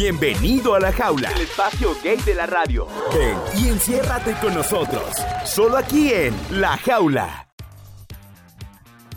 [0.00, 2.86] Bienvenido a la jaula, El espacio gay de la radio.
[3.14, 5.02] ven y enciérrate con nosotros,
[5.46, 7.46] solo aquí en La Jaula.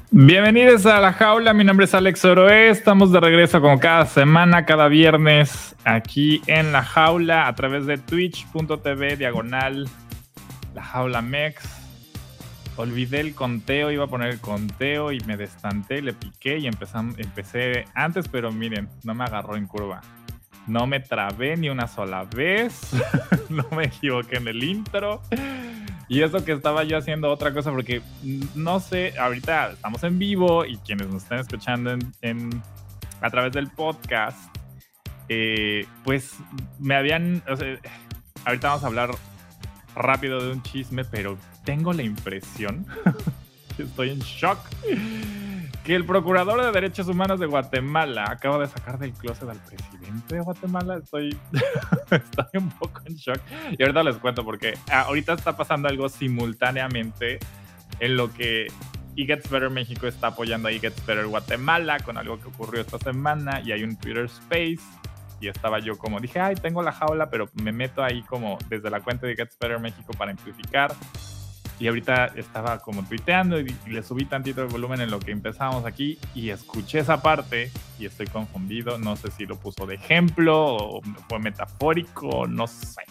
[0.09, 4.65] Bienvenidos a La Jaula, mi nombre es Alex Oroé, estamos de regreso como cada semana,
[4.65, 9.89] cada viernes, aquí en La Jaula, a través de twitch.tv, diagonal,
[10.73, 11.61] La Jaula Mex.
[12.77, 17.15] Olvidé el conteo, iba a poner el conteo y me destanté, le piqué y empezam-
[17.17, 19.99] empecé antes, pero miren, no me agarró en curva.
[20.69, 22.91] No me trabé ni una sola vez,
[23.49, 25.21] no me equivoqué en el intro.
[26.07, 30.19] Y eso que estaba yo haciendo otra cosa, porque mm, no sé, ahorita estamos en
[30.19, 32.63] vivo y quienes nos están escuchando en,
[33.19, 34.55] a través del podcast,
[35.27, 36.35] eh, pues
[36.77, 37.53] me habían, o
[38.45, 39.11] ahorita vamos a hablar
[39.95, 42.85] rápido de un chisme, pero tengo la impresión,
[43.75, 44.59] que estoy en shock,
[45.89, 50.35] que el Procurador de Derechos Humanos de Guatemala acaba de sacar del closet al presidente
[50.35, 50.97] de Guatemala.
[50.97, 51.35] Estoy,
[52.11, 53.39] estoy un poco en shock.
[53.75, 57.39] Y ahorita les cuento porque ah, ahorita está pasando algo simultáneamente
[57.99, 58.67] en lo que
[59.17, 62.81] E Gets Better México está apoyando a E Gets Better Guatemala con algo que ocurrió
[62.81, 64.77] esta semana y hay un Twitter Space
[65.41, 68.91] y estaba yo como dije, ay, tengo la jaula, pero me meto ahí como desde
[68.91, 70.93] la cuenta de Gets Better México para amplificar.
[71.79, 75.31] Y ahorita estaba como tuiteando y, y le subí tantito el volumen en lo que
[75.31, 78.97] empezamos aquí y escuché esa parte y estoy confundido.
[78.97, 83.03] No sé si lo puso de ejemplo o fue metafórico, no sé.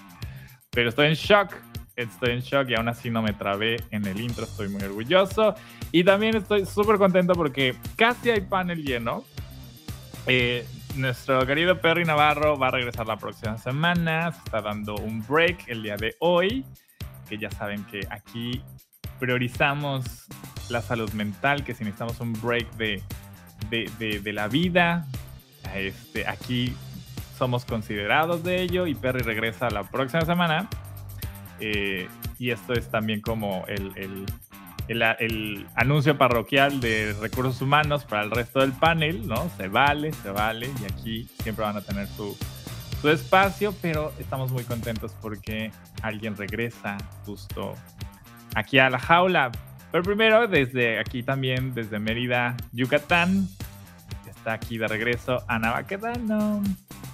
[0.70, 1.54] Pero estoy en shock.
[1.96, 4.44] Estoy en shock y aún así no me trabé en el intro.
[4.44, 5.56] Estoy muy orgulloso.
[5.90, 9.24] Y también estoy súper contento porque casi hay panel lleno.
[10.26, 14.30] Eh, nuestro querido Perry Navarro va a regresar la próxima semana.
[14.30, 16.64] Se está dando un break el día de hoy.
[17.28, 18.62] Que ya saben que aquí
[19.18, 20.26] priorizamos
[20.70, 23.02] la salud mental, que si necesitamos un break de,
[23.70, 25.06] de, de- de la vida,
[25.74, 26.74] este, aquí
[27.36, 30.68] somos considerados de ello y Perry regresa la próxima semana.
[31.60, 34.26] Eh, y esto es también como el, el-
[34.88, 39.50] el- el anuncio parroquial de recursos humanos para el resto del panel, ¿no?
[39.56, 42.36] Se vale, se vale, y aquí siempre van a tener su,
[43.00, 45.70] su espacio, pero estamos muy contentos porque
[46.02, 47.74] alguien regresa justo
[48.54, 49.50] aquí a la jaula.
[49.90, 53.48] Pero primero, desde aquí también, desde Mérida, Yucatán,
[54.28, 56.62] está aquí de regreso Ana Baquedano.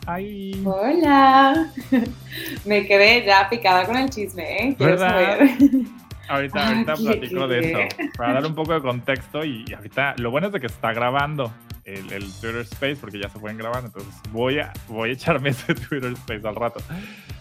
[0.07, 0.61] Ay.
[0.65, 1.71] Hola.
[2.65, 4.77] Me quedé ya picada con el chisme, ¿eh?
[4.79, 5.39] ¿Verdad?
[6.29, 7.69] Ahorita, ahorita Aquí, platico de aquí.
[7.69, 8.11] eso.
[8.17, 10.93] Para dar un poco de contexto y, y ahorita lo bueno es de que está
[10.93, 11.53] grabando
[11.85, 15.49] el, el Twitter Space porque ya se pueden grabar, entonces voy a, voy a echarme
[15.51, 16.81] ese Twitter Space al rato.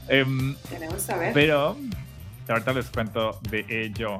[0.07, 1.33] Em, Queremos saber.
[1.33, 1.77] pero
[2.47, 4.19] ahorita les cuento de ello.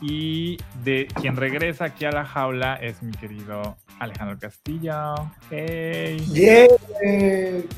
[0.00, 5.14] Y de quien regresa aquí a la jaula es mi querido Alejandro Castillo.
[5.50, 6.18] Hey.
[6.32, 6.66] Yeah.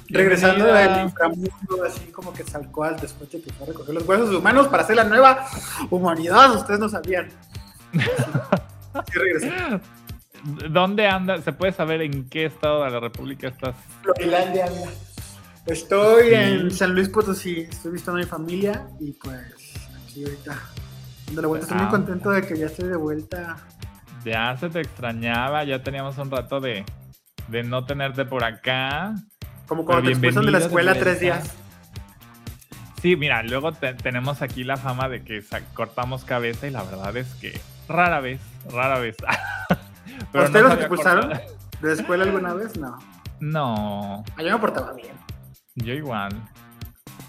[0.09, 4.09] Regresando del inframundo, así como que salcó al después de que fue a recoger los
[4.09, 5.47] huesos humanos para hacer la nueva
[5.91, 6.57] humanidad.
[6.57, 7.29] Ustedes no sabían.
[8.97, 9.53] Sí, sí regresé.
[10.45, 11.41] ¿Dónde anda?
[11.43, 13.75] ¿Se puede saber en qué estado de la República estás?
[14.03, 14.89] Florilandia, anda.
[15.67, 16.35] Estoy Sí.
[16.35, 17.61] en San Luis Potosí.
[17.69, 19.41] Estoy visitando a mi familia y pues
[20.05, 20.59] aquí ahorita
[21.27, 21.67] dándole vuelta.
[21.67, 21.83] Estoy Ah.
[21.83, 23.57] muy contento de que ya estoy de vuelta.
[24.25, 26.85] Ya se te extrañaba, ya teníamos un rato de,
[27.49, 29.15] de no tenerte por acá.
[29.67, 31.53] Como cuando te Pero expulsan de la escuela tres días.
[33.03, 35.45] Sí, mira, luego te- tenemos aquí la fama de que
[35.75, 39.17] cortamos cabeza y la verdad es que rara vez, rara vez.
[40.35, 41.29] ¿A ustedes los expulsaron?
[41.29, 41.43] cortar.
[41.81, 42.77] ¿De la escuela alguna vez?
[42.79, 42.99] No.
[43.41, 45.15] No, Ah, Yo me portaba bien.
[45.75, 46.31] yo igual.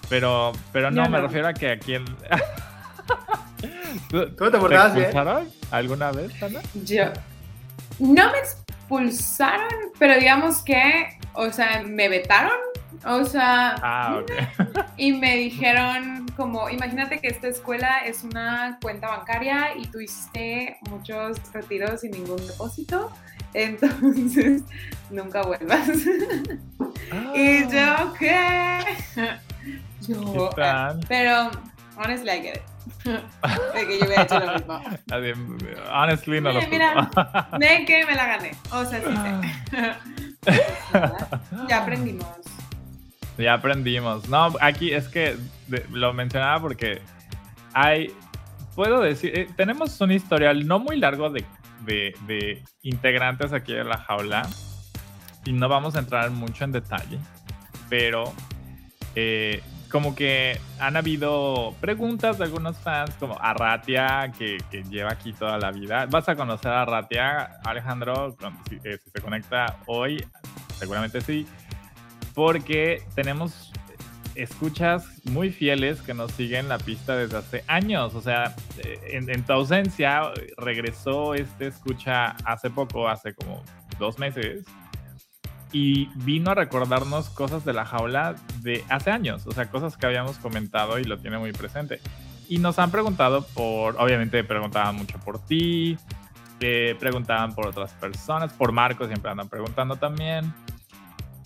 [0.09, 2.06] Pero, pero no, me refiero a que aquí el...
[4.09, 5.06] ¿Tú, ¿Cómo te portabas bien?
[5.08, 6.62] expulsaron alguna vez, Ana?
[6.86, 7.06] Yo.
[8.00, 8.38] No me
[8.88, 12.53] expulsaron, pero digamos que, o sea, me vetaron.
[13.06, 14.22] O sea, Ah,
[14.98, 20.78] y me dijeron como, imagínate que esta escuela es una cuenta bancaria y tú hiciste
[20.90, 23.12] muchos retiros sin ningún depósito,
[23.53, 24.64] entonces
[25.09, 25.90] nunca vuelvas.
[27.36, 28.80] y yo, ¿qué?
[30.08, 31.00] Yo, ¿Qué tal?
[31.08, 31.52] pero,
[31.97, 32.77] honestly, I get it.
[33.74, 34.82] Que yo hubiera hecho lo mismo.
[35.92, 37.06] Honestly, no lo Eh, mira.
[37.06, 37.58] juzgo.
[37.59, 38.52] De que me la gané.
[38.72, 39.16] O sea, sí
[39.72, 39.94] sé.
[41.70, 42.26] Ya aprendimos.
[43.38, 44.28] Ya aprendimos.
[44.30, 45.38] No, aquí es que
[45.92, 47.02] lo mencionaba porque
[47.74, 48.12] hay,
[48.76, 51.46] puedo decir, eh, tenemos un historial no muy largo de,
[51.86, 54.48] de- de integrantes aquí de la jaula
[55.46, 57.20] y no vamos a entrar mucho en detalle,
[57.90, 58.34] pero
[59.16, 65.11] eh, como que han habido preguntas de algunos fans, como a Ratia, que, que lleva
[65.11, 66.05] aquí toda la vida.
[66.07, 68.35] Vas a conocer a Ratia, Alejandro,
[68.69, 70.25] si, eh, si se conecta hoy,
[70.78, 71.47] seguramente sí.
[72.34, 73.72] porque tenemos
[74.35, 78.13] escuchas muy fieles que nos siguen la pista desde hace años.
[78.13, 83.63] O sea, eh, en, en tu ausencia regresó este escucha hace poco, hace como
[83.97, 84.66] dos meses,
[85.72, 90.05] y vino a recordarnos cosas de la jaula de hace años, o sea, cosas que
[90.05, 91.99] habíamos comentado y lo tiene muy presente.
[92.49, 95.97] Y nos han preguntado por, obviamente preguntaban mucho por ti,
[96.61, 100.53] eh, preguntaban por otras personas, por Marco siempre andan preguntando también.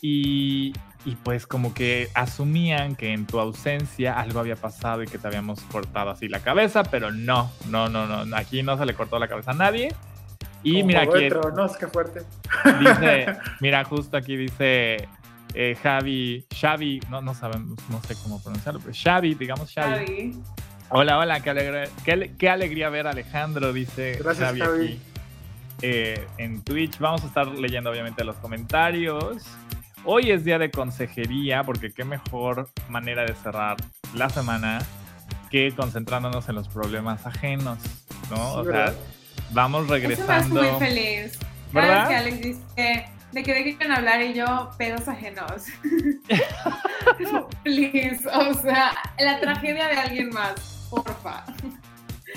[0.02, 0.74] Y,
[1.06, 5.28] y pues como que asumían que en tu ausencia algo había pasado y que te
[5.28, 9.18] habíamos cortado así la cabeza, pero no, no, no, no, aquí no se le cortó
[9.18, 9.96] la cabeza a nadie.
[10.64, 12.22] Y Como mira aquí Retro, no, es que fuerte.
[12.80, 15.08] dice, mira justo aquí dice
[15.54, 20.06] eh, Javi, Xavi, no, no sabemos, no sé cómo pronunciarlo, pero Xavi, digamos Xavi.
[20.06, 20.40] Javi.
[20.90, 25.00] Hola, hola, qué, alegre- qué, ale- qué alegría ver a Alejandro, dice Gracias, Xavi, aquí
[25.82, 27.00] eh, en Twitch.
[27.00, 29.44] Vamos a estar leyendo obviamente los comentarios.
[30.04, 33.78] Hoy es día de consejería, porque qué mejor manera de cerrar
[34.16, 34.80] la semana
[35.50, 37.78] que concentrándonos en los problemas ajenos,
[38.30, 38.36] ¿no?
[38.64, 38.94] Sí, o sea,
[39.52, 40.64] vamos Eso me hace regresando.
[40.64, 41.38] muy feliz.
[41.74, 42.00] Cada ¿Verdad?
[42.00, 45.64] vez que Alex dice de que de qué quieren hablar y yo, pedos ajenos.
[47.64, 51.44] Please, o sea, la tragedia de alguien más, porfa.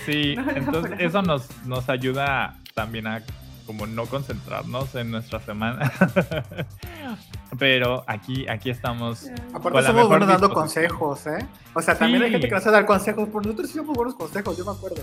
[0.06, 3.22] Sí, No, no, entonces pero- eso nos, nos ayuda también a
[3.66, 5.90] como no concentrarnos en nuestra semana.
[7.58, 9.26] Pero aquí, aquí estamos.
[9.54, 11.46] Aparte somos mejor buenos dando consejos, ¿eh?
[11.72, 12.32] O sea, también hay Sí.
[12.32, 15.02] gente que nos hace dar consejos, pero nosotros sí somos buenos consejos, yo me acuerdo.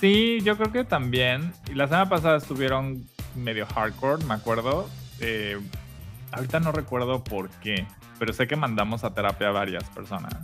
[0.00, 1.52] Sí, yo creo que también.
[1.70, 3.04] Y la semana pasada estuvieron
[3.36, 4.88] medio hardcore, me acuerdo.
[5.20, 5.60] Eh,
[6.32, 7.86] ahorita no recuerdo por qué,
[8.18, 10.34] pero sé que mandamos a terapia a varias personas.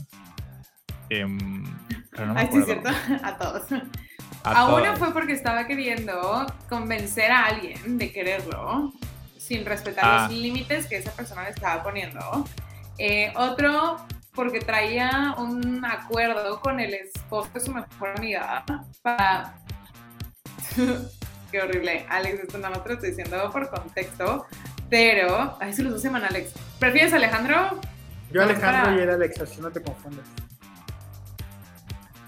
[1.09, 1.65] Em,
[2.11, 2.91] pero no me Ay, sí, cierto,
[3.23, 3.63] a todos.
[4.45, 4.99] A A, una todas.
[4.99, 8.93] fue porque estaba queriendo convencer a alguien de quererlo
[9.39, 10.27] sin respetar Ah.
[10.29, 12.45] los límites que esa persona le estaba poniendo.
[12.99, 13.99] Eh, otro
[14.37, 18.65] porque traía un acuerdo con el esposo de su mejor amiga
[19.03, 19.55] para...
[21.51, 22.07] Qué horrible.
[22.09, 24.47] Alex, esto nada más te lo estoy diciendo por contexto.
[24.91, 25.57] Pero...
[25.61, 26.53] Ay, se los hace mal, Alex.
[26.79, 27.81] ¿Prefieres Alejandro?
[28.31, 30.25] Yo Alejandro para- y él Alex, así no te confundes.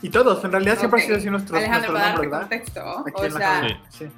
[0.00, 3.02] Y todos, en realidad siempre ha sido así nuestros, Alejandro, nuestros para darte nombres, ¿verdad?
[3.02, 3.20] contexto.
[3.20, 3.81] Aquí O sea, jaula.
[3.90, 4.08] Sí.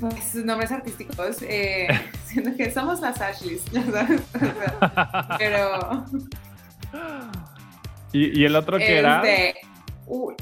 [0.00, 1.88] Pues sus nombres artísticos, eh,
[2.26, 4.22] siento que somos las Ashleys, ya sabes.
[4.34, 6.04] O sea, pero.
[8.12, 9.22] ¿Y, y el otro que era?
[9.22, 9.60] este,
[10.06, 10.32] uh,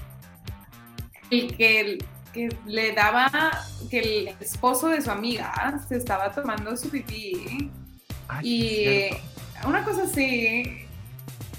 [1.31, 1.99] el que,
[2.33, 3.31] que le daba.
[3.91, 7.71] Que el esposo de su amiga se estaba tomando su pipí.
[8.29, 10.87] Ay, y una cosa así.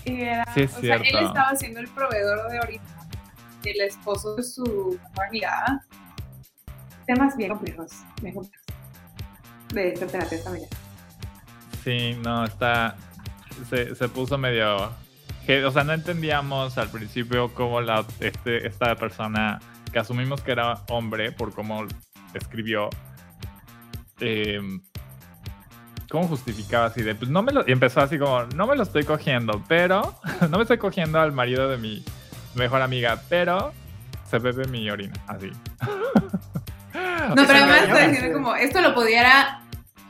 [0.06, 2.84] Era, Sí, es o sea, él estaba siendo el proveedor de ahorita
[3.64, 5.84] del esposo de su amiga.
[7.06, 7.92] Temas bien complejos,
[8.22, 8.64] bien complejos.
[9.74, 10.40] De esta terapia.
[11.84, 12.96] Sí, no, está.
[13.70, 14.86] Se, se puso medio.
[14.86, 19.60] o sea, no entendíamos al principio cómo la, este, esta persona,
[19.92, 21.86] que asumimos que era hombre por cómo
[22.34, 22.90] escribió,
[24.20, 24.62] eh,
[26.10, 27.68] cómo justificaba así de, pues no me lo.
[27.68, 30.16] Y empezó así como, no me lo estoy cogiendo, pero.
[30.50, 32.06] no me estoy cogiendo al marido de mi
[32.56, 33.74] mejor amiga, pero
[34.30, 35.52] se bebe mi orina, así.
[36.94, 39.62] No, pero además está diciendo como, esto lo pudiera,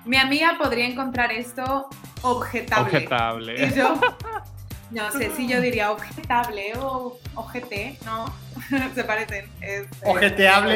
[0.06, 1.88] mi amiga podría encontrar esto
[2.22, 2.84] objetable.
[2.88, 3.66] Objetable.
[3.68, 4.00] Y yo,
[4.92, 8.26] no sé si yo diría objetable o ojete, no,
[8.96, 9.50] se parecen.
[9.62, 10.76] este, Ojeteable.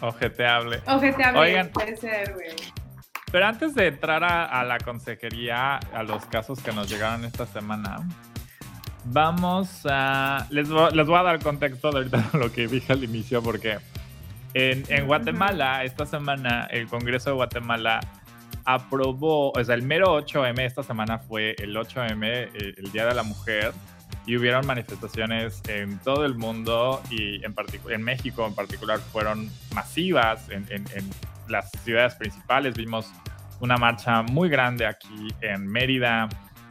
[0.00, 0.82] Objeteable.
[0.86, 1.68] Objetable Oigan.
[1.68, 2.54] puede ser, güey.
[3.32, 7.46] Pero antes de entrar a, a la consejería, a los casos que nos llegaron esta
[7.46, 7.96] semana,
[9.04, 10.46] vamos a...
[10.50, 13.78] Les, vo- les voy a dar contexto de ahorita lo que dije al inicio, porque
[14.54, 18.00] en, en Guatemala, esta semana, el Congreso de Guatemala
[18.64, 23.14] aprobó, o sea, el mero 8M, esta semana fue el 8M, el, el Día de
[23.14, 23.72] la Mujer,
[24.26, 27.54] y hubieron manifestaciones en todo el mundo y en,
[27.90, 31.10] en México en particular fueron masivas en, en- en
[31.48, 32.74] las ciudades principales.
[32.74, 33.10] Vimos
[33.60, 36.28] una marcha muy grande aquí en Mérida,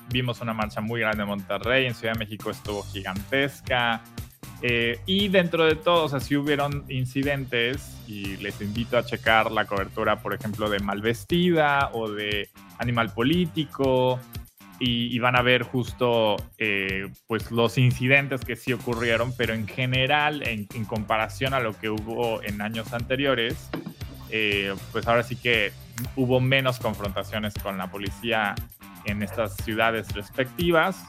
[0.10, 4.02] vimos una marcha muy grande en Monterrey, en Ciudad de México estuvo gigantesca.
[4.62, 9.52] Eh, y dentro de todo, o sea, sí hubieron incidentes y les invito a checar
[9.52, 14.20] la cobertura, por ejemplo, de Malvestida o de Animal Político
[14.80, 19.68] y, y van a ver justo eh, pues los incidentes que sí ocurrieron, pero en
[19.68, 23.70] general, en, en comparación a lo que hubo en años anteriores,
[24.30, 25.72] eh, pues ahora sí que
[26.16, 28.56] hubo menos confrontaciones con la policía
[29.06, 31.06] en estas ciudades respectivas.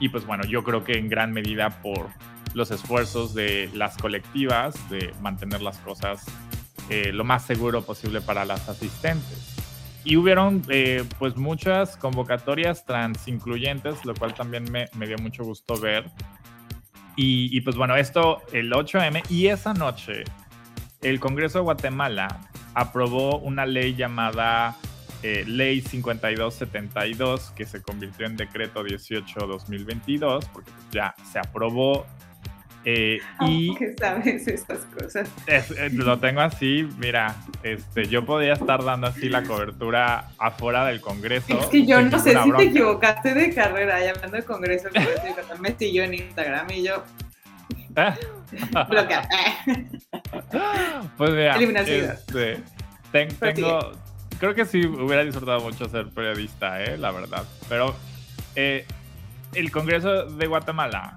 [0.00, 2.08] Y pues bueno, yo creo que en gran medida por
[2.54, 6.24] los esfuerzos de las colectivas de mantener las cosas
[6.90, 9.48] eh, lo más seguro posible para las asistentes.
[10.04, 15.44] y hubieron eh, pues muchas convocatorias trans incluyentes, lo cual también me, me dio mucho
[15.44, 16.10] gusto ver.
[17.14, 20.24] Y, y, pues bueno, esto el 8M y esa noche
[21.02, 22.40] el Congreso de Guatemala
[22.74, 24.76] aprobó una ley llamada
[25.22, 32.06] eh, Ley 5272 que se convirtió en decreto 18-2022 porque pues, ya se aprobó
[32.84, 35.30] eh, y ¿Qué sabes estas cosas?
[35.46, 40.84] es- eh, lo tengo así, mira, este, yo podía estar dando así la cobertura afuera
[40.86, 41.60] del Congreso.
[41.60, 45.76] Es que yo no sé si te equivocaste de carrera, hablando de Congreso, Yucatán me
[45.78, 47.04] siguió en Instagram y yo
[47.96, 48.14] ¿Eh?
[48.88, 49.28] bloquear.
[51.16, 52.58] Pues mira, este,
[53.12, 53.92] ten- Pero tengo,
[54.42, 57.44] creo que sí hubiera disfrutado mucho ser periodista, eh, la verdad.
[57.68, 57.94] Pero
[58.56, 58.84] eh,
[59.54, 61.14] el Congreso de Guatemala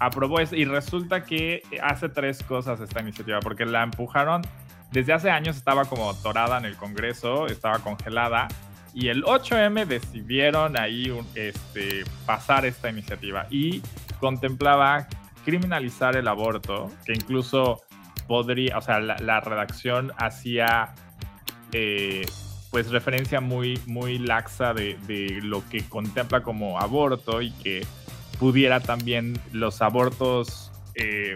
[0.00, 4.42] aprobó eso y resulta que hace tres cosas esta iniciativa, porque la empujaron
[4.90, 8.48] desde hace años, estaba como torada en el Congreso, estaba congelada.
[8.92, 13.80] Y el 8M decidieron ahí este, pasar esta iniciativa y
[14.18, 15.06] contemplaba
[15.44, 17.84] criminalizar el aborto, que incluso
[18.26, 20.96] podría, o sea, la redacción hacía
[21.76, 22.24] eh,
[22.70, 24.96] pues referencia muy, muy laxa de,
[25.42, 27.84] lo que contempla como aborto y que
[28.38, 31.34] pudiera también los abortos, eh,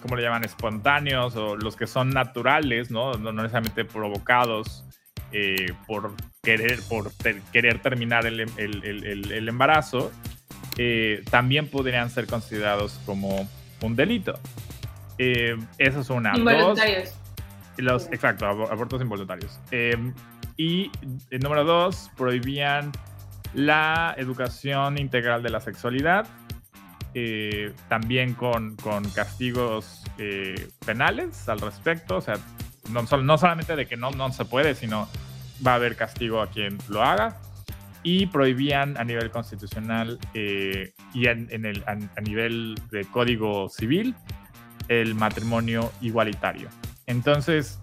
[0.00, 0.44] ¿cómo le llaman?
[0.44, 3.14] Espontáneos o los que son naturales, ¿no?
[3.14, 4.84] No, necesariamente provocados
[5.32, 7.10] eh, por, querer, por
[7.52, 10.12] querer terminar el, embarazo,
[11.30, 13.48] también podrían ser considerados como
[13.80, 14.38] un delito.
[15.18, 16.36] Esa es una.
[16.36, 17.16] Involuntarios.
[17.76, 19.60] Los, exacto, abor- abortos involuntarios.
[19.70, 19.96] Eh,
[20.56, 20.90] y
[21.30, 22.92] eh, número dos, prohibían
[23.54, 26.26] la educación integral de la sexualidad,
[27.14, 30.04] eh, también con, con castigos
[30.86, 32.34] penales al respecto, o sea,
[32.90, 35.08] no, no solamente de que no, no se puede, sino
[35.66, 37.38] va a haber castigo a quien lo haga.
[38.04, 44.16] Y prohibían a nivel constitucional y en, el, a nivel de código civil
[44.88, 46.68] el matrimonio igualitario.
[47.06, 47.78] Entonces,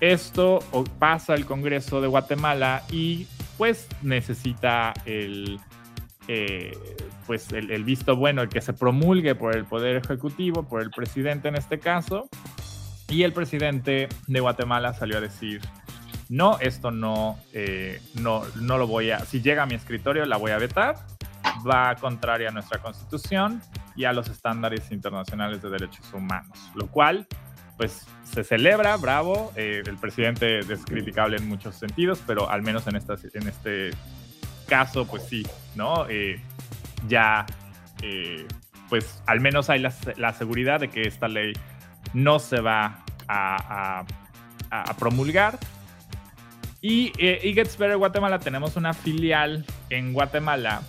[0.00, 0.60] esto
[0.98, 3.26] pasa al Congreso de Guatemala y
[3.58, 5.60] pues necesita el,
[6.28, 6.76] eh,
[7.26, 10.90] pues el, el visto bueno, el que se promulgue por el Poder Ejecutivo, por el
[10.90, 12.28] presidente en este caso.
[13.08, 15.60] Y el presidente de Guatemala salió a decir,
[16.30, 20.36] no, esto no, eh, no, no lo voy a, si llega a mi escritorio la
[20.36, 20.94] voy a vetar,
[21.68, 23.60] va contraria a nuestra constitución
[23.96, 27.26] y a los estándares internacionales de derechos humanos, lo cual
[27.80, 32.86] pues se celebra, bravo, eh, el presidente es criticable en muchos sentidos, pero al menos
[32.86, 33.92] en, esta, en este
[34.68, 35.46] caso, pues sí,
[35.76, 36.06] ¿no?
[36.10, 36.42] Eh,
[37.08, 37.46] ya,
[38.02, 38.46] eh,
[38.90, 41.54] pues al menos hay la, seguridad de que esta ley
[42.12, 44.04] no se va a,
[44.98, 45.58] promulgar.
[46.82, 50.82] Y It Gets Better Guatemala tenemos una filial en Guatemala.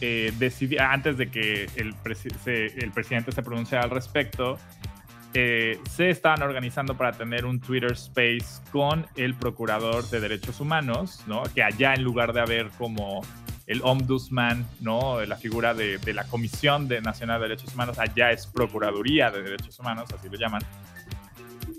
[0.00, 4.58] Decidí, antes de que el, el presidente se pronunciara al respecto,
[5.38, 11.24] eh, se estaban organizando para tener un Twitter Space con el Procurador de Derechos Humanos,
[11.26, 11.42] ¿no?
[11.54, 13.20] Que allá en lugar de haber como
[13.66, 15.22] el Ombudsman, ¿no?
[15.26, 19.42] La figura de, de la Comisión de Nacional de Derechos Humanos, allá es Procuraduría de
[19.42, 20.62] Derechos Humanos, así lo llaman.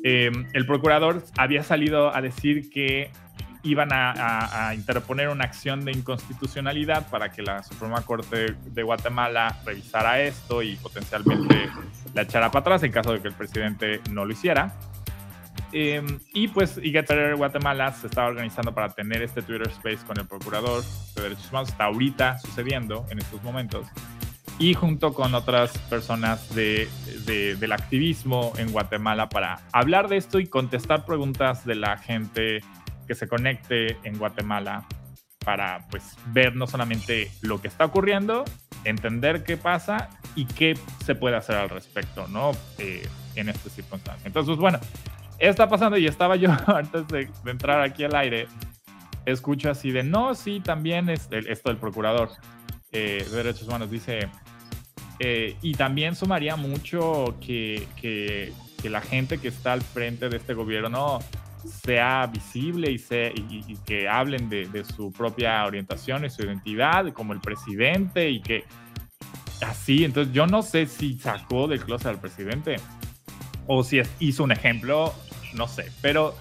[0.04, 3.10] Eh, el procurador había salido a decir que
[3.64, 8.84] iban a, a, a, interponer una acción de inconstitucionalidad para que la Suprema Corte de
[8.84, 11.70] Guatemala revisara esto y potencialmente
[12.14, 14.74] la echara para atrás en caso de que el presidente no lo hiciera.
[15.74, 16.02] Eh,
[16.34, 20.84] y pues Igueter Guatemala se estaba organizando para tener este Twitter Space con el Procurador
[21.16, 21.70] de Derechos Humanos.
[21.70, 23.88] Está ahorita sucediendo en estos momentos.
[24.60, 26.90] Y junto con otras personas de,
[27.26, 32.64] de, del activismo en Guatemala para hablar de esto y contestar preguntas de la gente
[33.08, 34.86] que se conecte en Guatemala
[35.44, 38.44] para pues ver no solamente lo que está ocurriendo,
[38.84, 42.52] entender qué pasa y qué se puede hacer al respecto, ¿no?
[42.78, 44.28] Eh, en esta circunstancia.
[44.28, 44.80] Entonces, pues, bueno,
[45.40, 48.48] está pasando y estaba yo antes de, de, entrar aquí al aire,
[49.26, 52.30] escucho así de, no, sí, también es el, esto del procurador
[52.92, 54.30] eh, de derechos humanos dice,
[55.20, 60.38] eh, y también sumaría mucho que, que, que la gente que está al frente de
[60.38, 61.20] este gobierno
[61.68, 66.44] sea visible y, se, y, y que hablen de, de, su propia orientación y su
[66.44, 68.66] identidad, como el presidente, y que
[69.66, 72.78] así, entonces yo no sé si sacó del closet al presidente
[73.68, 75.14] o si hizo un ejemplo,
[75.54, 76.36] no sé, pero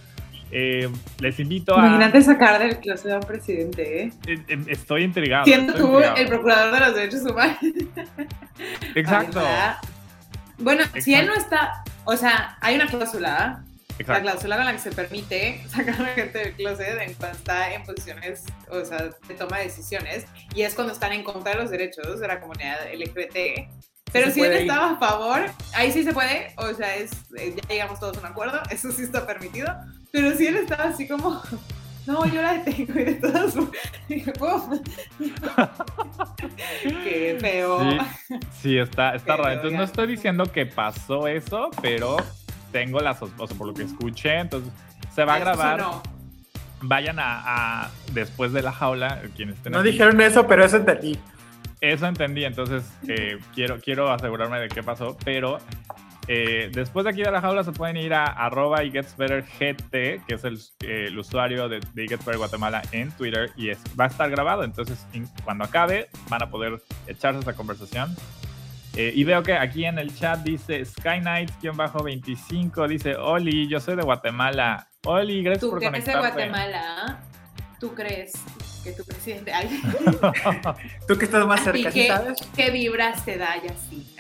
[0.51, 1.87] eh, les invito a...
[1.87, 4.13] Imagínate sacar del closet al presidente, ¿eh?
[4.69, 5.45] Estoy intrigado.
[5.45, 6.17] Siendo estoy tú intrigado.
[6.17, 7.59] el procurador de los derechos humanos.
[8.95, 9.43] Exacto.
[10.59, 11.03] Bueno, Exacto.
[11.03, 13.63] si él no está, o sea, hay una cláusula,
[14.05, 17.37] la cláusula con la que se permite sacar a la gente del closet en cuando
[17.37, 21.53] está en posiciones, o sea, de toma de decisiones, y es cuando están en contra
[21.53, 23.71] de los derechos de la comunidad LGBT.
[24.13, 27.69] Pero si él estaba a favor, ahí sí se puede, o sea, es, eh, ya
[27.69, 29.69] llegamos todos a un acuerdo, eso sí está permitido,
[30.13, 31.43] pero si él estaba así como,
[32.07, 33.55] no, yo la detengo y de todas
[37.05, 37.81] Qué feo.
[38.63, 39.51] Sí, está, está raro.
[39.53, 42.17] Entonces no estoy diciendo que pasó eso, pero
[42.77, 44.71] tengo la sospecha, por lo que escuché, entonces
[45.15, 45.83] se va a grabar.
[46.83, 51.19] Vayan a, después de la jaula, quienes estén No dijeron eso, pero eso entendí.
[51.81, 55.59] Eso entendí, entonces eh, quiero, quiero asegurarme de qué pasó, pero
[56.29, 59.43] eh, después de aquí de la jaula se pueden ir a arroba y gets better
[59.43, 64.05] GT, que es el, usuario de, de Gets Better Guatemala en Twitter y es, va
[64.05, 65.07] a estar grabado, entonces
[65.45, 68.15] cuando acabe van a poder echarse esa conversación.
[68.97, 74.01] Eh, y veo que aquí en el chat dice Skynight-25, dice Oli, yo soy de
[74.03, 74.89] Guatemala.
[75.05, 76.01] Oli, gracias por conectarte.
[76.01, 76.19] ¿Tú crees de
[76.55, 77.21] Guatemala?
[77.79, 78.33] ¿Tú crees
[78.83, 79.53] que tu presidente...
[81.07, 82.39] Tú que estás más cerca, ¿sabes?
[82.57, 84.17] ¿Qué vibras te da y así?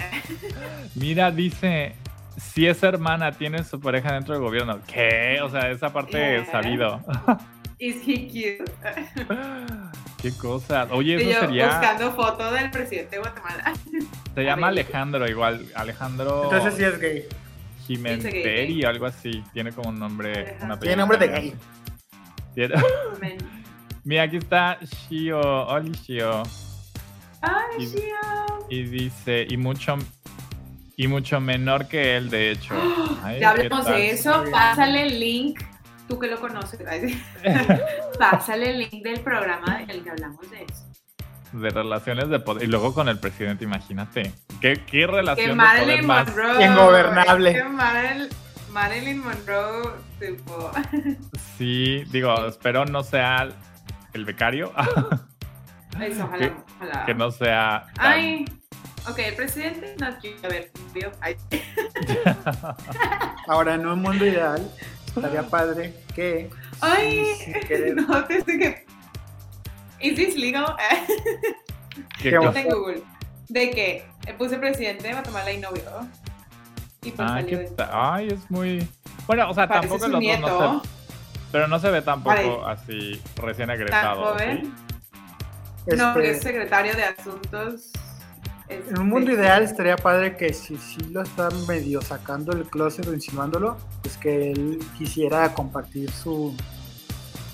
[0.94, 1.94] Mira, dice,
[2.36, 4.78] si es hermana, tiene su pareja dentro del gobierno.
[4.86, 5.40] ¿Qué?
[5.42, 7.00] O sea, esa parte es sabido.
[7.78, 8.70] Is he cute?
[10.22, 10.88] Qué cosa.
[10.90, 11.66] Oye, eso sería.
[11.66, 13.72] Buscando foto del presidente de Guatemala.
[14.34, 15.66] Se llama Alejandro, igual.
[15.74, 16.44] Alejandro.
[16.44, 17.24] Entonces sí es gay.
[17.86, 19.42] Jiménez o algo así.
[19.52, 20.56] Tiene como un nombre.
[20.80, 21.54] Tiene nombre de gay.
[24.04, 25.40] Mira, aquí está Shio.
[25.40, 26.42] Oli Shio.
[27.42, 28.66] Ay, Shio.
[28.70, 29.96] Y dice, y mucho
[30.96, 32.74] y mucho menor que él, de hecho.
[33.40, 35.60] ya hablemos de eso, pásale el link,
[36.08, 36.80] tú que lo conoces,
[38.18, 40.86] pásale el link del programa en el que hablamos de eso.
[41.52, 42.64] De relaciones de poder.
[42.64, 44.32] Y luego con el presidente, imagínate.
[44.60, 47.52] ¿Qué, qué relación que Marilyn de poder Monroe, Ingobernable.
[47.52, 48.28] Que Marilyn,
[48.70, 50.70] Marilyn Monroe, tipo.
[51.56, 53.48] Sí, digo, espero no sea
[54.12, 54.72] el becario.
[56.00, 57.86] Eso, ojalá, que, Que no sea.
[57.98, 58.44] Ay.
[59.08, 60.72] Ok, el presidente no quiere ver.
[63.46, 64.68] Ahora, en un mundo ideal,
[65.20, 66.50] estaría padre que.
[66.80, 67.24] Ay,
[67.94, 68.86] no, te sé que.
[70.00, 70.76] ¿Is this legal?
[72.22, 73.02] ¿Qué en Google.
[73.48, 74.04] De que
[74.38, 75.82] puse presidente de Guatemala y novio.
[77.02, 78.86] Y pues ah, salió Ay, es muy.
[79.26, 80.88] Bueno, o sea, tampoco los dos no se.
[81.52, 84.34] Pero no se ve tampoco así recién egresado.
[84.34, 84.74] ¿Tan joven?
[85.96, 87.92] No, porque es secretario de Asuntos
[88.68, 93.06] en un mundo ideal estaría padre que si sí lo están medio sacando el closet
[93.06, 96.54] o insinuándolo, pues que él quisiera compartir su,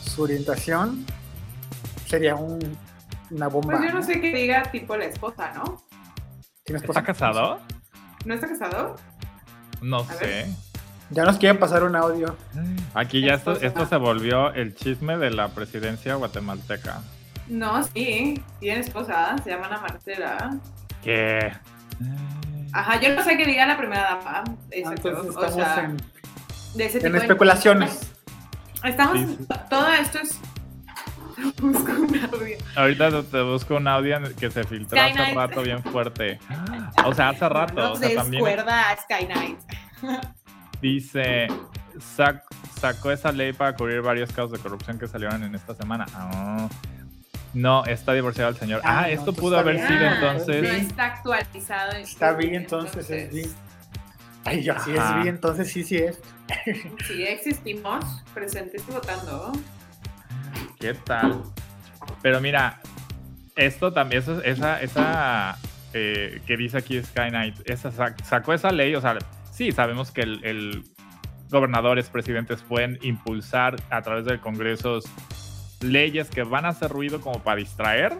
[0.03, 1.05] su orientación.
[2.07, 2.61] Sería un,
[3.31, 3.77] una bomba.
[3.77, 5.83] Pues yo no sé qué diga tipo la esposa, ¿no?
[6.65, 7.61] ¿Está casado?
[8.25, 8.97] ¿No está casado?
[9.81, 10.47] No sé.
[11.11, 12.37] Ya nos quieren pasar un audio.
[12.95, 17.03] Aquí ya esto, esto se volvió el chisme de la presidencia guatemalteca.
[17.49, 20.57] No, sí, tiene esposa, se llama Ana Marcela.
[21.03, 21.53] ¿Qué?
[22.73, 24.45] Ajá, yo no sé qué diga la primera dama.
[24.71, 25.11] Exacto.
[25.11, 25.97] estamos o sea, en,
[26.75, 28.13] de ese tipo en especulaciones.
[28.83, 29.21] Estamos,
[29.69, 30.41] todo esto es
[31.61, 32.57] busco un audio.
[32.77, 36.39] Ahorita te busco un audio que se filtró hace rato bien fuerte.
[37.05, 37.75] O sea, hace rato.
[37.75, 39.59] No o sea, también a Sky Knight.
[40.81, 41.47] Dice,
[42.81, 46.07] sacó esa ley para cubrir varios casos de corrupción que salieron en esta semana.
[46.15, 46.69] Ah,
[47.55, 48.81] no, está divorciado el señor.
[48.85, 50.63] Ah, ah esto pudo haber sido entonces.
[50.63, 51.93] No está actualizado.
[51.93, 53.51] Está bien, entonces, es bien.
[54.45, 56.21] Ay, yo sí es bien, entonces sí, sí es.
[57.07, 59.53] Sí, existimos presentes y votando.
[60.81, 61.43] ¿Qué tal?
[62.23, 62.81] Pero mira,
[63.55, 65.59] esto también, esa, esa
[65.93, 67.93] eh, que dice aquí Sky Knight, esa,
[68.25, 69.17] sacó esa ley, o sea,
[69.53, 70.85] sí, sabemos que el, el
[71.53, 75.01] gobernadores, presidentes pueden impulsar a través del Congreso
[75.83, 78.17] leyes que van a hacer ruido como para distraer,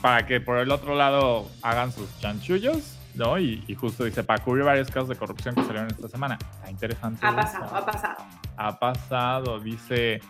[0.00, 3.38] para que por el otro lado hagan sus chanchullos, ¿no?
[3.38, 6.38] Y, justo dice, para cubrir varios casos de corrupción que salieron esta semana.
[6.56, 7.24] Está interesante.
[7.26, 8.16] Ha pasado, ha pasado.
[8.56, 10.20] Ha pasado, dice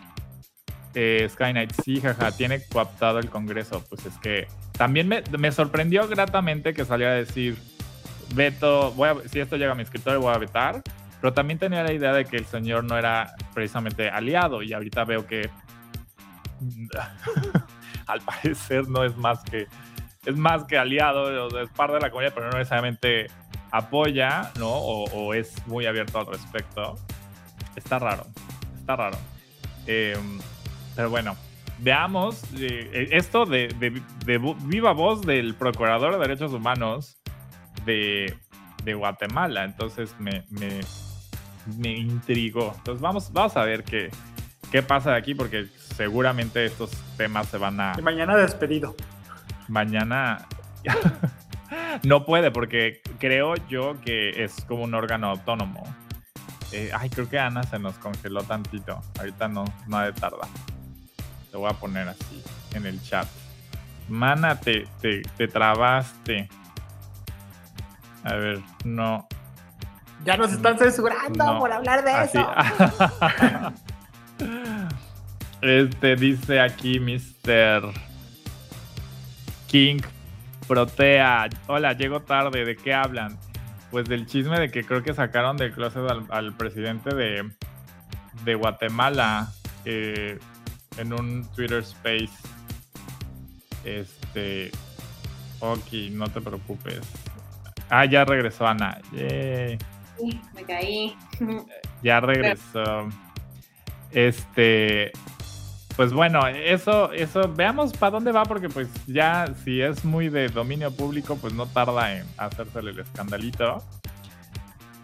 [0.94, 3.84] eh, Skynight, sí, jaja, tiene coaptado el Congreso.
[3.88, 7.58] Pues es que también me, me sorprendió gratamente que saliera a decir,
[8.34, 10.82] veto, voy a, si esto llega a mi escritorio voy a vetar.
[11.20, 15.04] Pero también tenía la idea de que el señor no era precisamente aliado y ahorita
[15.04, 15.48] veo que
[18.06, 19.66] al parecer no es más que
[20.26, 23.26] es más que aliado, es parte de la comunidad, pero no necesariamente
[23.70, 24.70] apoya, ¿no?
[24.70, 26.96] O, es muy abierto al respecto.
[27.76, 28.24] Está raro,
[28.78, 29.18] está raro.
[29.86, 30.38] Em,
[30.96, 31.36] pero bueno,
[31.78, 33.74] veamos eh, esto de,
[34.62, 37.18] viva voz del Procurador de Derechos Humanos
[37.84, 38.34] de,
[38.94, 39.64] Guatemala.
[39.64, 40.44] Entonces me,
[41.78, 42.72] me intrigó.
[42.78, 44.10] Entonces vamos, vamos a ver qué,
[44.70, 47.92] qué pasa de aquí, porque seguramente estos temas se van a...
[47.98, 48.94] Y mañana despedido.
[49.68, 50.46] Mañana...
[52.02, 55.82] no puede, porque creo yo que es como un órgano autónomo.
[56.72, 59.00] Eh, ay, creo que Ana se nos congeló tantito.
[59.18, 60.48] Ahorita no, no ha de tardar.
[61.50, 63.28] Te voy a poner así en el chat.
[64.08, 66.48] Mana, te, te, te trabaste.
[68.24, 69.28] A ver, no.
[70.24, 71.58] Ya nos están censurando No.
[71.60, 72.38] por hablar de Así.
[72.38, 73.72] eso.
[75.64, 77.92] este dice aquí Mr.
[79.66, 80.00] King
[80.68, 81.48] Protea.
[81.66, 82.64] Hola, llego tarde.
[82.64, 83.38] ¿De qué hablan?
[83.90, 87.50] Pues del chisme de que creo que sacaron del closet al, al presidente de,
[88.44, 89.52] de Guatemala
[89.84, 90.38] eh,
[90.98, 92.30] en un Twitter Space.
[93.84, 94.70] Este.
[95.60, 97.00] Ok, no te preocupes.
[97.88, 99.00] Ah, ya regresó Ana.
[100.18, 101.16] Uy, me caí.
[102.02, 103.08] Ya regresó.
[104.10, 105.12] Este.
[105.96, 110.48] Pues bueno, eso, eso, veamos para dónde va, porque pues ya si es muy de
[110.48, 113.82] dominio público, pues no tarda en hacérsele el escandalito.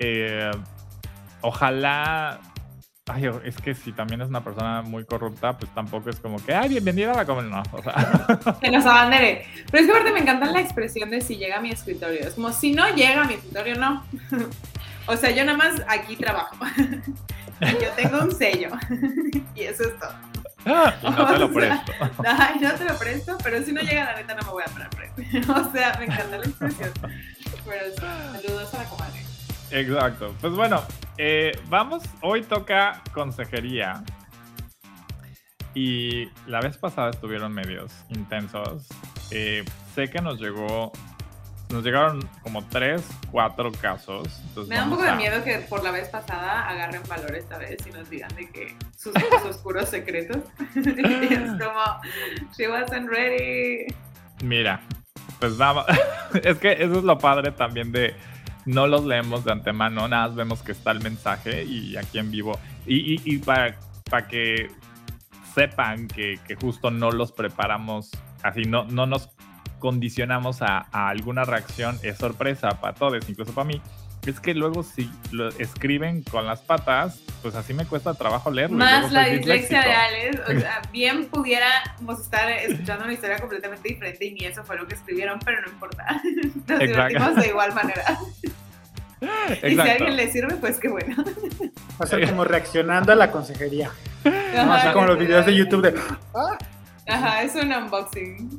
[0.00, 0.50] Eh,
[1.42, 2.40] ojalá.
[3.06, 6.54] Ay, es que si también es una persona muy corrupta, pues tampoco es como que,
[6.54, 7.64] ay, bienvenida a la comunidad.
[7.72, 9.46] No, o sea, Que nos abandere.
[9.70, 12.20] Pero es que aparte me encanta la expresión de si llega a mi escritorio.
[12.20, 14.04] Es como si no llega a mi escritorio, no.
[15.06, 16.56] O sea, yo nada más aquí trabajo.
[17.60, 18.70] Yo tengo un sello.
[19.56, 20.14] Y eso es todo.
[20.64, 21.92] Y no te lo O sea, presto.
[22.24, 24.70] Ay, no te lo presto, pero si no llega la neta no me voy a
[24.70, 24.90] parar.
[25.66, 26.90] O sea, me encanta la expresión.
[27.64, 29.24] Pero saludos a la comadre.
[29.70, 30.34] Exacto.
[30.40, 30.82] Pues bueno,
[31.18, 32.02] eh, vamos.
[32.22, 34.02] Hoy toca consejería.
[35.74, 38.88] Y la vez pasada estuvieron medios intensos.
[39.30, 40.92] Eh, sé que nos llegó.
[41.70, 44.26] Nos llegaron como tres, cuatro casos.
[44.48, 47.58] Entonces Me da un poco de miedo que por la vez pasada agarren valor esta
[47.58, 50.38] vez y nos digan de que sus, sus oscuros secretos.
[50.74, 51.84] Es como,
[52.56, 53.86] she wasn't ready.
[54.42, 54.80] Mira,
[55.38, 55.84] pues vamos.
[56.42, 58.14] es que eso es lo padre también de.
[58.66, 62.30] No los leemos de antemano, nada más vemos que está el mensaje y aquí en
[62.30, 62.58] vivo.
[62.86, 63.78] Y, y- y para,
[64.10, 64.70] para que
[65.54, 68.10] sepan que, que justo no los preparamos
[68.42, 69.30] así, no, no nos
[69.80, 73.82] condicionamos a, a alguna reacción, es sorpresa para todos, incluso para mí.
[74.26, 78.76] Es que luego si lo escriben con las patas, pues así me cuesta trabajo leerlo.
[78.76, 79.92] Más la dislexia de.
[79.94, 84.76] Alex, o sea, bien pudiéramos estar escuchando una historia completamente diferente y ni eso fue
[84.76, 86.04] lo que escribieron, pero no importa.
[86.68, 86.84] Nos Exacto.
[86.86, 88.18] divertimos de igual manera.
[89.20, 89.90] Y si a Exacto.
[90.04, 91.14] alguien le sirve, pues qué bueno.
[91.22, 93.90] Va a ser como reaccionando a la consejería.
[94.24, 96.00] Ajá, Así como los videos de YouTube de.
[96.34, 96.56] "Ah,
[97.06, 98.58] Ajá, es un unboxing.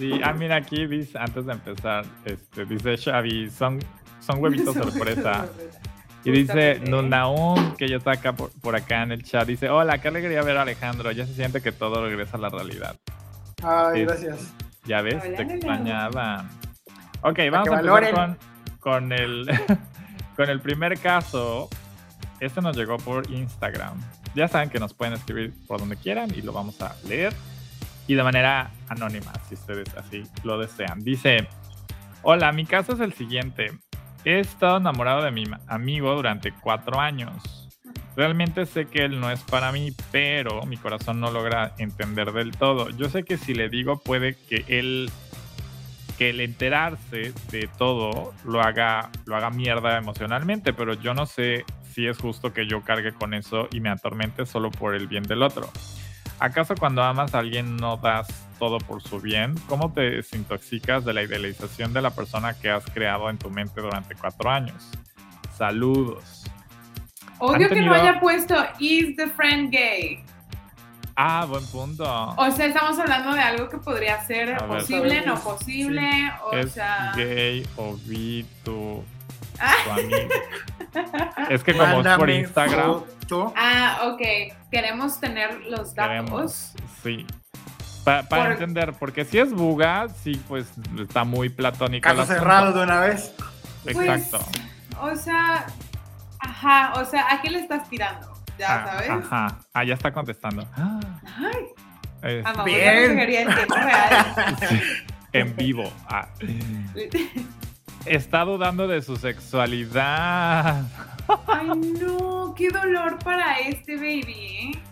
[0.00, 3.78] Sí, ah, mira aquí dice, antes de empezar, este, dice Xavi, son,
[4.20, 5.46] son huevitos sorpresa.
[6.24, 6.90] Y dice Justamente.
[6.90, 10.42] Nunaun, que ya está acá por, por acá en el chat, dice, hola, qué alegría
[10.42, 12.96] ver a Alejandro, ya se siente que todo regresa a la realidad.
[13.62, 14.04] Ay, Sí.
[14.06, 14.54] gracias.
[14.86, 15.54] Ya ves, Hola, te hola.
[15.54, 16.44] extrañaba.
[17.22, 18.38] Ok, vamos a empezar con,
[18.80, 19.46] con el,
[20.36, 21.68] con el primer caso.
[22.40, 24.00] Este nos llegó por Instagram.
[24.34, 27.34] Ya saben que nos pueden escribir por donde quieran y lo vamos a leer.
[28.10, 31.04] Y de manera anónima, si ustedes así lo desean.
[31.04, 31.46] Dice,
[32.22, 33.70] hola, mi caso es el siguiente.
[34.24, 37.68] He estado enamorado de mi amigo durante cuatro años.
[38.16, 42.50] Realmente sé que él no es para mí, pero mi corazón no logra entender del
[42.50, 42.90] todo.
[42.90, 45.08] Yo sé que si le digo puede que él
[46.18, 51.64] que el enterarse de todo lo haga lo haga mierda emocionalmente, pero yo no sé
[51.94, 55.22] si es justo que yo cargue con eso y me atormente solo por el bien
[55.22, 55.70] del otro.
[56.40, 58.26] ¿Acaso cuando amas a alguien no das
[58.58, 59.54] todo por su bien?
[59.68, 63.80] ¿Cómo te desintoxicas de la idealización de la persona que has creado en tu mente
[63.80, 64.90] durante cuatro años?
[65.56, 66.44] Saludos.
[67.38, 70.24] Odio ¿Han que no tenido- haya puesto is the friend gay.
[71.16, 72.04] Ah, buen punto.
[72.38, 74.80] O sea, estamos hablando de algo que podría ser A ver.
[74.80, 75.42] posible, no Sí.
[75.44, 77.12] posible, o es sea...
[77.14, 79.04] gay o vi tu,
[79.58, 79.74] Ah.
[79.84, 80.28] tu amigo.
[81.50, 83.06] es que como es por Instagram, foto.
[83.56, 84.20] Ah, ok.
[84.70, 86.08] Queremos tener los datos.
[86.10, 87.26] queremos, sí.
[88.04, 92.08] Pa- para Por- entender, porque si es buga, sí, pues está muy platónico.
[92.08, 93.34] Caso cerrado de una vez.
[93.82, 94.38] Pues, Exacto.
[95.00, 95.66] O sea,
[96.38, 98.26] ajá, o sea, ¿a qué le estás tirando?
[98.58, 99.10] Ya Ah, sabes.
[99.10, 99.58] Ajá.
[99.74, 100.66] Ah, ya está contestando.
[100.76, 101.00] Ah,
[101.42, 101.66] Ay,
[102.38, 102.84] es- amamos Bien.
[102.94, 104.56] la consejería en tiempo real.
[104.68, 104.80] sí,
[105.32, 105.92] en vivo.
[106.08, 106.26] Ah.
[108.06, 110.84] Está dudando de su sexualidad.
[111.46, 114.72] Ay, no, qué dolor para este baby.
[114.74, 114.82] ¿eh?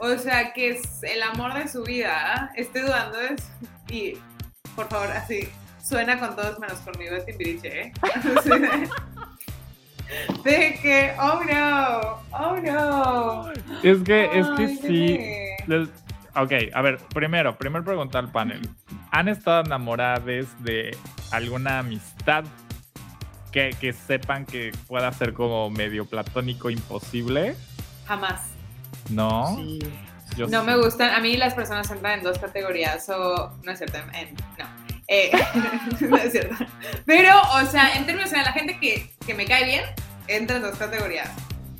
[0.00, 2.50] O sea, que es el amor de su vida.
[2.56, 3.44] Estoy dudando de su...
[3.94, 4.18] Y,
[4.76, 5.48] por favor, así,
[5.82, 7.92] suena con todos menos conmigo de Timbiriche, ¿eh?
[10.42, 13.52] De que, oh no, oh no.
[13.82, 15.18] Es que, es que sí.
[15.66, 15.88] les-
[16.34, 18.60] Ok, a ver, primero, primer pregunta al panel.
[19.10, 20.96] ¿Han estado enamoradas de
[21.32, 22.44] alguna amistad
[23.58, 27.56] que, que sepan que pueda ser como medio platónico imposible?
[28.06, 28.40] Jamás.
[29.10, 29.56] ¿No?
[29.56, 29.78] Sí.
[30.36, 30.66] Yo No sí.
[30.66, 34.34] me gustan, a mí las personas entran en dos categorías, o no es cierto, en-
[34.58, 34.66] no,
[35.08, 35.30] Eh,
[36.00, 36.54] no es cierto.
[37.06, 39.84] Pero, o sea, en términos de la gente que, que me cae bien,
[40.26, 41.30] entra en dos categorías.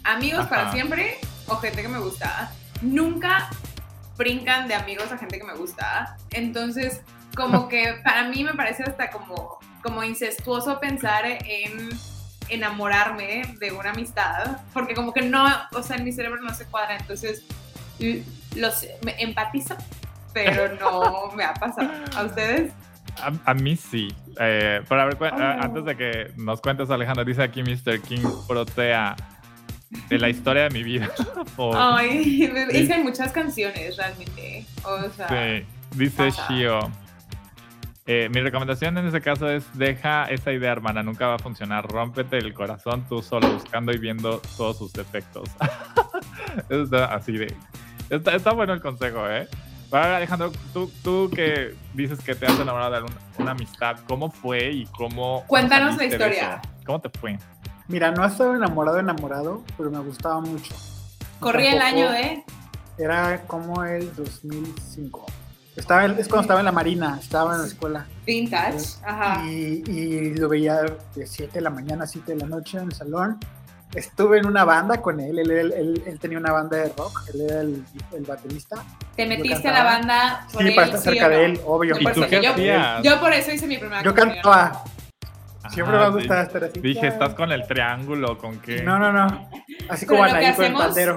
[0.04, 2.50] Amigos para siempre o gente que me gusta.
[2.80, 3.50] Nunca
[4.16, 6.16] brincan de amigos a gente que me gusta.
[6.30, 7.02] Entonces,
[7.36, 11.88] como que para mí me parece hasta como, como incestuoso pensar en
[12.48, 16.64] enamorarme de una amistad, porque como que no, o sea, en mi cerebro no se
[16.66, 17.44] cuadra, entonces
[18.00, 18.22] l-
[18.56, 19.76] los me empatizo,
[20.32, 21.90] pero no me ha pasado.
[22.16, 22.72] ¿A ustedes?
[23.20, 24.08] A, a mí sí.
[24.40, 25.34] Eh, pero a ver, Oh.
[25.34, 28.00] antes de que nos cuentes, Alejandro, dice aquí Mr.
[28.00, 29.16] King Protea
[30.08, 31.08] de la historia de mi vida.
[31.56, 32.86] Por- Ay, es Sí.
[32.86, 34.64] que hay muchas canciones realmente.
[34.84, 36.46] O sea, Sí, dice pasa.
[36.48, 36.78] Shio.
[38.10, 41.86] Eh, mi recomendación en ese caso es deja esa idea, hermana, nunca va a funcionar.
[41.86, 45.50] Rómpete el corazón tú solo buscando y viendo todos sus defectos.
[46.70, 47.54] Está así de...
[48.08, 49.46] Está, está bueno el consejo, ¿eh?
[49.92, 54.70] Ahora, Alejandro, tú, tú que dices que te has enamorado de una amistad, ¿cómo fue
[54.72, 55.44] y cómo...
[55.46, 56.62] Cuéntanos la historia.
[56.62, 56.70] eso?
[56.86, 57.38] ¿Cómo te fue?
[57.88, 60.74] Mira, no estaba enamorado, enamorado, pero me gustaba mucho.
[61.40, 62.42] corría el año de...
[62.96, 65.26] Era como el 2005.
[65.78, 68.06] Estaba, en- es cuando estaba en la marina, estaba en la escuela.
[68.26, 68.78] Vintage.
[69.04, 69.44] Ajá.
[69.46, 70.80] Y, y lo veía
[71.14, 73.38] de 7 de la mañana a 7 de la noche en el salón.
[73.94, 77.20] Estuve en una banda con él, él, él- él- él tenía una banda de rock,
[77.32, 78.76] él era el, el baterista.
[79.16, 81.34] Te metiste a la banda por Sí, él, para estar ¿sí o cerca no?
[81.36, 81.98] de él, obvio.
[81.98, 83.02] Yo ¿Y tú qué yo- hacías?
[83.02, 84.84] Yo por eso hice mi primera Yo cantaba,
[85.70, 86.46] siempre Ajá, me gustaba sí.
[86.48, 86.80] estar así.
[86.80, 88.36] Dije, ¿estás con el triángulo?
[88.36, 88.82] ¿Con qué?
[88.82, 89.48] No, no, no.
[89.88, 91.16] Así como lo que Anaí con el hacemos- pandero.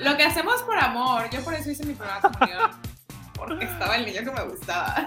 [0.00, 1.28] Lo que hacemos por amor.
[1.30, 2.70] Yo por eso hice mi primera comunión.
[3.46, 5.06] Porque estaba el niño que me gustaba.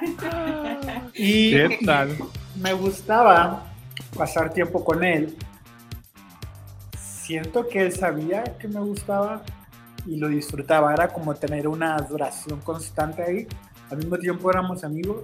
[1.13, 2.17] Y ¿Qué tal?
[2.55, 3.63] me gustaba
[4.15, 5.35] pasar tiempo con él.
[6.99, 9.43] Siento que él sabía que me gustaba
[10.05, 10.93] y lo disfrutaba.
[10.93, 13.47] Era como tener una adoración constante ahí.
[13.89, 15.23] Al mismo tiempo éramos amigos,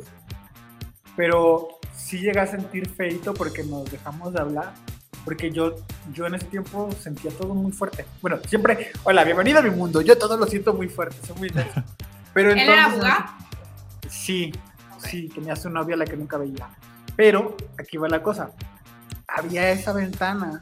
[1.15, 4.73] pero sí llegué a sentir feito porque nos dejamos de hablar.
[5.23, 5.75] Porque yo,
[6.13, 8.05] yo en ese tiempo sentía todo muy fuerte.
[8.21, 10.01] Bueno, siempre, hola, bienvenido a mi mundo.
[10.01, 11.83] Yo todo lo siento muy fuerte, soy muy intenso.
[12.33, 13.37] Pero ¿Él era entonces, buga?
[14.09, 14.51] Sí,
[14.97, 16.69] sí, tenía su novia la que nunca veía.
[17.15, 18.51] Pero aquí va la cosa.
[19.27, 20.59] Había esa ventana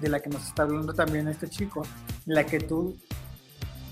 [0.00, 1.86] de la que nos está hablando también este chico,
[2.26, 2.96] en la que tú,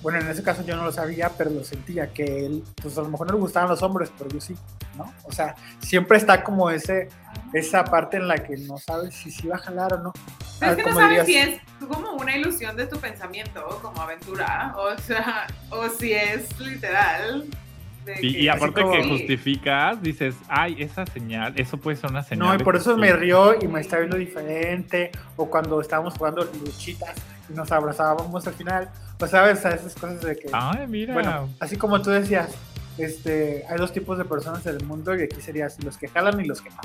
[0.03, 3.03] bueno, en ese caso yo no lo sabía, pero lo sentía, que él, pues a
[3.03, 4.57] lo mejor no le gustaban los hombres, pero yo sí,
[4.97, 5.13] ¿no?
[5.25, 7.09] O sea, siempre está como ese,
[7.53, 10.13] esa parte en la que no sabes si sí va a jalar o no.
[10.61, 13.79] Pero es Ah, que no sabes dirías, si es como una ilusión de tu pensamiento,
[13.83, 17.47] como aventura, o sea, o si es literal.
[18.05, 22.11] de Y, que- y aparte como- que justificas, dices, ay, esa señal, eso puede ser
[22.11, 22.49] una señal.
[22.49, 23.01] No, y por eso sí".
[23.01, 25.13] me rió y me está viendo diferente.
[25.37, 27.15] O cuando estábamos jugando luchitas
[27.55, 28.91] nos abrazábamos al final.
[29.21, 30.51] O sabes, esas cosas de que.
[30.53, 31.15] Ay, mira.
[31.15, 32.51] Bueno, así como tú decías,
[32.99, 36.09] este, hay dos tipos de personas en el mundo y aquí sería así, los que
[36.09, 36.81] jalan y los que no.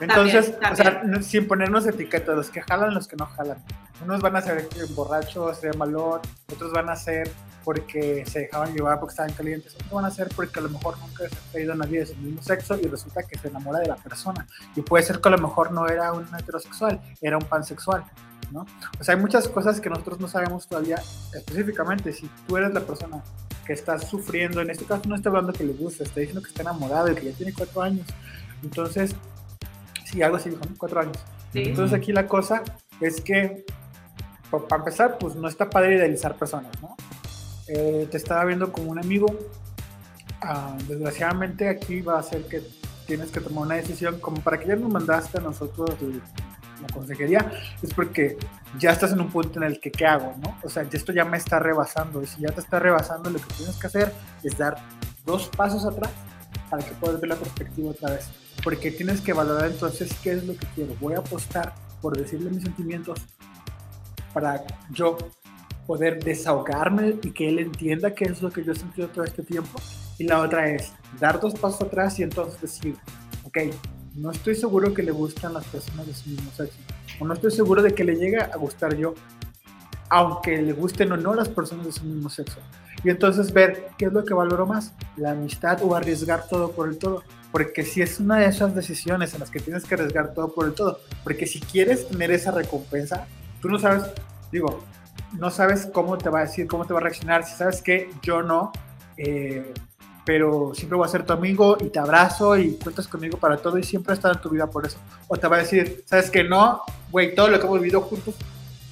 [0.00, 1.22] Entonces, También, o sea, también.
[1.22, 3.58] sin ponernos etiquetas, los que jalan y los que no jalan.
[4.02, 7.30] Unos van a ser borrachos, de malón, otros van a ser
[7.64, 10.98] porque se dejaban llevar porque estaban calientes, otros van a ser porque a lo mejor
[10.98, 13.80] nunca se ha traído a nadie de su mismo sexo y resulta que se enamora
[13.80, 14.46] de la persona.
[14.74, 18.04] Y puede ser que a lo mejor no era un heterosexual, era un pansexual.
[18.50, 18.66] ¿No?
[18.98, 21.00] O sea, hay muchas cosas que nosotros no sabemos todavía
[21.34, 22.12] específicamente.
[22.12, 23.22] Si tú eres la persona
[23.66, 26.48] que está sufriendo, en este caso no está hablando que le gusta, está diciendo que
[26.48, 28.06] está enamorado y que ya tiene cuatro años.
[28.62, 29.14] Entonces,
[30.04, 30.74] sí, algo así dijo, ¿no?
[30.76, 31.16] Cuatro años.
[31.52, 31.62] Sí.
[31.66, 32.62] Entonces aquí la cosa
[33.00, 33.64] es que,
[34.50, 36.96] pa- para empezar, pues no está padre idealizar personas, ¿no?
[37.68, 39.26] Eh, te estaba viendo como un amigo.
[40.42, 42.62] Ah, desgraciadamente aquí va a ser que
[43.06, 45.90] tienes que tomar una decisión como para que ya nos mandaste a nosotros
[46.80, 47.50] la consejería,
[47.82, 48.36] es porque
[48.78, 50.34] ya estás en un punto en el que ¿qué hago?
[50.42, 50.58] ¿no?
[50.62, 53.54] O sea, esto ya me está rebasando y si ya te está rebasando lo que
[53.54, 54.12] tienes que hacer
[54.42, 54.76] es dar
[55.24, 56.10] dos pasos atrás
[56.68, 58.28] para que puedas ver la perspectiva otra vez.
[58.62, 60.94] Porque tienes que valorar entonces qué es lo que quiero.
[61.00, 63.20] Voy a apostar por decirle mis sentimientos
[64.32, 65.16] para yo
[65.86, 69.42] poder desahogarme y que él entienda qué es lo que yo he sentido todo este
[69.42, 69.80] tiempo.
[70.18, 72.96] Y la otra es dar dos pasos atrás y entonces decir,
[73.44, 73.58] ok,
[74.20, 76.76] no estoy seguro que le gustan las personas de su mismo sexo.
[77.18, 79.14] O no estoy seguro de que le llegue a gustar yo,
[80.10, 82.60] aunque le gusten o no las personas de su mismo sexo.
[83.02, 86.88] Y entonces ver qué es lo que valoro más, la amistad o arriesgar todo por
[86.88, 87.24] el todo.
[87.50, 90.66] Porque si es una de esas decisiones en las que tienes que arriesgar todo por
[90.66, 93.26] el todo, porque si quieres tener esa recompensa,
[93.62, 94.04] tú no sabes,
[94.52, 94.84] digo,
[95.38, 97.44] no sabes cómo te va a decir, cómo te va a reaccionar.
[97.44, 98.70] Si sabes que yo no,
[99.16, 99.72] eh,
[100.24, 103.78] pero siempre voy a ser tu amigo y te abrazo y cuentas conmigo para todo
[103.78, 104.98] y siempre estar en tu vida por eso.
[105.28, 108.34] O te va a decir, sabes que no, güey, todo lo que hemos vivido juntos,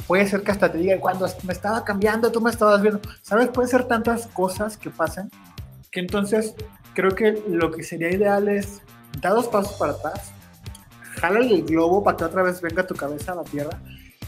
[0.06, 3.00] puede ser que hasta te diga, cuando me estaba cambiando, tú me estabas viendo.
[3.22, 3.48] ¿Sabes?
[3.48, 5.30] Puede ser tantas cosas que pasen
[5.90, 6.54] que entonces
[6.94, 8.82] creo que lo que sería ideal es
[9.20, 10.32] dar dos pasos para atrás,
[11.20, 13.78] jálale el globo para que otra vez venga tu cabeza a la tierra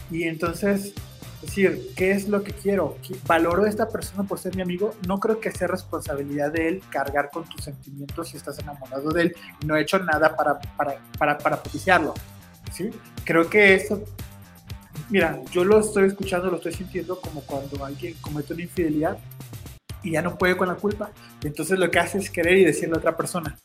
[0.09, 0.93] y entonces
[1.41, 2.97] decir, ¿qué es lo que quiero?
[3.25, 4.93] ¿Valoro a esta persona por ser mi amigo?
[5.07, 9.23] No creo que sea responsabilidad de él cargar con tus sentimientos si estás enamorado de
[9.23, 12.13] él no he hecho nada para, para, para, para propiciarlo.
[12.71, 12.89] ¿sí?
[13.23, 14.03] Creo que eso,
[15.09, 19.17] mira, yo lo estoy escuchando, lo estoy sintiendo como cuando alguien comete una infidelidad
[20.03, 21.11] y ya no puede con la culpa.
[21.43, 23.57] Entonces lo que hace es querer y decirle a otra persona,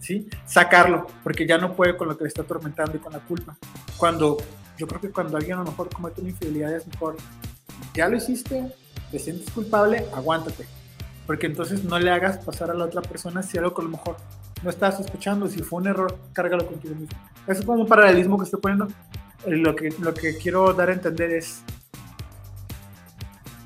[0.00, 0.28] ¿sí?
[0.46, 3.56] Sacarlo, porque ya no puede con lo que le está atormentando y con la culpa.
[3.96, 4.36] Cuando
[4.76, 7.16] yo creo que cuando alguien a lo mejor comete una infidelidad es mejor,
[7.94, 8.72] ya lo hiciste,
[9.10, 10.66] te sientes culpable, aguántate.
[11.26, 13.90] Porque entonces no le hagas pasar a la otra persona si algo que a lo
[13.90, 14.16] mejor
[14.62, 17.18] no estás escuchando, si fue un error, cárgalo contigo mismo.
[17.46, 18.88] Eso es como un paralelismo que estoy poniendo.
[19.44, 21.62] Eh, lo que, lo que quiero dar a entender es,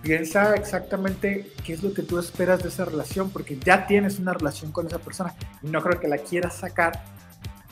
[0.03, 4.33] piensa exactamente qué es lo que tú esperas de esa relación, porque ya tienes una
[4.33, 7.03] relación con esa persona y no creo que la quieras sacar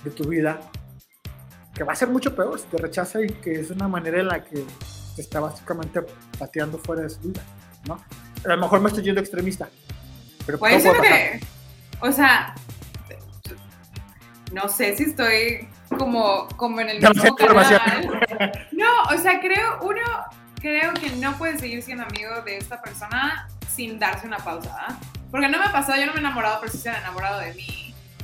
[0.05, 0.61] de tu vida
[1.79, 4.27] que va a ser mucho peor si te rechaza y que es una manera en
[4.27, 4.65] la que
[5.15, 6.03] te está básicamente
[6.37, 7.41] pateando fuera de su vida,
[7.87, 8.03] ¿no?
[8.45, 9.69] A lo mejor me estoy yendo extremista,
[10.45, 11.41] pero puede ser que,
[12.01, 12.53] o sea,
[14.53, 18.11] no sé si estoy como, como en el mismo canal.
[18.73, 20.03] No, o sea, creo, uno,
[20.61, 24.99] creo que no puede seguir siendo amigo de esta persona sin darse una pausa,
[25.31, 27.39] Porque no me ha pasado, yo no me he enamorado, pero sí se han enamorado
[27.39, 27.78] de mí.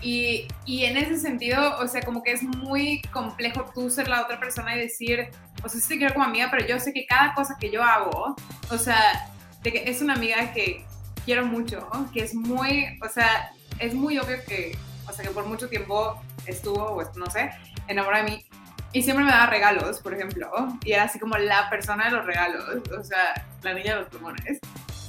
[0.04, 4.20] Y, y, en ese sentido, o sea, como que es muy complejo tú ser la
[4.20, 5.30] otra persona y decir,
[5.62, 7.82] o sea, sí te quiero como amiga, pero yo sé que cada cosa que yo
[7.82, 8.36] hago,
[8.70, 9.30] o sea,
[9.62, 10.84] de que es una amiga que
[11.24, 14.76] quiero mucho, que es muy, o sea, es muy obvio que,
[15.08, 17.50] o sea, que por mucho tiempo estuvo, o no sé,
[17.88, 18.44] enamorada de mí.
[18.92, 20.50] Y siempre me daba regalos, por ejemplo,
[20.84, 22.62] y era así como la persona de los regalos,
[22.96, 24.58] o sea, la niña de los plumones.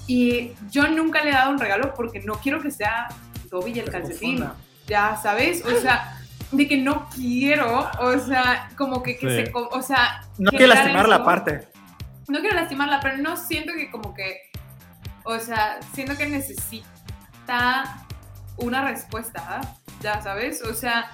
[0.07, 3.09] Y yo nunca le he dado un regalo porque no quiero que sea
[3.49, 4.45] Dobby y el calcetín
[4.87, 5.63] ya, ¿sabes?
[5.65, 6.19] O sea,
[6.51, 10.23] de que no quiero, o sea, como que, se, o sea...
[10.37, 11.67] No quiero lastimar la parte.
[12.27, 14.51] No quiero lastimarla, pero no siento que como que,
[15.23, 18.05] o sea, siento que necesita
[18.57, 19.61] una respuesta,
[20.01, 20.61] ya, ¿sabes?
[20.63, 21.11] O sea,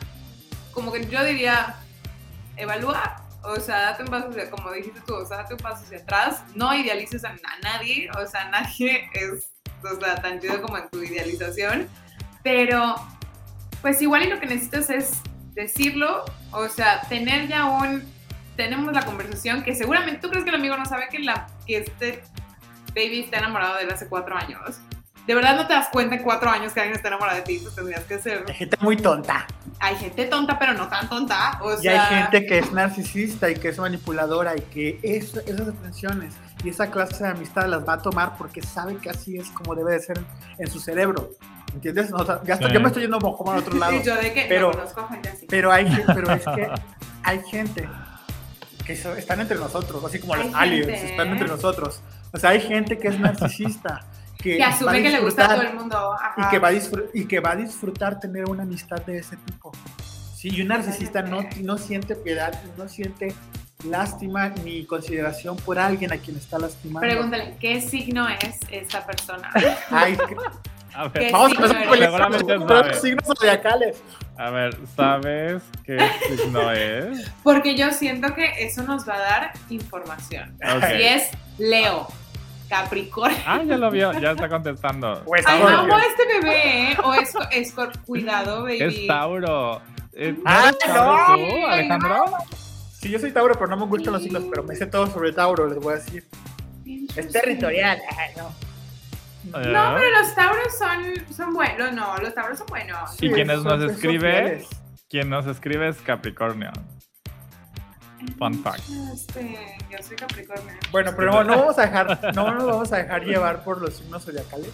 [0.71, 1.75] como que yo diría,
[2.55, 5.83] evalúa, o sea, date un paso hacia, como dijiste tú, o sea, date un paso
[5.83, 9.51] hacia atrás, no idealices a, nadie, o sea, nadie es,
[9.83, 11.89] o sea, tan chido como en tu idealización,
[12.43, 12.95] pero
[13.81, 15.21] pues igual y lo que necesitas es
[15.53, 18.03] decirlo, o sea, tener ya un,
[18.55, 21.77] tenemos la conversación que seguramente tú crees que el amigo no sabe que, la, que
[21.77, 22.23] este
[22.89, 24.79] baby está enamorado de él hace cuatro años.
[25.27, 27.59] De verdad no te das cuenta en cuatro años que alguien está enamorado de ti,
[27.61, 28.43] pues tendrías que ser...
[28.47, 29.45] Hay gente muy tonta.
[29.79, 31.59] Hay gente tonta, pero no tan tonta.
[31.61, 36.33] O y hay gente que es narcisista y que es manipuladora y que esas atenciones
[36.63, 39.75] y esa clase de amistad las va a tomar porque sabe que así es como
[39.75, 40.19] debe de ser
[40.57, 41.31] en su cerebro.
[41.73, 42.11] ¿Entiendes?
[42.13, 44.01] O sea, ya yo me estoy yendo como al otro lado.
[44.03, 45.45] yo de que pero, no gente así.
[45.49, 46.69] Pero, hay, pero es que
[47.23, 47.87] hay gente
[48.85, 52.01] que están entre nosotros, así como los aliens, están entre nosotros.
[52.33, 54.01] O sea, hay gente que es narcisista.
[54.41, 56.15] Que, que asume que le gusta a todo el mundo.
[56.35, 56.73] Y, que va a
[57.13, 59.71] y que va a disfrutar tener una amistad de ese tipo.
[60.35, 63.35] Sí, y un narcisista no, no siente piedad, no siente
[63.83, 67.07] lástima ni consideración por alguien a quien está lastimando.
[67.07, 69.51] Pregúntale, ¿qué signo es esta persona?
[69.91, 70.17] Ay,
[70.93, 74.01] a ver, vamos a empezar los signos zodiacales.
[74.37, 75.99] A ver, ¿sabes qué
[76.35, 77.29] signo es?
[77.43, 80.57] Porque yo siento que eso nos va a dar información.
[80.59, 82.07] Si es Leo,
[82.67, 83.37] Capricornio.
[83.45, 85.21] Ah, ya lo vio, ya está contestando.
[85.25, 86.97] Pues, Ay, amo a este bebé, ¿eh?
[87.03, 87.73] O es, es
[88.05, 88.81] cuidado, baby.
[88.81, 89.81] Es Tauro.
[90.45, 92.25] ah, no, tú, Alejandro?
[92.93, 95.33] Sí, yo soy Tauro, pero no me gustan los signos, pero me sé todo sobre
[95.33, 96.25] Tauro, les voy a decir.
[97.15, 97.99] Es territorial.
[98.37, 98.70] no.
[99.43, 103.21] No, pero los tauros son, son buenos, no, los tauros son buenos.
[103.21, 104.65] ¿Y quién nos escribe?
[105.09, 106.71] Quien nos escribe es Capricornio.
[108.37, 108.83] Fun fact.
[109.13, 110.73] Este, yo soy Capricornio.
[110.91, 114.23] Bueno, pero no, vamos a dejar, no nos vamos a dejar llevar por los signos
[114.23, 114.71] zodiacales.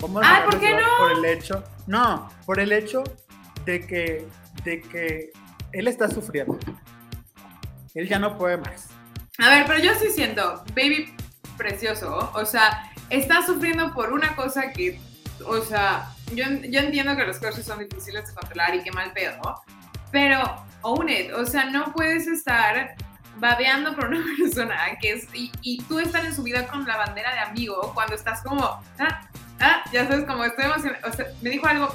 [0.00, 0.88] Vamos ah, ¿por qué no?
[0.98, 3.04] Por el hecho, no, por el hecho
[3.64, 4.26] de que,
[4.64, 5.30] de que
[5.70, 6.58] él está sufriendo.
[7.94, 8.88] Él ya no puede más.
[9.38, 11.14] A ver, pero yo sí siento, baby
[11.56, 14.98] precioso, o sea, estás sufriendo por una cosa que,
[15.46, 19.12] o sea, yo, yo entiendo que los crushes son difíciles de controlar y qué mal
[19.12, 19.62] pedo,
[20.10, 20.40] pero
[20.80, 22.96] own it, o sea, no puedes estar
[23.36, 27.32] babeando por una persona que es, y, tú estar en su vida con la bandera
[27.34, 28.64] de amigo cuando estás como,
[28.98, 29.28] ah,
[29.60, 31.94] ah, ya sabes, como estoy emocionada, o sea, me dijo algo,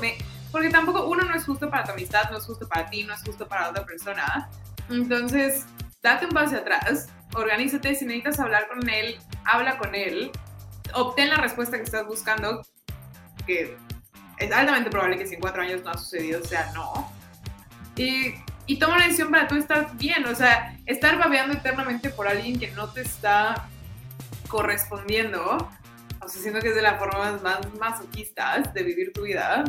[0.51, 3.13] porque tampoco uno no es justo para tu amistad, no es justo para ti, no
[3.13, 4.49] es justo para otra persona.
[4.89, 5.65] Entonces,
[6.01, 10.32] date un paso atrás, organízate, si necesitas hablar con él, habla con él,
[10.93, 12.65] obtén la respuesta que estás buscando,
[13.45, 13.77] que
[14.38, 17.11] es altamente probable que si en cuatro años no ha sucedido, sea, no.
[17.95, 18.35] Y,
[18.67, 22.59] y toma una decisión para tú estar bien, o sea, estar babeando eternamente por alguien
[22.59, 23.67] que no te está
[24.47, 25.57] correspondiendo,
[26.21, 29.63] o sea, siento que es de las formas más masoquistas de vivir tu vida.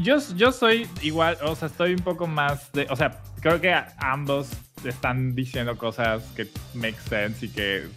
[0.00, 3.74] Yo, yo soy igual, o sea, estoy un poco más de, o sea, creo que
[3.98, 4.50] ambos
[4.84, 7.88] están diciendo cosas que make sense y que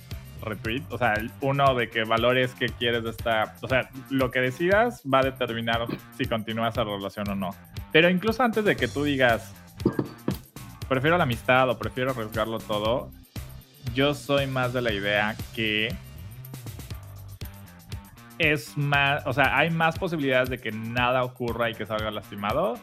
[0.41, 4.39] retweet, o sea, uno de que valores que quieres de esta, o sea, lo que
[4.39, 5.85] decidas va a determinar
[6.17, 7.55] si continúas la relación o no.
[7.91, 9.53] Pero incluso antes de que tú digas,
[10.87, 13.11] prefiero la amistad o prefiero arriesgarlo todo,
[13.93, 15.95] yo soy más de la idea que
[18.37, 22.77] es más, o sea, hay más posibilidades de que nada ocurra y que salga lastimado.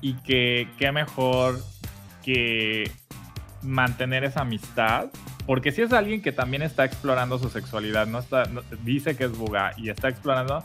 [0.00, 1.58] Y que qué mejor
[2.22, 2.90] que
[3.62, 5.06] mantener esa amistad.
[5.46, 8.44] Porque si es alguien que también está explorando su sexualidad, no está,
[8.82, 10.64] dice que es buga y está explorando,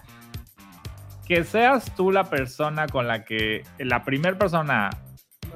[1.28, 4.90] que seas tú la persona con la que, la primera persona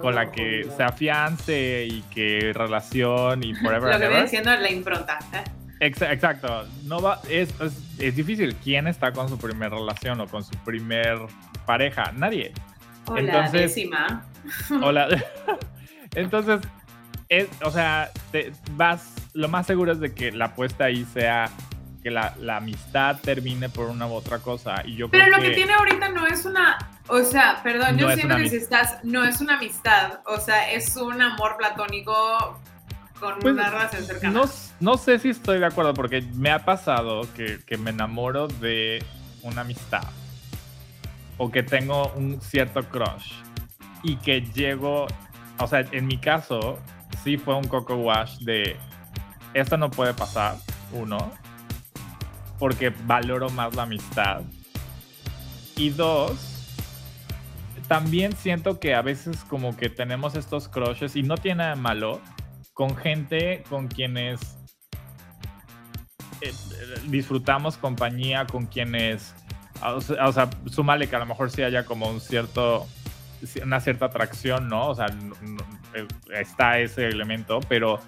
[0.01, 3.93] con la que se afiance y que relación y forever.
[3.93, 5.19] Lo que viene siendo la impronta.
[5.31, 5.43] ¿eh?
[5.79, 7.53] Exacto, no va, es,
[7.99, 8.55] es, difícil.
[8.55, 11.17] ¿Quién está con su primer relación o con su primer
[11.65, 12.11] pareja?
[12.13, 12.53] Nadie.
[13.07, 14.25] Hola, Entonces, décima.
[14.81, 15.07] Hola.
[16.15, 16.61] Entonces,
[17.29, 21.49] es, o sea, te vas, lo más seguro es de que la apuesta ahí sea
[22.03, 24.83] que la, la amistad termine por una u otra cosa.
[24.85, 25.51] Y yo Pero lo que...
[25.51, 29.39] tiene ahorita no es una, o sea, perdón, yo siento que si estás, no es
[29.39, 32.59] una amistad, o sea, es un amor platónico
[33.19, 34.33] con pues, una relación cercana.
[34.33, 34.49] No,
[34.81, 39.03] no, sé si estoy de acuerdo, porque me ha pasado que, que, me enamoro de
[39.41, 40.03] una amistad
[41.37, 43.31] o que tengo un cierto crush
[44.03, 45.07] y que llego,
[45.57, 46.79] o sea, en mi caso,
[47.23, 48.77] sí fue un coco wash de
[49.53, 50.57] esto no puede pasar,
[50.91, 51.31] uno,
[52.57, 54.41] porque valoro más la amistad.
[55.75, 56.73] Y dos,
[57.87, 61.81] también siento que a veces como que tenemos estos crushes y no tiene nada de
[61.81, 62.21] malo,
[62.73, 64.57] con gente con quienes
[66.41, 66.51] eh,
[67.07, 69.35] disfrutamos compañía, con quienes,
[69.81, 72.87] o sea, súmale que a lo mejor sí haya como un cierto,
[73.63, 74.89] una cierta atracción, ¿no?
[74.89, 75.07] O sea,
[75.93, 77.99] eh, está ese elemento, pero,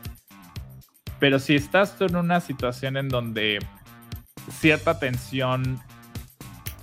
[1.19, 3.59] pero si estás tú en una situación en donde
[4.51, 5.79] cierta tensión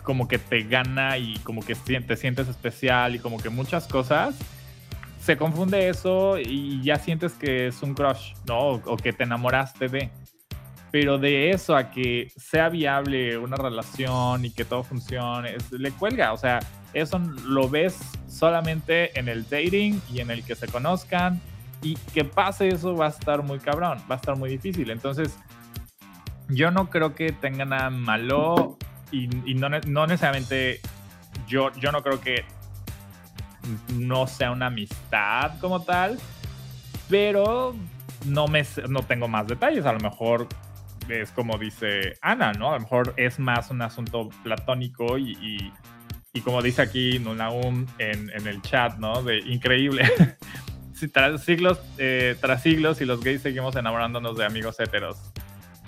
[0.03, 4.35] como que te gana y como que te sientes especial y como que muchas cosas,
[5.23, 8.71] se confunde eso y ya sientes que es un crush, ¿no?
[8.71, 10.11] O, que te enamoraste de.
[10.91, 16.33] Pero de eso a que sea viable una relación y que todo funcione, le cuelga.
[16.33, 16.59] O sea,
[16.95, 21.41] eso lo ves solamente en el dating y en el que se conozcan.
[21.83, 24.91] Y que pase eso va a estar muy cabrón, va a estar muy difícil.
[24.91, 25.37] Entonces,
[26.49, 28.79] yo no creo que tenga nada malo
[29.11, 30.81] y, no, no, necesariamente,
[31.49, 32.45] yo, yo no creo que
[33.95, 36.19] no sea una amistad como tal,
[37.09, 37.75] pero
[38.27, 39.85] no, me, no tengo más detalles.
[39.85, 40.49] A lo mejor
[41.09, 42.71] es como dice Ana, ¿no?
[42.71, 45.73] A lo mejor es más un asunto platónico y,
[46.41, 49.23] como dice aquí Nunaum en, en el chat, ¿no?
[49.23, 50.11] De increíble.
[51.13, 55.19] tras siglos, eh, tras siglos y los gays seguimos enamorándonos de amigos heteros.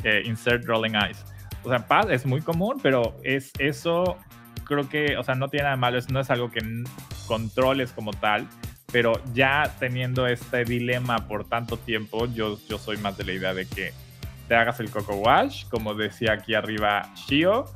[0.03, 1.24] Eh, insert rolling eyes.
[1.62, 4.18] O sea, paz es muy común, pero es eso
[4.64, 6.61] creo que, o sea, no tiene nada de malo, no es algo que
[7.26, 8.49] controles como tal,
[8.90, 13.55] pero ya teniendo este dilema por tanto tiempo, yo, yo soy más de la idea
[13.55, 13.92] de que
[14.49, 17.66] te hagas el coco wash, como decía aquí arriba Shio,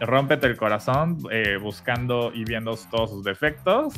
[0.00, 3.94] rómpete el corazón eh, buscando y viendo todos sus defectos.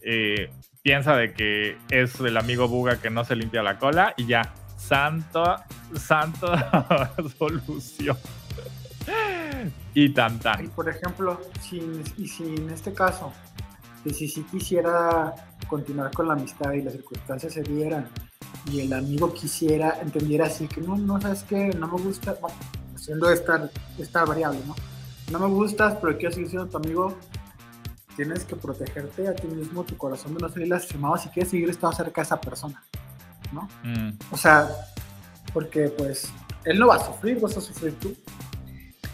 [0.00, 0.50] Eh,
[0.82, 4.54] piensa de que es el amigo Buga que no se limpia la cola y ya,
[4.76, 5.56] santo,
[5.94, 6.52] santo
[7.38, 8.16] solución.
[9.94, 10.64] y tan tan.
[10.64, 11.82] Y por ejemplo, si,
[12.16, 13.32] y si en este caso,
[14.04, 15.34] que si sí quisiera
[15.66, 18.08] continuar con la amistad y las circunstancias se dieran
[18.70, 22.56] y el amigo quisiera, entendiera así que no, no sabes que no me gusta, bueno,
[22.94, 24.74] haciendo esta, esta variable, ¿no?
[25.30, 27.18] No me gustas, pero quiero seguir siendo tu amigo.
[28.16, 31.68] Tienes que protegerte a ti mismo, tu corazón de no salir lastimado si quieres seguir
[31.68, 32.82] estando cerca de esa persona,
[33.52, 33.68] ¿no?
[33.82, 34.18] Mm.
[34.30, 34.68] O sea,
[35.52, 36.32] porque pues
[36.64, 38.16] Él no va a sufrir, vas a sufrir tú.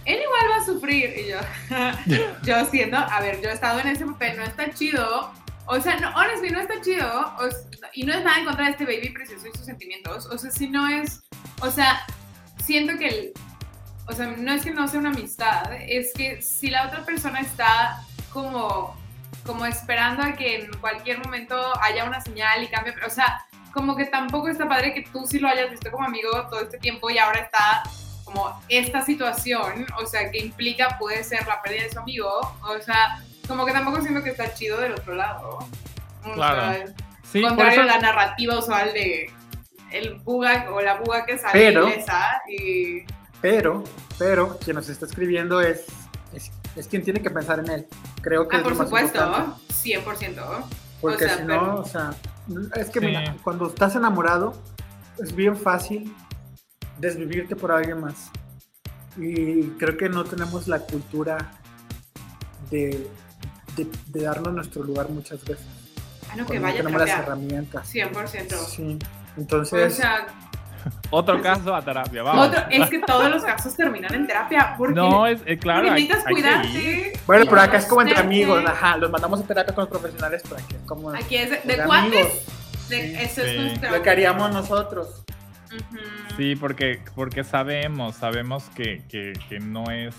[0.04, 1.10] Él igual va a sufrir.
[1.16, 1.38] Y yo,
[2.44, 5.30] yo siendo, a ver, yo he estado en ese papel, no está chido.
[5.66, 7.08] O sea, no, honestly, no está chido.
[7.38, 7.48] o
[7.94, 10.26] y no es nada en contra de este baby precioso y sus sentimientos.
[10.26, 11.20] O sea, si no es.
[11.60, 12.00] O sea,
[12.64, 13.32] siento que el.
[14.08, 17.40] O sea, no es que no sea una amistad, es que si la otra persona
[17.40, 18.96] está como,
[19.46, 23.96] como esperando a que en cualquier momento haya una señal y cambie, o sea, como
[23.96, 27.10] que tampoco está padre que tú sí lo hayas visto como amigo todo este tiempo
[27.10, 27.82] y ahora está
[28.24, 32.28] como esta situación, o sea, que implica puede ser la pérdida de su amigo,
[32.62, 35.58] o sea, como que tampoco siento que está chido del otro lado.
[36.24, 36.60] O Claro.
[36.72, 36.94] sea,
[37.30, 39.30] Sí, contrario a la narrativa usual de
[39.90, 41.88] el buga o la buga que sale Pero-
[42.48, 43.04] y
[43.42, 43.84] Pero,
[44.18, 45.84] pero, quien nos está escribiendo es,
[46.32, 47.86] es, es quien tiene que pensar en él.
[48.22, 49.60] Creo que ah, es por lo más supuesto, importante.
[49.74, 50.64] 100%.
[51.00, 52.14] Porque O sea, si pero- no, o sea,
[52.76, 53.06] es que Sí.
[53.06, 54.54] mira, cuando estás enamorado,
[55.18, 56.14] es bien fácil
[56.98, 58.30] desvivirte por alguien más.
[59.16, 61.50] Y creo que no tenemos la cultura
[62.70, 63.10] de,
[63.76, 65.66] de, de darnos nuestro lugar muchas veces.
[66.30, 67.92] Ah, no, que no vaya a tenemos las herramientas.
[67.92, 68.56] 100%.
[68.66, 68.98] Sí.
[69.36, 70.26] O Entonces, sea,
[71.12, 72.48] otro caso a terapia, vamos.
[72.48, 74.74] otro, es que todos los casos terminan en terapia.
[74.76, 75.86] Porque, no, es eh, claro.
[75.88, 77.12] porque necesitas hay cuidarte.
[77.26, 78.44] bueno, pero acá es como entre conocerte.
[78.44, 81.50] amigos, ajá, los mandamos a terapia con los profesionales para que es como Aquí es
[81.50, 82.44] de, de cuates.
[82.88, 82.96] Sí.
[83.18, 83.58] eso es Sí.
[83.58, 83.90] nuestro.
[83.90, 85.22] lo que haríamos nosotros.
[86.36, 90.14] Sí, porque, porque sabemos, sabemos que, que, que no es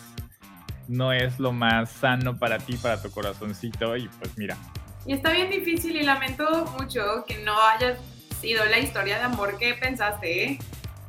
[0.87, 3.95] no es lo más sano para ti, para tu corazoncito.
[3.95, 4.57] Y pues mira,
[5.05, 7.97] Y está bien difícil y lamento mucho que no haya
[8.41, 10.59] sido la historia de amor que pensaste,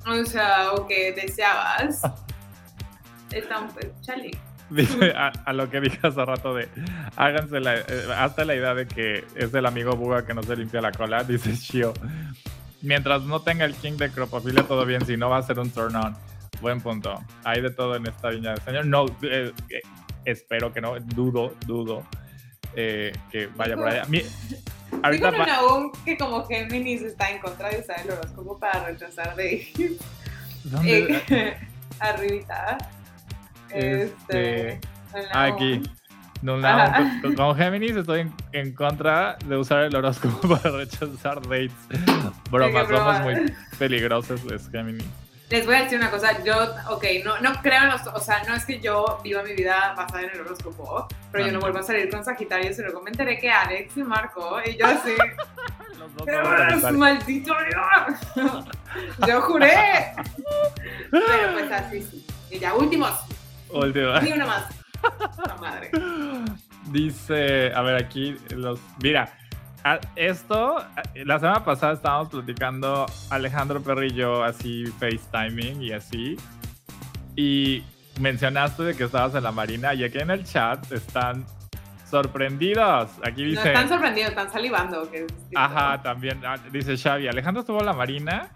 [0.07, 2.03] o sea, o que deseabas.
[3.31, 3.69] Está un
[4.01, 4.31] chale.
[4.71, 6.69] dice a, a lo que dije hace rato de
[7.17, 7.85] háganse la, eh,
[8.17, 11.25] hasta la idea de que es el amigo Buga que no se limpia la cola,
[11.25, 11.93] dice Shio.
[12.83, 15.71] Mientras no tenga el king de cropofilia, todo bien, si no va a ser un
[15.71, 16.15] turn on.
[16.61, 17.19] Buen punto.
[17.43, 18.87] Hay de todo en esta viña del señor.
[18.87, 19.81] No, eh, eh,
[20.25, 22.07] espero que no, dudo, dudo
[22.77, 24.05] eh, que vaya por allá.
[24.09, 24.23] Mi-
[25.03, 29.35] ahorita Digo Naum que como Géminis está en contra de usar el horóscopo para rechazar
[29.37, 29.67] de
[30.65, 31.23] ¿dónde?
[31.29, 31.57] eh,
[32.01, 32.79] arribita.
[33.71, 34.81] Este, Este,
[35.33, 35.55] Naum.
[35.55, 35.83] Aquí.
[36.43, 36.61] No,
[37.23, 41.73] con, con Géminis estoy en, en contra de usar el horóscopo para rechazar dates.
[42.51, 45.07] Bromas, somos muy peligrosos los Géminis.
[45.51, 46.55] Les voy a decir una cosa, yo,
[46.89, 49.95] ok, no, no creo en los, o sea, no es que yo viva mi vida
[49.97, 53.11] basada en el horóscopo, pero yo no vuelvo a salir con Sagitario, y luego me
[53.11, 55.11] enteré que Alex y Marco, y yo así,
[55.99, 56.93] Los dos ¡Qué somos Sagitarios.
[56.99, 57.55] maldito
[58.37, 58.65] yo!
[59.27, 60.13] Yo juré.
[61.11, 62.27] Pero pues así sí.
[62.51, 63.11] Y ya, últimos,
[63.71, 64.21] Última.
[64.21, 64.65] ni una más.
[65.47, 65.91] La madre.
[66.91, 68.79] Dice, a ver, aquí los.
[69.03, 69.37] Mira,
[70.17, 76.37] esto, a- la semana pasada estábamos platicando Alejandro Perry y yo, así FaceTiming y así.
[77.37, 77.83] Y
[78.21, 81.45] mencionaste de que estabas en la marina y aquí en el chat están
[82.09, 83.11] sorprendidos.
[83.25, 83.69] Aquí No dice.
[83.69, 85.11] están sorprendidos, están salivando.
[85.11, 85.33] Que es.
[85.55, 87.29] Ajá, también ah, dice Xavi.
[87.29, 88.49] Alejandro estuvo en la marina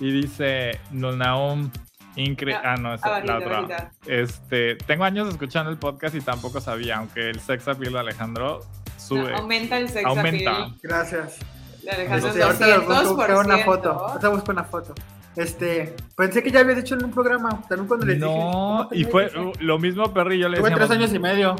[0.00, 1.70] y dice Nulnaum
[2.16, 3.90] incre Ah, Ah, no, esa es la otra.
[4.06, 8.60] Este, tengo años escuchando el podcast y tampoco sabía, aunque el sex appeal de Alejandro
[9.06, 9.30] sube.
[9.30, 10.50] No, aumenta el sex Aumenta.
[10.50, 11.38] appeal Gracias.
[11.82, 12.44] de Alejandro Este,
[12.78, 13.02] busco, 200%.
[13.16, 13.90] busco una foto.
[13.90, 14.94] Ahorita busco una foto.
[15.36, 18.26] Este, pensé que ya había dicho en un programa, también cuando les dije.
[18.26, 20.88] no, ¿cómo te y fue lo mismo Perry y yo le Tuve decíamos.
[20.88, 21.56] tres años y medio.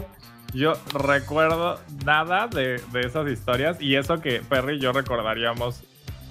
[0.53, 5.83] Yo recuerdo nada de, de esas historias y eso que Perry y yo recordaríamos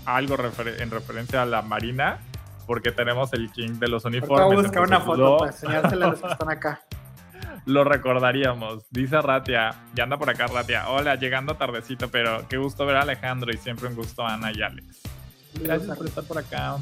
[0.06, 2.20] algo refer- en referencia a la marina
[2.66, 4.46] porque tenemos el king de los uniformes.
[4.46, 6.82] voy a buscar una foto para enseñársela a los que están acá.
[7.66, 8.86] Lo recordaríamos.
[8.92, 10.90] Dice Ratia, ya anda por acá Ratia.
[10.90, 14.52] Hola, llegando tardecito, pero qué gusto ver a Alejandro y siempre un gusto a Ana
[14.54, 15.02] y Alex.
[15.62, 16.78] Gracias por estar por acá.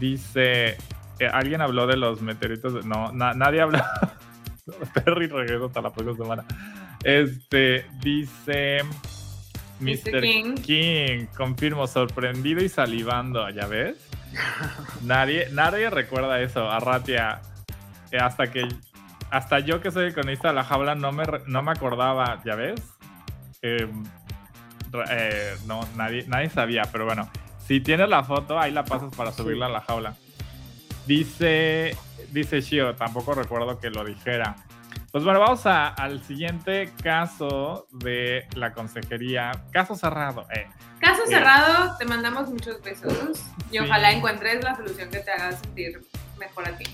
[0.00, 0.76] Dice,
[1.18, 2.74] eh, alguien habló de los meteoritos.
[2.74, 3.78] de- no, na- nadie habló.
[5.04, 6.44] Perry regreso hasta la próxima semana.
[7.04, 8.78] Este, dice
[9.80, 10.20] Mr.
[10.22, 10.54] King.
[10.56, 11.26] King.
[11.36, 13.96] confirmo, sorprendido y salivando, ¿ya ves?
[15.02, 17.40] nadie, nadie recuerda eso, a Ratia.
[18.10, 18.66] eh, hasta que
[19.30, 22.54] hasta yo que soy el cronista de la jaula no me, no me acordaba, ¿ya
[22.54, 22.80] ves?
[23.62, 23.88] Eh,
[24.92, 27.28] ra- eh, no, nadie, nadie sabía, pero bueno.
[27.66, 30.14] Si tienes la foto, ahí la pasas para subirla a la jaula.
[31.06, 31.96] Dice,
[32.30, 34.56] dice Shio, tampoco recuerdo que lo dijera.
[35.10, 39.52] Pues bueno, vamos a- al siguiente caso de la consejería.
[39.70, 40.46] Caso cerrado.
[40.54, 40.66] Eh.
[40.98, 41.28] Caso Eh.
[41.28, 43.78] cerrado, te mandamos muchos besos y Sí.
[43.78, 46.02] ojalá encuentres la solución que te haga sentir
[46.38, 46.84] mejor a ti.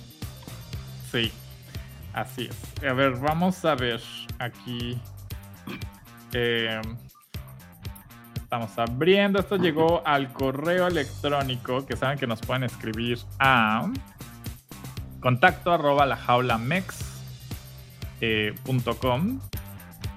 [1.11, 1.33] Sí,
[2.13, 2.85] así es.
[2.85, 4.01] A ver, vamos a ver
[4.39, 5.01] aquí.
[6.33, 6.81] Eh,
[8.35, 9.39] estamos abriendo.
[9.39, 13.91] Esto llegó al correo electrónico que saben que nos pueden escribir a
[15.21, 16.59] contacto arroba la jaula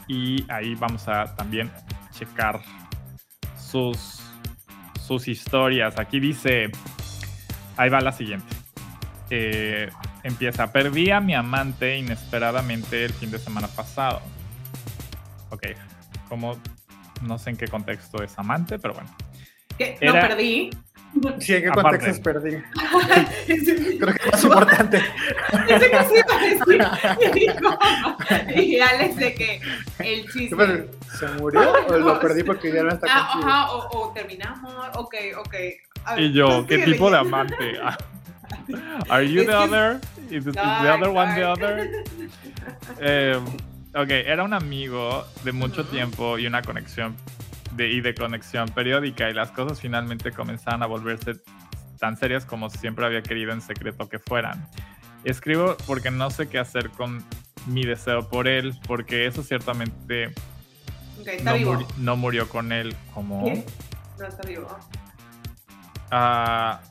[0.08, 1.72] y ahí vamos a también
[2.12, 2.62] checar
[3.58, 4.22] sus,
[5.00, 6.00] sus historias.
[6.00, 6.72] Aquí dice,
[7.78, 8.56] ahí va la siguiente.
[9.30, 9.90] Eh,
[10.24, 14.22] empieza, perdí a mi amante inesperadamente el fin de semana pasado.
[15.50, 15.68] Ok,
[16.30, 16.58] como
[17.22, 19.10] no sé en qué contexto es amante, pero bueno.
[19.78, 19.98] ¿Qué?
[20.02, 20.70] ¿No perdí?
[21.40, 22.58] Sí, ¿en qué contexto es perdí?
[24.00, 25.02] Creo que es más importante.
[25.68, 27.54] Ese que sí iba a decir.
[28.64, 29.62] Y Alex de que
[30.00, 30.88] el chiste.
[31.20, 34.74] ¿Se murió o lo perdí porque ya no está ah, Ajá, o, o, terminamos.
[34.96, 35.56] Ok, ok.
[36.18, 37.80] y yo, ¿qué tipo de amante?
[39.10, 40.00] Are you the other?
[40.30, 42.04] Is, the other one the other?
[43.00, 43.38] Eh,
[43.94, 47.16] ok, era un amigo de mucho tiempo y una conexión
[47.76, 51.36] de, y de conexión periódica y las cosas finalmente comenzaban a volverse
[52.00, 54.68] tan serias como siempre había querido en secreto que fueran.
[55.24, 57.24] Escribo porque no sé qué hacer con
[57.68, 60.34] mi deseo por él, porque eso ciertamente
[61.98, 63.46] no, murió con él como...
[63.46, 63.66] ¿Qué?
[64.20, 64.68] No está vivo.
[66.12, 66.82] Ah...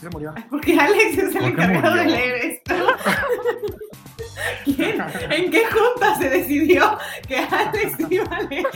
[0.00, 0.34] se murió.
[0.50, 2.74] Porque Alex es el encargado de leer esto.
[4.64, 5.02] ¿Quién?
[5.30, 8.66] ¿En qué junta se decidió que Alex iba a leer?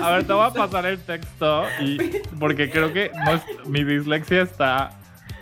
[0.00, 1.98] A ver, te voy a pasar el texto y
[2.38, 3.10] porque creo que
[3.66, 4.98] mi dislexia está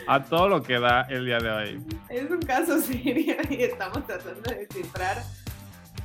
[0.08, 1.84] a todo lo que da el día de hoy.
[2.08, 5.22] Es un caso serio y estamos tratando de descifrar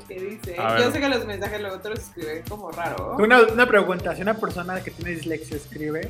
[0.08, 0.56] qué dice.
[0.80, 3.16] Yo sé que los mensajes luego te los escriben como raro.
[3.18, 6.10] Una, una, pregunta, si una persona que tiene dislexia escribe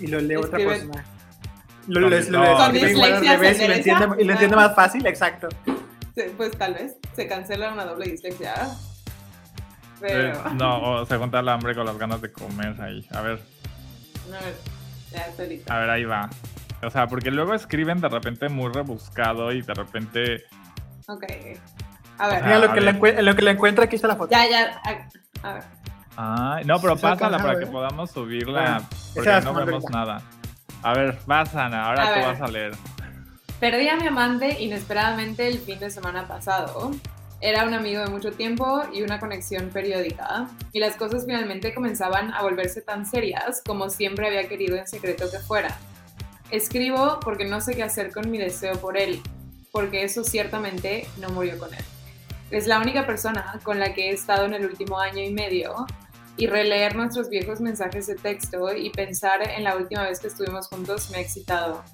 [0.00, 1.04] y lo lee otra persona.
[1.88, 5.48] Lo, lo, lo, al revés y lo, entiende, y lo entiende más fácil, exacto.
[6.36, 8.68] pues tal vez se cancela una doble dislexia.
[10.02, 13.06] Eh, no, o se junta el hambre con las ganas de comer ahí.
[13.12, 13.40] A ver.
[14.26, 14.56] A ver,
[15.10, 16.28] ya A ver, ahí va.
[16.82, 20.44] O sea, porque luego escriben de repente muy rebuscado y de repente.
[21.06, 21.24] Ok.
[22.18, 22.44] A ver.
[22.44, 24.30] Mira, lo, que le, lo que le encuentra, aquí está la foto.
[24.30, 24.80] Ya, ya.
[25.42, 25.64] A, ver.
[26.16, 28.82] Ah, no, pero pásala para que podamos subirla.
[29.14, 30.22] porque no vemos nada.
[30.82, 32.72] A ver, vas, Ana, ahora tú vas a leer.
[33.60, 36.92] Perdí a mi amante inesperadamente el fin de semana pasado.
[37.40, 42.32] Era un amigo de mucho tiempo y una conexión periódica, y las cosas finalmente comenzaban
[42.34, 45.74] a volverse tan serias como siempre había querido en secreto que fueran.
[46.50, 49.22] Escribo porque no sé qué hacer con mi deseo por él,
[49.70, 51.84] porque eso ciertamente no murió con él.
[52.50, 55.86] Es la única persona con la que he estado en el último año y medio,
[56.38, 60.68] y releer nuestros viejos mensajes de texto y pensar en la última vez que estuvimos
[60.68, 61.84] juntos me ha excitado.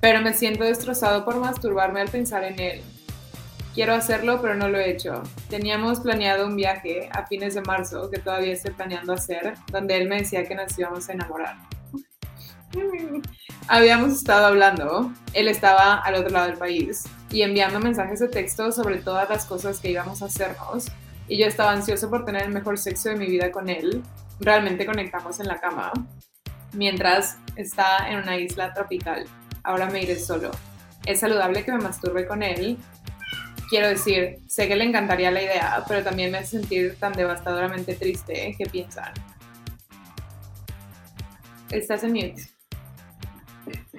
[0.00, 2.82] Pero me siento destrozado por masturbarme al pensar en él
[3.74, 5.22] Quiero hacerlo, pero no lo he hecho.
[5.48, 10.08] Teníamos planeado un viaje a fines de marzo, que todavía estoy planeando hacer, donde él
[10.08, 11.56] me decía que nos íbamos a enamorar.
[13.68, 18.72] Habíamos estado hablando, él estaba al otro lado del país, y enviando mensajes de texto
[18.72, 20.86] sobre todas las cosas que íbamos a hacernos,
[21.30, 24.02] y yo estaba ansioso por tener el mejor sexo de mi vida con él.
[24.40, 25.92] Realmente conectamos en la cama,
[26.72, 29.26] mientras está en una isla tropical.
[29.62, 30.50] Ahora me iré solo.
[31.06, 32.76] Es saludable que me masturbe con él,
[33.70, 37.94] quiero decir, sé que le encantaría la idea, pero también me hace sentir tan devastadoramente
[37.94, 38.56] triste.
[38.58, 39.14] ¿Qué piensan?
[41.70, 42.50] ¿Estás en mute?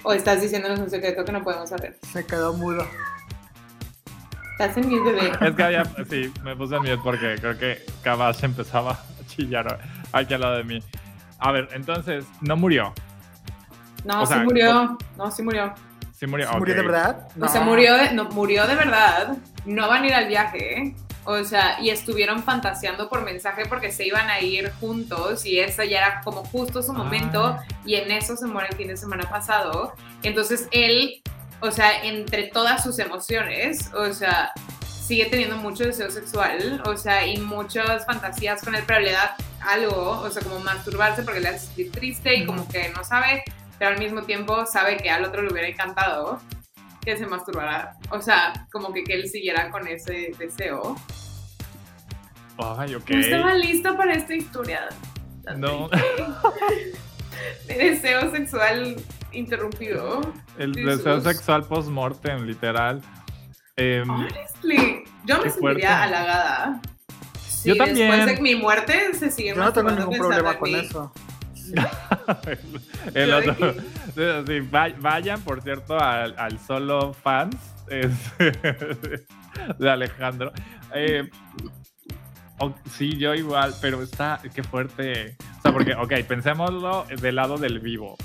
[0.04, 1.98] ¿O estás diciéndonos un secreto que no podemos saber?
[2.12, 2.86] Se quedó mudo.
[4.62, 5.32] ¿Estás en mute, bebé?
[5.42, 9.80] Es que había, sí, me puse en mute porque creo que Cabas empezaba a chillar
[10.12, 10.84] aquí al lado de mí.
[11.40, 12.94] A ver, entonces, no murió.
[14.06, 14.98] No, sí murió.
[15.18, 15.74] No, sí murió.
[16.14, 16.52] Sí murió.
[16.60, 17.28] ¿Murió de verdad?
[17.42, 19.38] O sea, murió de, no, murió de verdad.
[19.66, 20.96] No van a ir al viaje.
[21.24, 25.86] O sea, y estuvieron fantaseando por mensaje porque se iban a ir juntos y esa
[25.86, 27.64] ya era como justo su momento ah.
[27.86, 29.94] y en eso se muere el fin de semana pasado.
[30.24, 31.22] Entonces él,
[31.62, 34.52] o sea, entre todas sus emociones, o sea,
[34.90, 39.36] sigue teniendo mucho deseo sexual, o sea, y muchas fantasías con él, pero le da
[39.62, 43.44] algo, o sea, como masturbarse porque le hace sentir triste y como que no sabe
[43.82, 46.40] pero al mismo tiempo sabe que al otro le hubiera encantado
[47.04, 47.98] que se masturbara.
[48.12, 50.96] O sea, como que, que él siguiera con ese deseo.
[52.60, 53.10] Ay, ok.
[53.10, 54.90] No estaba para esta historia.
[55.58, 55.90] No.
[57.68, 58.98] De deseo sexual
[59.32, 60.32] interrumpido.
[60.58, 63.02] El deseo sexual post-mortem, literal.
[63.78, 66.82] Eh, Honestly, yo me sentiría halagada.
[67.64, 68.12] yo también.
[68.12, 71.12] Después de mi muerte se sigue Yo no tengo ningún problema con eso.
[73.14, 73.76] el, otro,
[75.00, 77.56] vayan, por cierto, al, solo fans
[77.88, 80.52] de Alejandro.
[80.94, 81.30] Eh,
[82.92, 85.38] sí, yo igual, pero está, qué fuerte.
[85.60, 88.18] O sea, porque, ok, pensémoslo del lado del vivo.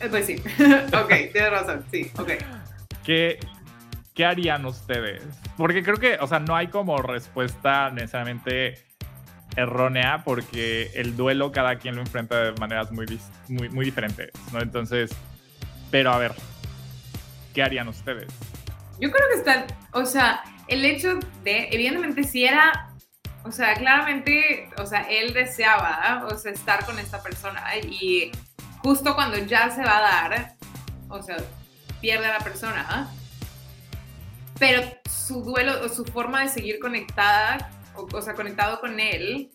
[0.00, 0.36] Eh, Pues sí.
[0.92, 1.84] ok, tienes razón.
[1.90, 2.30] Sí, ok.
[3.04, 3.38] ¿Qué,
[4.14, 5.22] ¿Qué harían ustedes?
[5.56, 8.86] Porque creo que, o sea, no hay como respuesta necesariamente
[9.56, 13.06] errónea porque el duelo cada quien lo enfrenta de maneras muy,
[13.48, 14.60] muy, muy diferentes, ¿no?
[14.60, 15.10] Entonces,
[15.90, 16.32] pero a ver,
[17.54, 18.26] ¿qué harían ustedes?
[19.00, 22.90] Yo creo que está, o sea, el hecho de, evidentemente si era,
[23.44, 28.32] o sea, claramente, o sea, él deseaba, o sea, estar con esta persona y
[28.82, 30.56] justo cuando ya se va a dar,
[31.08, 31.36] o sea,
[32.00, 33.08] pierde a la persona,
[34.58, 39.50] pero su duelo o su forma de seguir conectada, o, o sea, conectado con él,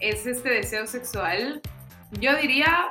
[0.00, 1.62] es este deseo sexual,
[2.12, 2.88] yo diría,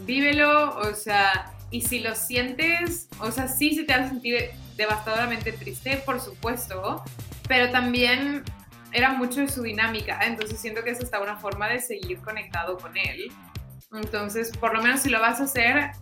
[0.00, 5.52] vívelo, o sea, y si lo sientes, o sea, sí se te hace sentir devastadoramente
[5.52, 7.02] triste, por supuesto,
[7.46, 8.44] pero también
[8.92, 12.78] era mucho de su dinámica, entonces siento que es hasta una forma de seguir conectado
[12.78, 13.30] con él.
[13.92, 15.92] Entonces, por lo menos si lo vas a hacer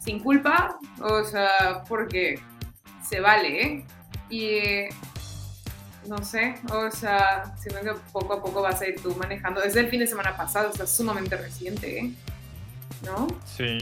[0.00, 2.40] sin culpa, o sea, porque
[3.06, 3.84] se vale, ¿eh?
[4.28, 4.88] Y eh,
[6.08, 9.60] no sé, o sea, siento que poco a poco vas a ir tú manejando.
[9.60, 12.12] Desde el fin de semana pasado, o sea, sumamente reciente, ¿eh?
[13.04, 13.26] ¿No?
[13.44, 13.78] Sí.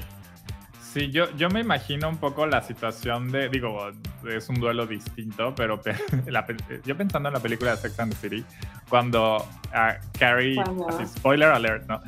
[0.92, 3.90] Sí, yo, yo me imagino un poco la situación de, digo,
[4.26, 5.94] es un duelo distinto, pero pe-
[6.26, 8.44] la pe- yo pensando en la película de Sex and the City,
[8.88, 12.00] cuando ah, Carrie, así, spoiler alert, ¿no?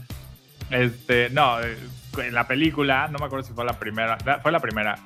[0.70, 4.98] Este, no, en la película, no me acuerdo si fue la primera, fue la primera,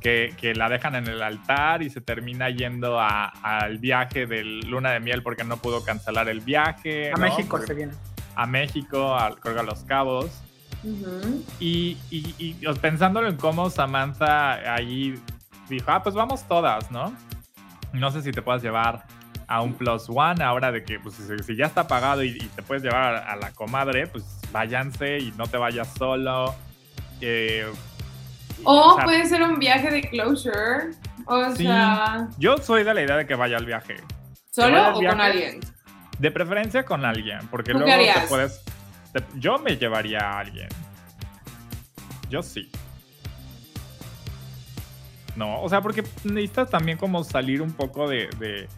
[0.00, 4.90] que, que la dejan en el altar y se termina yendo al viaje de luna
[4.92, 7.10] de miel porque no pudo cancelar el viaje.
[7.12, 7.18] A ¿no?
[7.18, 7.92] México Porque- se viene.
[8.36, 10.30] A México, al, a Los Cabos.
[11.58, 15.20] Y, y, y, o- pensándolo en cómo Samantha ahí
[15.68, 17.14] dijo, ah, pues vamos todas, ¿no?
[17.92, 19.04] No sé si te puedas llevar
[19.46, 22.46] a un plus one ahora de que, pues, si, si ya está pagado y, y
[22.54, 26.54] te puedes llevar a, a la comadre, pues váyanse y no te vayas solo.
[27.20, 27.66] Eh,
[28.64, 30.90] O o sea, puede ser un viaje de closure.
[31.26, 31.64] O Sí.
[31.64, 33.96] sea, Yo soy de la idea de que vaya al viaje.
[34.50, 35.60] ¿solo o con alguien?
[36.18, 38.62] De preferencia con alguien, porque ¿Tú qué luego te puedes...
[39.12, 40.68] te- yo me llevaría a alguien.
[42.28, 42.70] Yo sí.
[45.36, 48.28] No, o sea, porque necesitas también como salir un poco de...
[48.38, 48.68] de,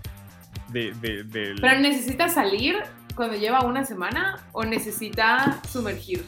[0.68, 2.76] de, de- del- ¿Pero necesita salir
[3.14, 6.24] cuando lleva una semana o necesita sumergir?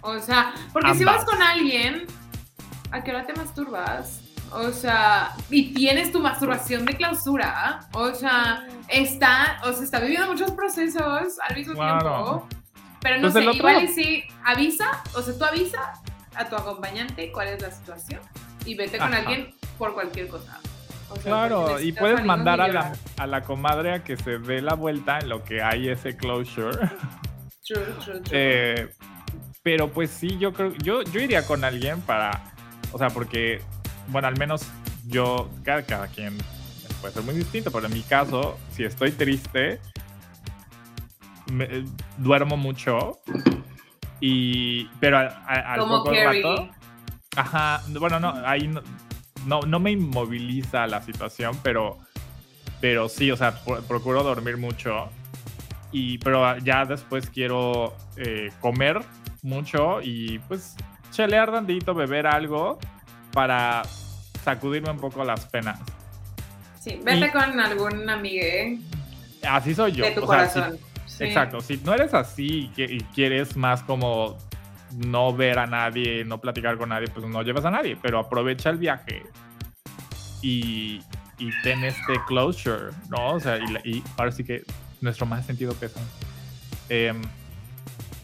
[0.00, 1.16] O sea, porque si Ambas.
[1.16, 2.06] vas con alguien,
[2.92, 4.20] ¿a qué hora te masturbas?
[4.52, 7.80] O sea, y tienes tu masturbación de clausura.
[7.92, 11.98] O sea, está, o sea, está viviendo muchos procesos al mismo Claro.
[12.00, 12.48] tiempo.
[13.00, 15.94] Pero no Pues sé, igual y si avisa, o sea, tú avisa
[16.34, 18.20] a tu acompañante cuál es la situación
[18.64, 19.18] y vete con Ajá.
[19.22, 20.58] alguien por cualquier cosa.
[21.16, 24.60] O sea, Claro, y puedes mandar a la, a la comadre a que se dé
[24.62, 26.76] la vuelta en lo que hay ese closure.
[27.66, 28.22] True, true, true.
[28.32, 28.88] Eh,
[29.62, 32.52] pero pues sí, yo creo, yo, yo iría con alguien para,
[32.92, 33.60] o sea, porque,
[34.08, 34.64] bueno, al menos
[35.06, 36.38] yo, cada, cada quien
[37.00, 39.80] puede ser muy distinto, pero en mi caso, si estoy triste,
[41.50, 41.84] me-
[42.18, 43.18] duermo mucho
[44.20, 46.42] y, pero a- a- al Como poco Carrie.
[46.42, 46.68] rato,
[47.36, 48.80] ajá, bueno, no, ahí no,
[49.46, 51.98] no, no me inmoviliza la situación, pero,
[52.80, 55.08] pero sí, o sea, pro- procuro dormir mucho
[55.92, 59.00] y pero ya después quiero eh, comer
[59.42, 60.74] mucho y pues
[61.12, 62.78] chelear tantito, beber algo
[63.32, 63.82] para
[64.44, 65.78] sacudirme un poco las penas.
[66.80, 68.78] Sí, vete Y- con algún amigue
[69.48, 70.04] Así soy yo.
[70.04, 70.78] de tu o sea, si- corazón.
[71.06, 71.24] Sí.
[71.24, 71.60] exacto.
[71.60, 74.36] Si no eres así y quieres más como
[74.92, 78.70] no ver a nadie, no platicar con nadie, pues no llevas a nadie, pero aprovecha
[78.70, 79.24] el viaje
[80.42, 81.02] y,
[81.38, 83.34] y ten este closure, ¿no?
[83.34, 84.62] O sea, y, y ahora sí que
[85.00, 86.00] nuestro más sentido pesa.
[86.88, 87.20] Em,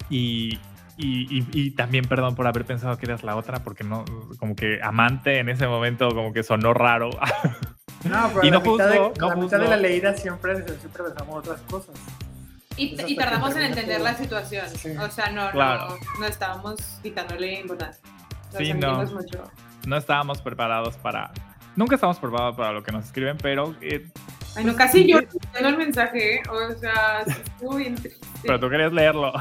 [0.08, 0.58] y,
[0.98, 4.04] y, y- también perdón por haber pensado que eras la otra, porque no,
[4.38, 7.10] como que amante en ese momento como que sonó raro.
[8.04, 10.56] No, pero Y la, no mitad, de, juzgo, no la mitad de la leída siempre,
[10.78, 11.94] siempre pensamos otras cosas.
[12.82, 14.04] Y, tardamos en entender todo.
[14.04, 14.68] la situación.
[14.68, 14.90] Sí.
[14.96, 15.88] O sea, no, Claro.
[15.88, 18.02] no, no estábamos quitándole importancia.
[18.52, 19.04] Lo Sí, no.
[19.06, 19.50] mucho.
[19.86, 21.32] no estábamos preparados para...
[21.74, 24.10] Nunca estamos preparados para lo que nos escriben, pero, eh,
[24.54, 25.18] Ay, no, casi yo
[25.58, 26.36] el mensaje.
[26.36, 26.42] ¿eh?
[26.50, 28.26] O sea, estuvo bien triste.
[28.42, 29.32] pero tú querías leerlo.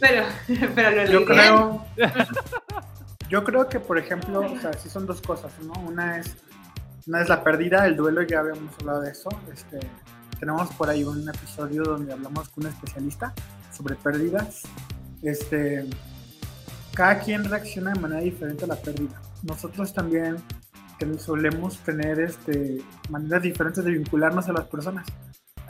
[0.00, 0.24] Pero,
[0.74, 1.86] pero lo leí Yo creo,
[3.28, 5.74] yo creo que, por ejemplo, o sea, sí son dos cosas, ¿no?
[5.80, 6.36] Una es,
[7.06, 9.28] una es la pérdida, el duelo, ya habíamos hablado de eso.
[9.52, 9.78] Este,
[10.38, 13.32] tenemos por ahí un episodio donde hablamos con un especialista
[13.76, 14.62] sobre pérdidas.
[15.22, 15.88] Este,
[16.94, 19.20] cada quien reacciona de manera diferente a la pérdida.
[19.42, 20.36] Nosotros también
[21.18, 25.06] solemos tener este, maneras diferentes de vincularnos a las personas.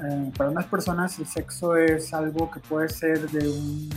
[0.05, 3.89] Eh, para unas personas el sexo es algo que puede ser de un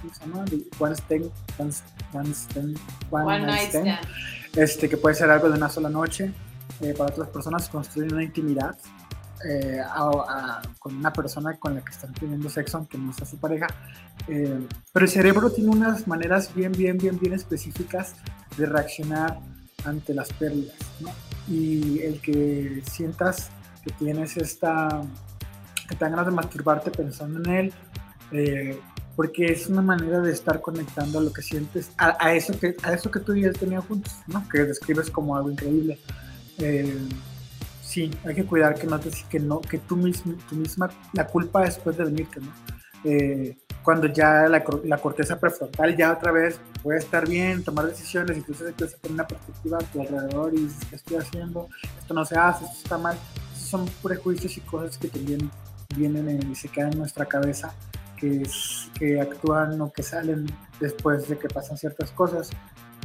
[0.00, 0.44] ¿cómo se llama?
[0.44, 1.72] De One stand, one,
[2.12, 2.78] one stand,
[3.10, 3.88] one One night stand.
[3.88, 4.08] stand.
[4.56, 6.32] este, que puede ser algo de una sola noche.
[6.80, 8.74] eh, para otras personas construir una intimidad
[9.48, 13.26] eh, a- a- con una persona con la que están teniendo sexo, aunque no sea
[13.26, 13.66] su pareja.
[14.28, 18.14] Eh, pero el cerebro tiene unas maneras bien, bien, bien, bien específicas
[18.56, 19.38] de reaccionar
[19.84, 20.76] ante las pérdidas.
[21.00, 21.08] ¿no?
[21.48, 23.48] Y el que sientas
[23.84, 25.02] que tienes esta,
[25.88, 27.72] que te ganas de masturbarte pensando en él,
[28.32, 28.78] eh,
[29.16, 32.76] porque es una manera de estar conectando a lo que sientes, a, a eso, que,
[32.82, 34.46] a eso que tú y él tenían juntos, ¿no?
[34.48, 35.98] que describes como algo increíble.
[36.58, 37.08] Eh,
[37.90, 41.26] sí, hay que cuidar que no te, que no, que tú mismo, tú misma, la
[41.26, 42.52] culpa después de venirte, ¿no?
[43.02, 48.36] Eh, cuando ya la, la corteza prefrontal ya otra vez puede estar bien, tomar decisiones
[48.36, 51.66] y entonces empiezas a tener una perspectiva a tu alrededor y dices, ¿qué estoy haciendo?
[51.98, 53.16] Esto no se hace, esto está mal.
[53.54, 55.50] Esos son prejuicios y cosas que también
[55.96, 57.72] vienen en- y se quedan en nuestra cabeza,
[58.18, 60.46] que, es- que actúan o que salen
[60.78, 62.50] después de que pasan ciertas cosas.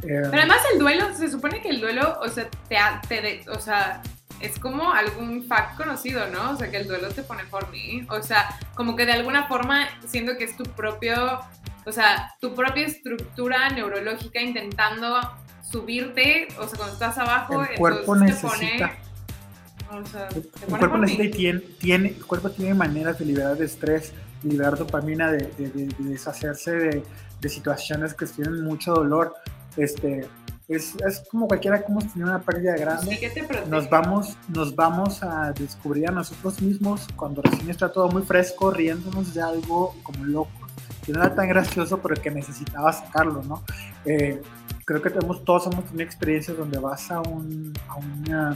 [0.02, 2.76] Eh, Pero además el duelo, se supone que el duelo, o sea, te,
[3.08, 4.02] te o sea,
[4.40, 6.50] es como algún fact conocido, ¿no?
[6.52, 8.06] O sea, que el duelo te pone horny.
[8.10, 11.40] O sea, como que de alguna forma siento que es tu propio,
[11.84, 15.18] o sea, tu propia estructura neurológica intentando
[15.70, 18.96] subirte, o sea, cuando estás abajo, el cuerpo te necesita
[19.88, 23.18] pone, o sea, te El pone cuerpo necesita y tiene, tiene- el cuerpo tiene maneras
[23.18, 24.12] de liberar estrés,
[24.42, 27.02] liberar dopamina, de, de- de- de deshacerse de,
[27.40, 29.34] de situaciones que tienen mucho dolor.
[29.76, 30.26] Este,
[30.68, 33.18] es, es como cualquiera que hemos tenido una pérdida grande.
[33.18, 33.68] que te protege.
[33.70, 38.70] Nos vamos, nos vamos a descubrir a nosotros mismos cuando recién está todo muy fresco,
[38.70, 40.70] riéndonos de algo como locos,
[41.04, 43.62] que no era tan gracioso, pero que necesitaba sacarlo, ¿no?
[44.04, 44.40] Eh,
[44.84, 48.50] creo que tenemos, todos hemos tenido experiencias donde vas a un, a una,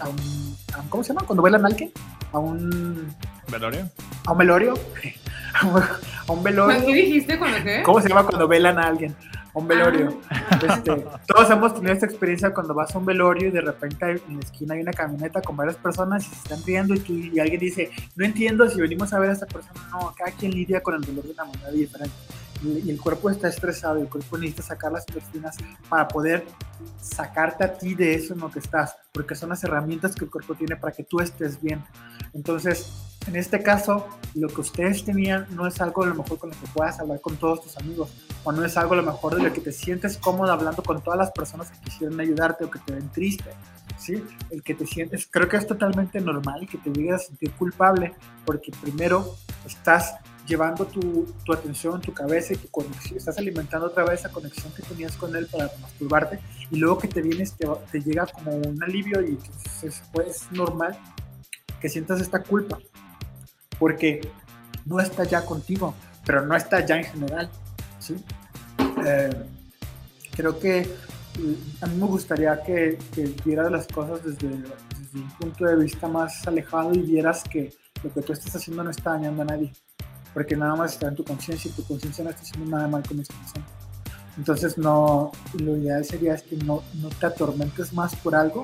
[0.00, 1.26] a un, a un- ¿cómo se llama?
[1.26, 1.90] Cuando bailan a alguien,
[2.32, 3.14] a un,
[3.50, 3.88] ¿Velorio?
[4.26, 4.74] a un velorio,
[5.62, 6.84] a un, a un velorio.
[6.84, 7.82] ¿Qué dijiste cuando qué?
[7.82, 9.14] ¿Cómo se llama cuando velan a alguien?
[9.56, 10.20] Un velorio.
[10.28, 10.60] Ah.
[10.68, 14.34] Este, todos hemos tenido esta experiencia cuando vas a un velorio y de repente en
[14.36, 17.38] la esquina hay una camioneta con varias personas y se están riendo y, tú- y
[17.40, 19.80] alguien dice, no entiendo si venimos a ver a esta persona.
[19.90, 22.14] No, cada quien lidia con el dolor de una manera diferente.
[22.62, 25.56] Y, y el cuerpo está estresado y el cuerpo necesita sacar las endorfinas
[25.88, 26.44] para poder
[27.00, 30.30] sacarte a ti de eso en lo que estás, porque son las herramientas que el
[30.30, 31.82] cuerpo tiene para que tú estés bien.
[32.34, 32.92] Entonces,
[33.26, 36.56] en este caso, lo que ustedes tenían no es algo a lo mejor con lo
[36.60, 38.10] que puedas hablar con todos tus amigos,
[38.46, 41.18] o no es algo lo mejor de lo que te sientes cómodo hablando con todas
[41.18, 43.50] las personas que quisieran ayudarte o que te ven triste,
[43.98, 44.22] ¿sí?
[44.50, 48.14] El que te sientes, creo que es totalmente normal que te llegues a sentir culpable,
[48.44, 49.34] porque primero
[49.66, 50.14] estás
[50.46, 54.72] llevando tu, tu atención, tu cabeza y tu conexión, estás alimentando otra vez esa conexión
[54.74, 56.38] que tenías con él para masturbarte,
[56.70, 60.28] y luego que te vienes, te, te llega como un alivio y entonces es, pues,
[60.28, 60.96] es normal
[61.80, 62.78] que sientas esta culpa,
[63.80, 64.20] porque
[64.84, 67.50] no está ya contigo, pero no está ya en general,
[67.98, 68.16] ¿sí?
[69.04, 69.30] Eh,
[70.34, 72.98] creo que eh, a mí me gustaría que,
[73.44, 77.72] vieras las cosas desde, un punto de vista más alejado y vieras que
[78.02, 79.72] lo que tú estás haciendo no está dañando a nadie,
[80.34, 83.02] porque nada más está en tu conciencia y tu conciencia no está haciendo nada mal
[83.06, 83.66] con esa persona.
[84.36, 88.62] Entonces, no, lo ideal sería que no, no te atormentes más por algo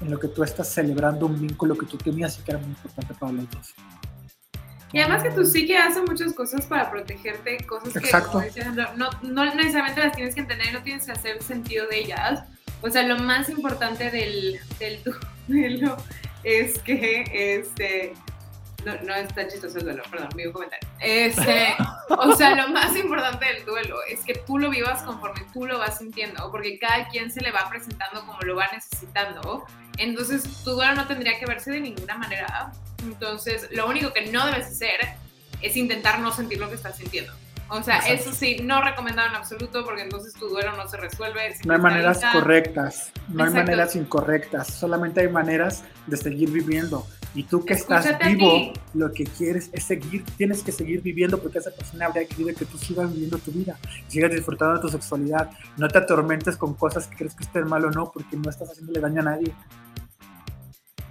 [0.00, 2.70] en lo que tú estás celebrando un vínculo que tú tenías y que era muy
[2.70, 3.74] importante para los dos.
[4.92, 9.10] Y además que tu psique hace muchas cosas para protegerte, cosas que como Alejandro, no,
[9.22, 12.44] no necesariamente las tienes que entender, no tienes que hacer sentido de ellas.
[12.82, 15.00] O sea, lo más importante del, del
[15.48, 15.96] duelo
[16.44, 18.14] es que este
[18.86, 20.88] no, no está chistoso el duelo, perdón, mi comentario.
[21.00, 21.74] Este,
[22.08, 25.78] o sea, lo más importante del duelo es que tú lo vivas conforme tú lo
[25.78, 29.66] vas sintiendo, porque cada quien se le va presentando como lo va necesitando.
[29.98, 32.72] Entonces, tu duelo no tendría que verse de ninguna manera.
[33.02, 35.00] Entonces, lo único que no debes hacer
[35.60, 37.32] es intentar no sentir lo que estás sintiendo.
[37.68, 38.30] O sea, Exacto.
[38.30, 41.54] eso sí, no recomendado en absoluto, porque entonces tu duelo no se resuelve.
[41.64, 47.06] No hay maneras correctas, no hay maneras incorrectas, solamente hay maneras de seguir viviendo.
[47.34, 51.38] Y tú que estás Escúchate vivo, lo que quieres es seguir, tienes que seguir viviendo
[51.38, 53.76] porque esa persona habría querido que tú sigas viviendo tu vida,
[54.08, 57.84] sigas disfrutando de tu sexualidad, no te atormentes con cosas que crees que estén mal
[57.84, 59.52] o no, porque no estás haciéndole daño a nadie.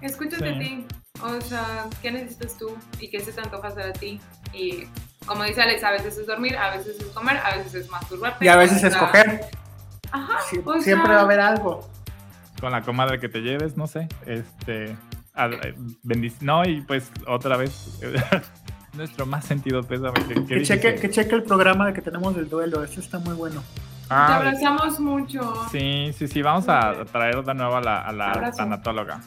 [0.00, 0.86] Escúchate a ti.
[1.22, 4.20] O sea, ¿qué necesitas tú y qué se te antoja hacer a ti?
[4.52, 4.84] Y
[5.26, 8.44] como dice Alex, a veces es dormir, a veces es comer, a veces es masturbarte.
[8.44, 9.42] Y a veces sea, escoger,
[10.12, 10.38] Ajá.
[10.50, 11.88] Sie- o siempre va a haber algo.
[12.60, 14.08] Con la comadre que te lleves, no sé.
[14.24, 14.96] Este.
[15.34, 17.98] a- eh, bendic- No, y pues otra vez.
[18.94, 20.14] nuestro más sentido pésame.
[20.26, 23.18] que- que Que cheque, que- que cheque el programa que tenemos del duelo, ese está
[23.18, 23.60] muy bueno.
[24.08, 25.66] Te Ah, abrazamos mucho.
[25.70, 29.20] Sí, sí, sí, vamos a traer de nuevo a la, a la tanatóloga.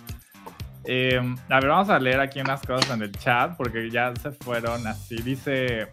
[0.92, 4.32] Eh, a ver, vamos a leer aquí unas cosas en el chat porque ya se
[4.32, 5.18] fueron así.
[5.18, 5.88] Dice,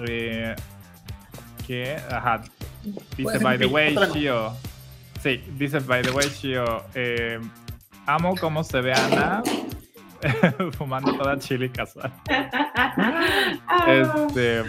[0.00, 0.56] eh,
[1.64, 1.96] ¿Qué?
[2.10, 2.42] Ajá.
[2.82, 3.94] Dice, Puede by the way.
[4.12, 4.52] Shio.
[5.22, 6.84] Sí, dice, by the way, Shio.
[6.94, 7.38] eh,
[8.06, 9.44] amo cómo se ve Ana
[10.76, 12.12] fumando toda chili casual.
[13.86, 14.64] Este,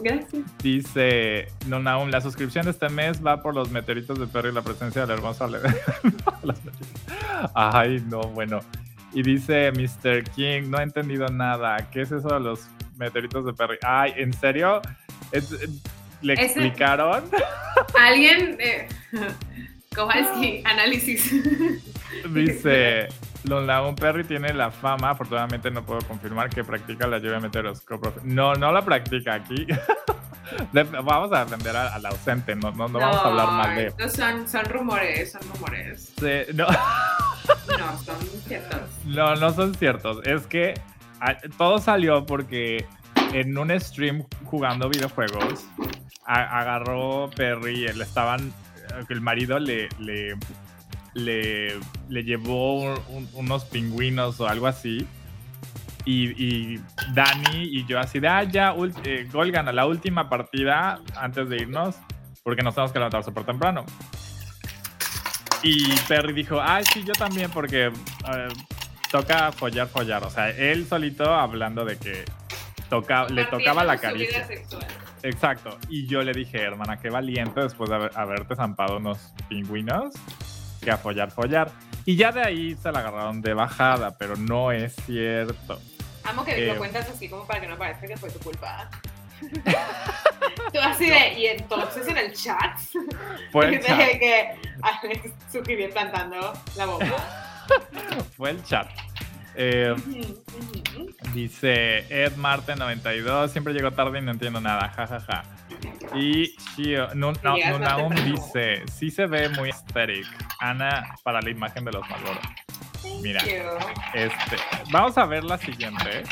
[0.00, 0.42] Gracias.
[0.62, 4.52] dice, no, Naum, la suscripción de este mes va por los meteoritos de perro y
[4.52, 5.46] la presencia de la hermosa.
[7.54, 8.60] Ay, no, bueno.
[9.14, 10.24] Y dice Mr.
[10.34, 11.76] King, no he entendido nada.
[11.90, 13.78] ¿Qué es eso de los meteoritos de Perry?
[13.82, 14.82] Ay, ¿en serio?
[15.32, 15.54] Es-
[16.20, 17.24] ¿Le explicaron?
[17.98, 18.56] Alguien.
[18.58, 18.88] Eh,
[19.94, 21.32] Kowalski, análisis.
[22.30, 23.08] Dice,
[23.44, 28.20] Don Laun Perry tiene la fama, afortunadamente no puedo confirmar que practica la lluvia meteoroscópica.
[28.24, 29.66] No, no la practica aquí.
[30.72, 33.86] Vamos a defender al ausente, no, no, no vamos a hablar mal de...
[33.88, 36.12] estos son, son rumores, son rumores.
[36.18, 38.83] Sí, no, No, son ciertos.
[39.06, 40.26] No, no son ciertos.
[40.26, 40.74] Es que
[41.20, 42.86] ah, todo salió porque
[43.32, 45.66] en un stream jugando videojuegos
[46.26, 50.34] a- agarró Perry y él estaban, eh, el marido le, le,
[51.14, 51.78] le,
[52.08, 55.06] le llevó un- un- unos pingüinos o algo así.
[56.06, 56.30] Y,
[56.74, 56.80] y
[57.14, 58.74] Dani y yo así de, ah, ya,
[59.04, 61.96] eh, Gol gana la última partida antes de irnos
[62.42, 63.86] porque nos tenemos que levantar súper temprano.
[65.62, 68.48] Y Perry dijo, ah, sí, yo también porque eh,
[69.14, 70.24] toca follar, follar.
[70.24, 72.24] O sea, él solito hablando de que
[72.90, 74.44] toca, le tocaba la caricia.
[75.22, 75.78] Exacto.
[75.88, 80.14] Y yo le dije, hermana, qué valiente después de haber- haberte zampado unos pingüinos
[80.82, 81.70] que a follar, follar.
[82.04, 85.80] Y ya de ahí se la agarraron de bajada, pero no es cierto.
[86.24, 88.90] Amo que Eh, lo cuentas así como para que no parezca que fue tu culpa.
[90.72, 92.78] Tú así de, y entonces en el chat,
[93.52, 94.18] chat.
[94.18, 94.48] que
[94.82, 97.53] Alex Zucchini plantando la bomba.
[98.36, 98.88] Fue el chat.
[99.56, 99.94] Eh,
[101.32, 105.42] dice Ed Marte92, siempre llego tarde y no entiendo nada, jajaja.
[106.14, 110.26] Y Shio, Nun- no, Nunaum dice, sí se ve muy aesthetic.
[110.60, 112.40] Ana para la imagen de los Malboro.
[113.22, 113.40] Mira,
[114.12, 114.56] este,
[114.90, 116.24] vamos a ver la siguiente.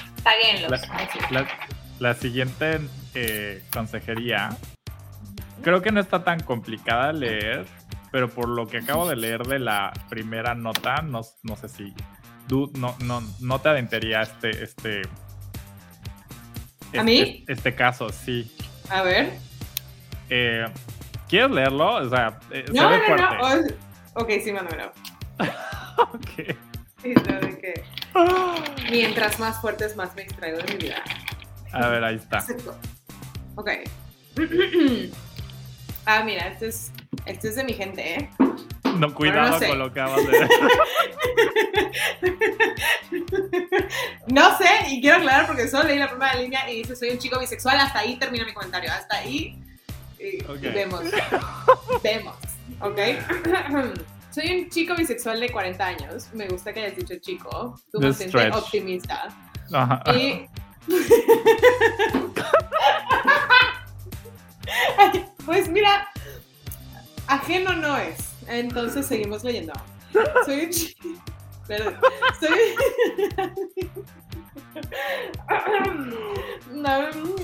[0.69, 0.79] La,
[1.31, 1.47] la-
[1.99, 2.81] la siguiente
[3.15, 4.51] eh, consejería.
[5.63, 7.67] Creo que no está tan complicada leer,
[8.13, 11.93] pero por lo que acabo de leer de la primera nota, no, no sé si
[12.47, 15.03] tú no, no, no te adentraría este, este,
[16.97, 17.19] ¿A mí?
[17.21, 18.55] este, este caso, sí.
[18.91, 19.33] A ver.
[20.29, 20.67] Eh,
[21.29, 21.95] ¿Quieres leerlo?
[21.97, 23.25] O sea, eh, se No, ve no, fuerte.
[23.25, 23.77] no.
[24.15, 24.93] oh, ok, sí, mándamelo.
[25.99, 26.57] Ok.
[27.03, 27.85] Sí, no, de que
[28.91, 31.03] mientras más fuertes, más me distraigo de mi vida.
[31.73, 32.39] A ver, ahí está.
[32.39, 32.77] Exacto.
[33.57, 33.71] Ok.
[36.07, 36.91] ah, mira, este es,
[37.27, 38.31] este es de mi gente, ¿eh?
[38.99, 39.69] No, cuidado no sé.
[39.69, 40.33] con lo que acabas de
[44.27, 47.19] No sé, y quiero aclarar porque solo leí la primera línea y dice soy un
[47.19, 49.59] chico bisexual, hasta ahí termina mi comentario, hasta ahí
[50.19, 51.03] y, vemos,
[52.03, 52.37] vemos,
[52.81, 52.99] ¿ok?
[54.31, 58.07] soy un chico bisexual de 40 años, me gusta que hayas dicho chico, tú The
[58.07, 58.55] mantente stretch.
[58.55, 59.29] optimista.
[59.73, 60.03] Ajá.
[60.15, 60.47] Y...
[65.45, 66.09] Pues mira,
[67.27, 69.73] ajeno no es, entonces seguimos leyendo.
[70.45, 70.71] Soy un.
[71.67, 71.97] Perdón.
[72.41, 72.59] Soy...
[76.73, 76.99] No,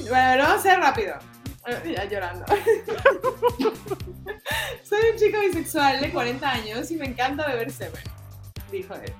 [0.08, 1.14] bueno, vamos a ser rápido.
[1.84, 2.46] Ya llorando.
[4.82, 8.02] Soy un chico bisexual de 40 años y me encanta beber semen,
[8.72, 9.12] dijo él.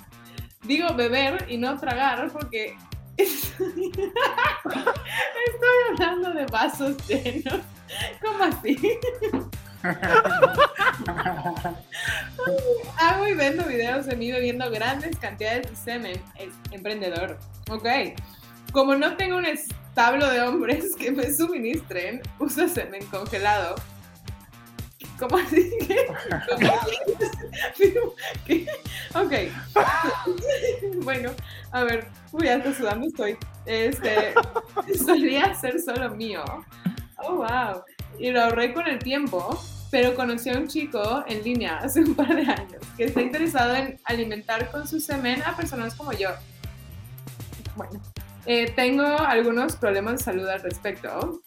[0.63, 2.77] Digo beber y no tragar porque
[3.19, 4.03] estoy,
[5.91, 7.61] hablando de vasos llenos.
[8.23, 8.99] ¿Cómo así?
[12.99, 16.23] Hago y vendo videos de mí bebiendo grandes cantidades de semen.
[16.37, 17.39] Es emprendedor.
[17.71, 17.87] Ok.
[18.73, 23.77] Como no tengo un establo de hombres que me suministren, uso semen congelado.
[25.19, 25.71] ¿Cómo así?
[27.77, 27.95] ¿Qué?
[28.47, 28.67] ¿Qué?
[29.15, 29.33] Ok.
[31.03, 31.31] Bueno,
[31.73, 32.09] a ver.
[32.33, 33.37] Uy, ya está sudando estoy.
[33.67, 34.35] Este,
[35.05, 36.45] solía ser solo mío.
[37.19, 37.83] Oh, wow.
[38.19, 39.61] Y lo ahorré con el tiempo,
[39.91, 43.75] pero conocí a un chico en línea hace un par de años que está interesado
[43.75, 46.31] en alimentar con su semen a personas como yo.
[47.77, 48.01] Bueno,
[48.47, 51.41] eh, tengo algunos problemas de salud al respecto.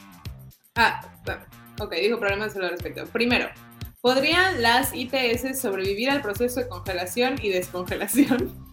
[0.75, 1.01] Ah,
[1.79, 3.05] ok, dijo problemas al respecto.
[3.07, 3.49] Primero,
[4.01, 8.51] ¿podrían las ITS sobrevivir al proceso de congelación y descongelación?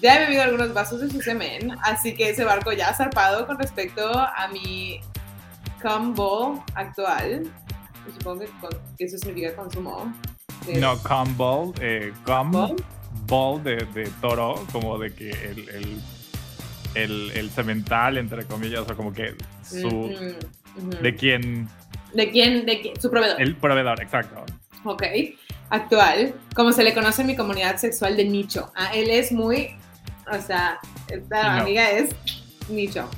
[0.00, 3.48] Ya he bebido algunos vasos de su semen, así que ese barco ya ha zarpado
[3.48, 5.00] con respecto a mi
[5.82, 7.50] combo actual.
[8.16, 10.12] Supongo que, con- que eso significa consumo.
[10.66, 10.96] de- No,
[11.36, 12.76] ball, eh, cum ¿Ball?
[13.26, 16.00] ball de, de toro, como de que el, el,
[16.94, 19.34] el, el cemental, entre comillas, o como que
[19.68, 20.90] su, ujú.
[21.02, 21.68] de quien
[22.12, 22.64] ¿De quién?
[22.66, 23.00] ¿De quién?
[23.00, 23.40] Su proveedor.
[23.40, 24.44] El proveedor, exacto.
[24.84, 25.02] Ok.
[25.70, 28.72] Actual, como se le conoce en mi comunidad sexual de nicho.
[28.74, 29.76] Ah, él es muy,
[30.30, 30.78] o sea,
[31.08, 31.62] esta No.
[31.62, 32.10] amiga es
[32.70, 33.08] nicho.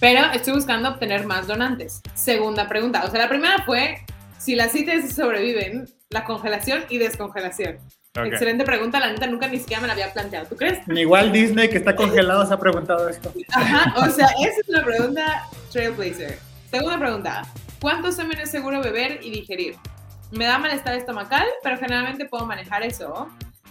[0.00, 2.00] Pero estoy buscando obtener más donantes.
[2.14, 3.04] Segunda pregunta.
[3.04, 3.98] O sea, la primera fue
[4.38, 7.78] si las CITES sobreviven la congelación y descongelación.
[8.16, 8.26] Ok.
[8.26, 10.46] Excelente pregunta, la neta nunca ni siquiera me la había planteado.
[10.46, 10.78] ¿Tú crees?
[10.88, 13.32] Igual Disney que está congelado se ha preguntado esto.
[13.52, 16.38] Ajá, o sea, esa es una pregunta trailblazer.
[16.70, 17.42] Segunda pregunta,
[17.80, 19.76] ¿cuánto semen es seguro beber y digerir?
[20.30, 23.28] Me da malestar estomacal, pero generalmente puedo manejar eso.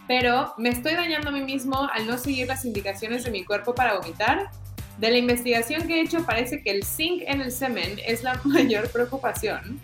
[0.07, 3.75] Pero me estoy dañando a mí mismo al no seguir las indicaciones de mi cuerpo
[3.75, 4.49] para vomitar.
[4.97, 8.39] De la investigación que he hecho parece que el zinc en el semen es la
[8.45, 9.79] mayor preocupación.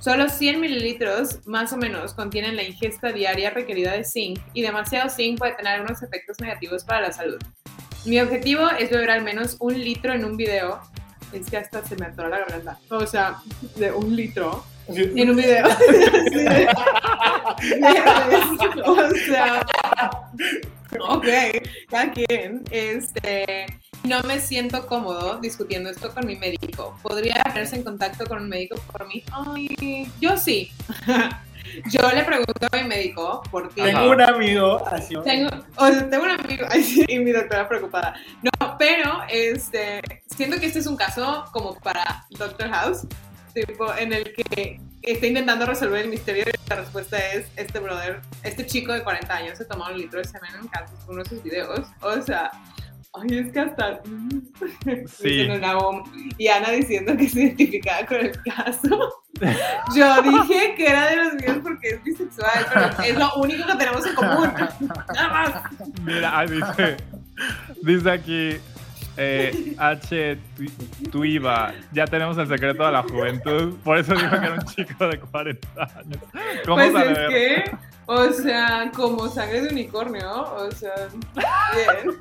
[0.00, 5.10] Solo 100 mililitros más o menos contienen la ingesta diaria requerida de zinc y demasiado
[5.10, 7.38] zinc puede tener algunos efectos negativos para la salud.
[8.04, 10.80] Mi objetivo es beber al menos un litro en un video.
[11.32, 12.78] Es que hasta se me atora la garganta.
[12.90, 13.38] O sea,
[13.76, 15.66] de un litro en un video.
[17.60, 17.76] Sí,
[18.86, 19.66] o sea,
[21.08, 21.26] ok,
[21.90, 22.62] cada quien.
[22.70, 23.66] Este,
[24.04, 26.96] no me siento cómodo discutiendo esto con mi médico.
[27.02, 29.24] ¿Podría ponerse en contacto con un médico por mí?
[29.32, 30.70] Ay, yo sí.
[31.90, 33.82] Yo le pregunto a mi médico porque...
[33.82, 35.14] Tengo un amigo así.
[35.24, 38.14] Tengo, o sea, tengo un amigo ay, sí, y mi doctora preocupada.
[38.42, 40.00] No, pero este,
[40.34, 43.06] siento que este es un caso como para Doctor House,
[43.54, 48.20] tipo en el que está intentando resolver el misterio y la respuesta es este brother,
[48.42, 50.68] este chico de 40 años se tomó un litro de semen en
[51.08, 51.86] uno de sus videos.
[52.00, 52.50] O sea,
[53.14, 54.00] ay, es que hasta...
[55.06, 55.46] Sí.
[55.46, 56.02] La OM,
[56.38, 59.22] Y Ana diciendo que se identificaba con el caso.
[59.94, 63.74] Yo dije que era de los míos porque es bisexual, pero es lo único que
[63.74, 64.52] tenemos en común.
[65.14, 65.62] Nada más.
[66.02, 66.96] Mira, ah, dice,
[67.82, 68.56] dice aquí
[69.18, 70.38] eh, H.
[70.56, 74.64] Tu- Tuiva, ya tenemos el secreto de la juventud, por eso dijo que era un
[74.66, 76.18] chico de 40 años.
[76.64, 77.18] ¿Cómo Pues saber?
[77.18, 77.28] es
[77.70, 80.92] que, o sea, como sangre de unicornio, o sea,
[81.74, 82.16] bien,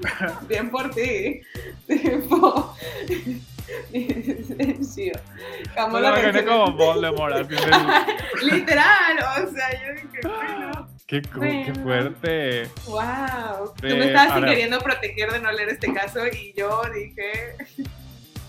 [0.48, 1.42] bien por ti.
[1.88, 2.76] Tipo,
[4.82, 5.12] sí,
[6.00, 7.50] lo como Voldemort
[8.44, 11.74] Literal, o sea, yo dije, bueno, Qué, cu- Bueno.
[11.74, 12.70] qué fuerte.
[12.86, 13.74] wow.
[13.80, 17.56] Tú me estabas ahora- queriendo proteger de no leer este caso y yo dije,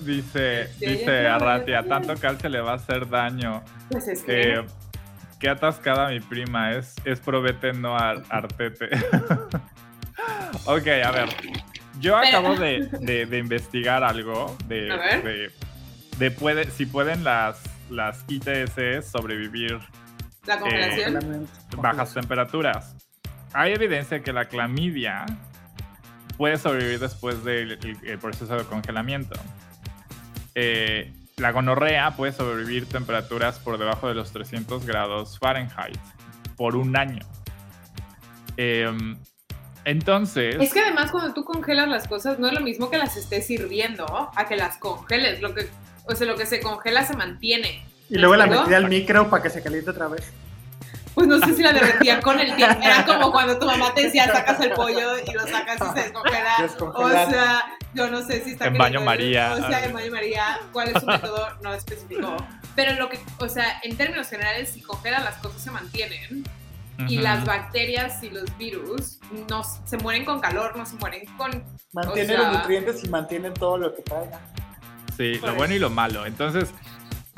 [0.01, 3.63] Dice, Sí, dice Arratia, tanto calcio le va a hacer daño.
[3.91, 4.55] pues es que...
[4.55, 4.65] Eh,
[5.41, 8.89] qué atascada mi prima, es, es probete, no ar- artete.
[10.67, 11.29] ok, a ver.
[12.01, 15.51] Yo Pero- acabo de, de- de investigar algo de,
[16.19, 19.79] de puede, si pueden las, las ITS sobrevivir
[20.49, 21.49] La congelación.
[21.77, 22.97] bajas temperaturas.
[23.53, 25.25] Hay evidencia que la clamidia
[26.37, 29.39] puede sobrevivir después del el- el proceso de congelamiento.
[30.55, 35.97] Eh, la gonorrea puede sobrevivir temperaturas por debajo de los 300 grados Fahrenheit
[36.57, 37.25] por un año.
[38.57, 39.17] Em,
[39.85, 43.17] entonces, Es que además cuando tú congelas las cosas no es lo mismo que las
[43.17, 45.41] estés sirviendo a que las congeles.
[45.41, 45.69] Lo que,
[46.07, 47.85] o sea, lo que se congela se mantiene.
[48.11, 50.33] Y luego la metí al micro para que se caliente otra vez.
[51.15, 52.81] Pues no sé si la derretían con el tiempo.
[52.81, 56.05] Era como cuando tu mamá te decía sacas el pollo y lo sacas y se
[56.05, 56.57] descongela.
[56.95, 59.53] O sea, yo no sé si está En baño María.
[59.55, 62.37] O sea, en baño María, cuál es su método, no especificó.
[62.77, 66.45] Pero lo que, o sea, en términos generales, si congelas las cosas se mantienen.
[67.09, 71.25] Y ujú, las bacterias y los virus no se mueren con calor, no se mueren
[71.37, 71.51] con
[71.93, 74.41] Mantiene O sea- los nutrientes y mantienen todo lo que traiga.
[75.17, 76.27] Sí, lo bueno y lo malo.
[76.27, 76.71] Entonces,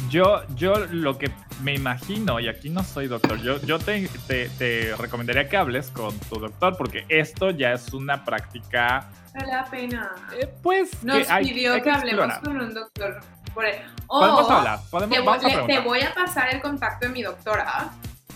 [0.09, 1.31] yo, yo lo que
[1.63, 5.89] me imagino, y aquí no soy doctor, yo, yo te, te- te recomendaría que hables
[5.91, 10.11] con tu doctor, porque esto ya es una práctica, Vale la pena.
[10.41, 13.21] eh, pues, Nos que hay, pidió hay que, hablemos con un doctor.
[13.55, 13.77] Por él.
[14.07, 17.13] O Podemos hablar, podemos, Te, vamos a le- te voy a pasar el contacto de
[17.13, 17.91] mi doctora.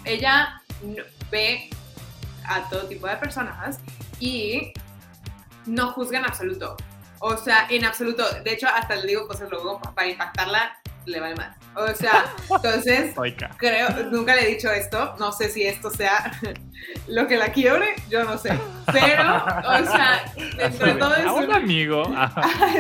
[0.04, 0.60] Ella
[1.30, 1.70] ve
[2.44, 3.78] a todo tipo de personas
[4.18, 4.72] y
[5.66, 6.76] no juzga en absoluto.
[7.20, 8.24] O sea, en absoluto.
[8.42, 11.56] De hecho, hasta le digo cosas luego para impactarla, le vale más.
[11.76, 13.50] O sea, entonces, Oiga.
[13.56, 16.32] creo, nunca le he dicho esto, no sé si esto sea
[17.08, 18.58] lo que la quiebre, yo no sé.
[18.92, 20.24] Pero, o sea,
[20.56, 22.32] dentro de todo es a un amigo, a,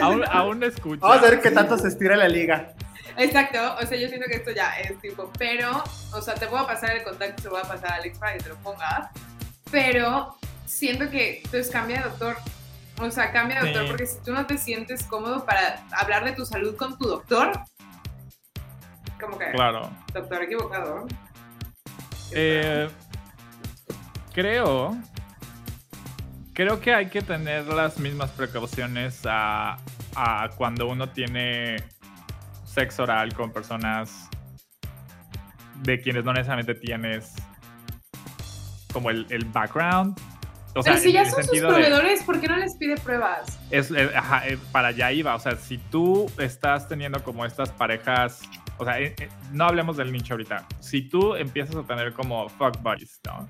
[0.02, 1.00] a un, a un escucha.
[1.06, 2.72] Vamos a ver qué tanto se estira la liga.
[3.16, 6.66] Exacto, o sea, yo siento que esto ya es tipo, pero, o sea, te puedo
[6.66, 9.10] pasar el contacto, lo voy a pasar a Alex para que te lo ponga,
[9.70, 10.36] pero
[10.66, 12.36] siento que, entonces cambia de doctor,
[13.00, 13.88] o sea, cambia de doctor, Sí.
[13.88, 17.52] porque si tú no te sientes cómodo para hablar de tu salud con tu doctor,
[19.20, 19.90] como que, Claro.
[20.12, 21.06] doctor equivocado.
[22.32, 22.88] Eh,
[24.32, 24.96] creo.
[26.52, 29.76] Creo que hay que tener las mismas precauciones a,
[30.14, 31.76] a cuando uno tiene
[32.64, 34.28] sexo oral con personas
[35.82, 37.34] de quienes no necesariamente tienes
[38.92, 40.16] como el, el background.
[40.76, 42.96] O Pero sea, si en ya son sus de- proveedores, ¿por qué no les pide
[42.96, 43.58] pruebas?
[43.70, 45.34] es, eh, ajá, eh, para allá iba.
[45.34, 48.42] O sea, si tú estás teniendo como estas parejas,
[48.78, 50.66] o sea, eh, eh, no hablemos del nicho ahorita.
[50.80, 53.48] Si tú empiezas a tener como fuck buddies, ¿no?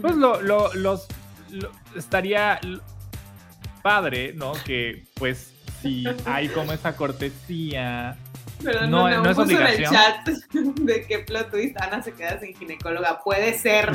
[0.00, 1.06] Pues lo, lo- los
[1.50, 2.60] lo- estaría
[3.82, 4.52] padre, ¿no?
[4.64, 5.52] Que pues
[5.82, 8.16] si hay como esa cortesía.
[8.62, 9.92] Perdón, no- no, no es puso en el obligación.
[9.92, 10.28] chat
[10.80, 13.20] de que plot twist Ana se queda sin ginecóloga.
[13.22, 13.92] Puede ser.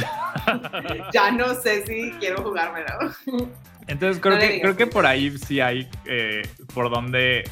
[1.14, 2.88] ya no sé si quiero jugármelo.
[3.88, 6.44] Entonces creo No que creo que por ahí sí hay eh,
[6.74, 7.44] por donde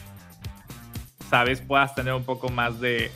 [1.30, 3.11] sabes puedas tener un poco más de,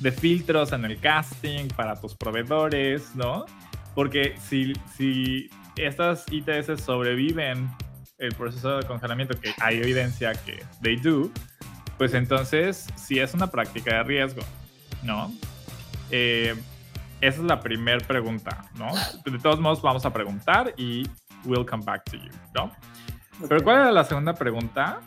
[0.00, 3.46] de filtros en el casting para tus proveedores, ¿no?
[3.94, 7.70] Porque si, si estas ITS sobreviven
[8.18, 11.30] el proceso de congelamiento, que hay evidencia que they do,
[11.98, 14.42] pues entonces sí es una práctica de riesgo,
[15.02, 15.32] ¿no?
[16.10, 16.54] Eh,
[17.20, 18.92] esa es la primera pregunta, ¿no?
[19.24, 21.08] De todos modos vamos a preguntar y
[21.44, 22.70] we'll come back to you, ¿no?
[23.48, 25.00] Pero ¿cuál era la segunda pregunta?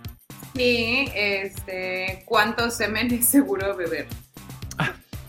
[0.55, 4.07] Sí, este, ¿cuánto semen es seguro beber?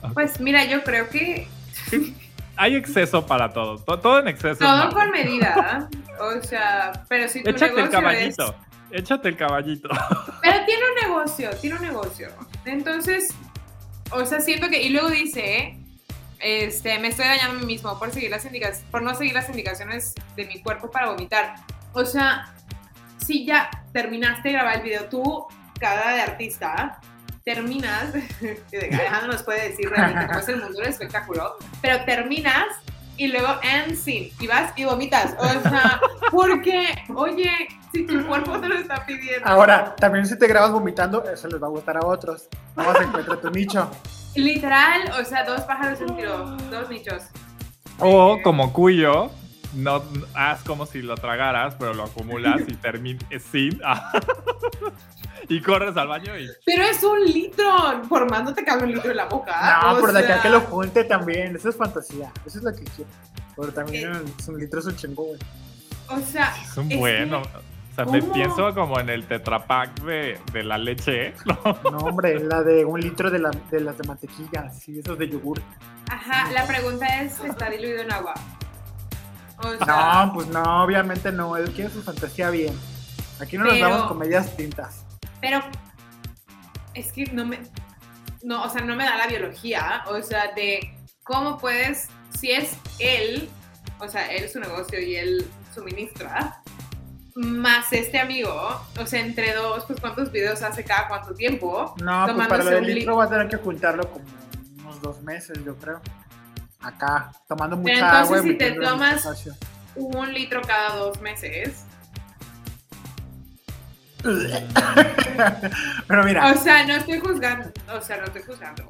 [0.02, 0.12] ok.
[0.14, 1.47] Pues mira, yo creo que
[2.56, 4.52] Hay exceso para todo, to- todo en exceso.
[4.52, 5.88] es todo con medida.
[6.20, 8.55] O sea, pero si tu Échate el caballito,
[8.90, 9.88] échate el caballito.
[10.42, 12.28] Pero tiene un negocio, tiene un negocio.
[12.66, 13.28] Entonces,
[14.10, 14.82] o sea, siento que...
[14.82, 15.78] Y luego dice,
[16.40, 19.48] este, me estoy dañando a mí mismo por, seguir las indicaciones, por no seguir las
[19.48, 21.55] indicaciones de mi cuerpo para vomitar.
[21.94, 22.52] O sea,
[23.31, 25.47] si ya terminaste de grabar el video, tú,
[25.78, 26.98] cara de artista,
[27.44, 28.12] terminas,
[28.73, 32.66] Alejandro nos puede decir realmente cómo es el mundo del espectáculo, pero terminas
[33.16, 35.36] y luego end scene, y vas y vomitas.
[35.39, 36.01] O sea,
[36.32, 39.47] porque, oye, si tu cuerpo te lo está pidiendo.
[39.47, 42.48] Ahora, también si te grabas vomitando, eso les va a gustar a otros.
[42.74, 43.89] Vamos a encontrar tu nicho.
[44.35, 47.23] Literal, o sea, dos pájaros en un tiro, dos nichos.
[48.01, 49.31] O como cuyo,
[49.74, 50.02] no
[50.34, 53.80] haz como si lo tragaras, pero lo acumulas y terminas sin.
[55.48, 56.48] y corres al baño y.
[56.64, 59.80] Pero es un litro, por más no te cabe un litro en la boca.
[59.82, 61.56] No, pero de acá sea, que lo junte también.
[61.56, 62.32] Eso es fantasía.
[62.47, 63.10] Eso es lo que quiero.
[63.56, 65.38] Pero también es un litro es un chingo, güey.
[66.09, 67.42] O sea, Es un Es bueno.
[67.42, 71.34] O sea, me pienso como en el tetrapack de, de la leche.
[71.44, 71.90] ¿no?
[71.90, 75.28] No, hombre, la de un litro de, la, de las de mantequilla, sí, esos de
[75.28, 75.60] yogur.
[76.09, 78.34] ajá, la pregunta es, ¿está diluido en agua?
[79.62, 81.56] O sea, No, pues no, obviamente no.
[81.56, 82.74] Él quiere su fantasía bien.
[83.40, 85.04] Aquí no nos Pero- damos con medias tintas.
[85.40, 85.60] pero
[86.94, 87.60] es que no me,
[88.42, 92.08] no, o sea, no me da la biología, o sea, de cómo puedes,
[92.38, 93.48] si es él,
[93.98, 96.60] o sea, él su negocio y él suministra,
[97.36, 98.52] más este amigo,
[99.00, 101.94] o sea, entre dos, pues cuántos videos hace cada cuánto tiempo.
[102.02, 104.24] No, pues para lo del un litro li- va a tener que ocultarlo como
[104.80, 106.00] unos dos meses, yo creo.
[106.82, 108.43] Acá, tomando Pero mucha entonces, agua.
[108.43, 109.48] si te tomas-.
[109.97, 111.85] Un litro cada dos meses.
[116.07, 118.85] Pero mira, O sea, no estoy juzgando, o sea, no estoy juzgando.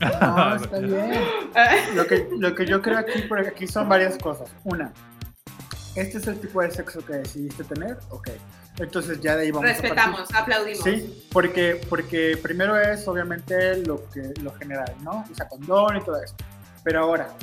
[0.00, 1.24] no, está bien.
[1.94, 4.48] Lo que, lo que yo creo aquí, por aquí son varias cosas.
[4.64, 4.92] Una,
[5.94, 8.30] este es el tipo de sexo que decidiste tener, ok.
[8.78, 10.82] Entonces ya de ahí vamos a Respetamos, aplaudimos.
[10.82, 15.24] Sí, porque, porque primero es obviamente lo, que, lo general, ¿no?
[15.30, 16.44] Usa condón y todo esto.
[16.84, 17.34] Pero ahora,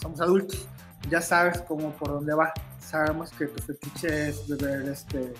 [0.00, 0.66] somos adultos,
[1.10, 2.52] ya sabes cómo por dónde va.
[2.80, 5.34] Sabemos que tu fetiche es beber, este,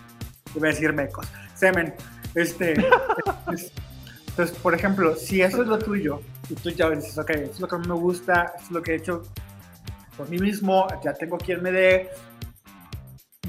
[0.55, 1.94] iba a decir mecos, semen.
[2.35, 2.72] Este,
[3.52, 3.72] es-
[4.28, 7.60] entonces, por ejemplo, si eso es lo tuyo y tú ya dices, ok, esto es
[7.60, 9.22] lo que a mí me gusta, esto es lo que he hecho
[10.16, 12.10] por mí mismo, ya tengo quien me dé,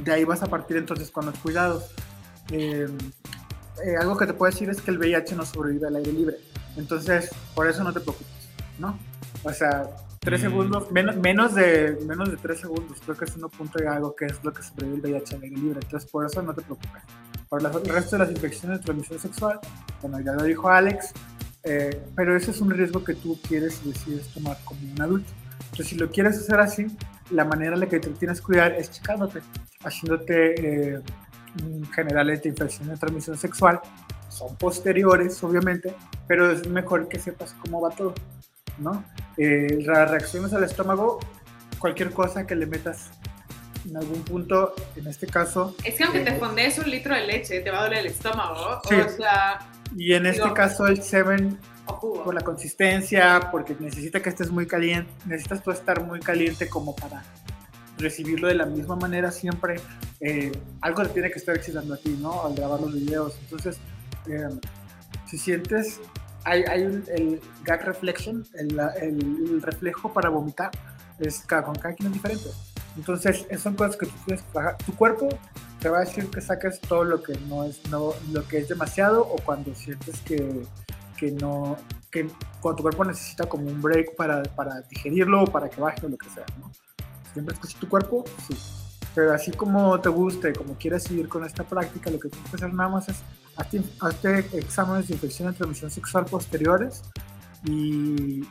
[0.03, 1.89] de ahí vas a partir entonces con los cuidados.
[2.51, 2.87] Eh,
[3.83, 6.37] eh, algo que te puedo decir es que el VIH no sobrevive al aire libre.
[6.77, 8.27] Entonces, por eso no te preocupes,
[8.77, 8.97] ¿no?
[9.43, 9.89] O sea,
[10.19, 10.43] tres Mm.
[10.43, 14.15] segundos, menos, menos, de, menos de tres segundos, creo que es uno punto y algo
[14.15, 15.79] que es lo que sobrevive el VIH al aire libre.
[15.83, 17.01] Entonces, por eso no te preocupes.
[17.49, 19.59] Por las- el resto de las infecciones de transmisión sexual,
[20.01, 21.11] bueno, ya lo dijo Alex,
[21.63, 25.31] eh, pero ese es un riesgo que tú quieres y decides tomar como un adulto.
[25.65, 26.87] Entonces, si lo quieres hacer así,
[27.31, 29.41] la manera en la que te tienes que cuidar es checándote,
[29.83, 31.01] haciéndote eh,
[31.93, 33.79] generales de infección de transmisión sexual.
[34.29, 35.95] Son posteriores, obviamente,
[36.27, 38.13] pero es mejor que sepas cómo va todo,
[38.77, 39.03] ¿no?
[39.37, 41.19] Eh, las reacciones al estómago,
[41.79, 43.09] cualquier cosa que le metas
[43.87, 47.27] en algún punto, en este caso, Es que aunque te Eh, fondees un litro de
[47.27, 48.81] leche, te va a doler el estómago.
[48.89, 48.95] Sí.
[48.95, 49.59] O sea,
[49.95, 51.01] y en este caso el
[51.85, 52.23] jugo.
[52.23, 56.95] por la consistencia, porque necesita que estés muy caliente, necesitas tú estar muy caliente como
[56.95, 57.23] para
[57.99, 59.75] recibirlo de la misma manera siempre.
[60.19, 62.43] eh, algo te tiene que estar excitando a ti, ¿no?
[62.45, 63.37] Al grabar los videos.
[63.43, 63.77] Entonces,
[64.27, 64.49] eh,
[65.27, 65.99] si sientes
[66.45, 70.71] hay, hay un, el gag reflection, el, el, el reflejo para vomitar,
[71.19, 72.49] es cada, con cada quien es diferente.
[72.95, 74.85] Entonces, son cosas que tú tienes que.
[74.85, 75.27] Tu cuerpo
[75.79, 78.69] te va a decir que saques todo lo que no es, no, lo que es
[78.69, 80.63] demasiado o cuando sientes que,
[81.17, 81.77] que no,
[82.09, 82.29] que
[82.61, 86.09] cuando tu cuerpo necesita como un break para, para digerirlo o para que baje o
[86.09, 86.71] lo que sea, ¿no?
[87.33, 88.55] Siempre escucha tu cuerpo, sí.
[89.13, 92.55] Pero así como te guste, como quieres seguir con esta práctica, lo que tienes que
[92.55, 93.17] hacer nada más es
[93.57, 97.03] hazte, hazte exámenes de infección de transmisión sexual posteriores
[97.65, 98.45] y,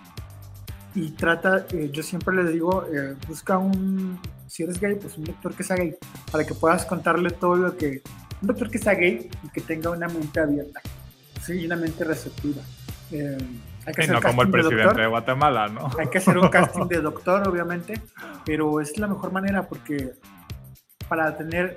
[0.94, 5.24] y trata, eh, yo siempre le digo, eh, busca un, si eres gay, pues un
[5.24, 5.96] doctor que sea gay,
[6.30, 8.02] para que puedas contarle todo lo que,
[8.40, 10.80] un doctor que sea gay y que tenga una mente abierta,
[11.42, 12.62] sí, una mente receptiva.
[13.10, 13.38] Eh,
[13.86, 15.00] hay que Y hacer no como el de presidente doctor.
[15.02, 15.90] de Guatemala, ¿no?
[15.98, 18.00] Hay que hacer un casting de doctor, obviamente,
[18.46, 20.14] pero es la mejor manera porque
[21.06, 21.76] para tener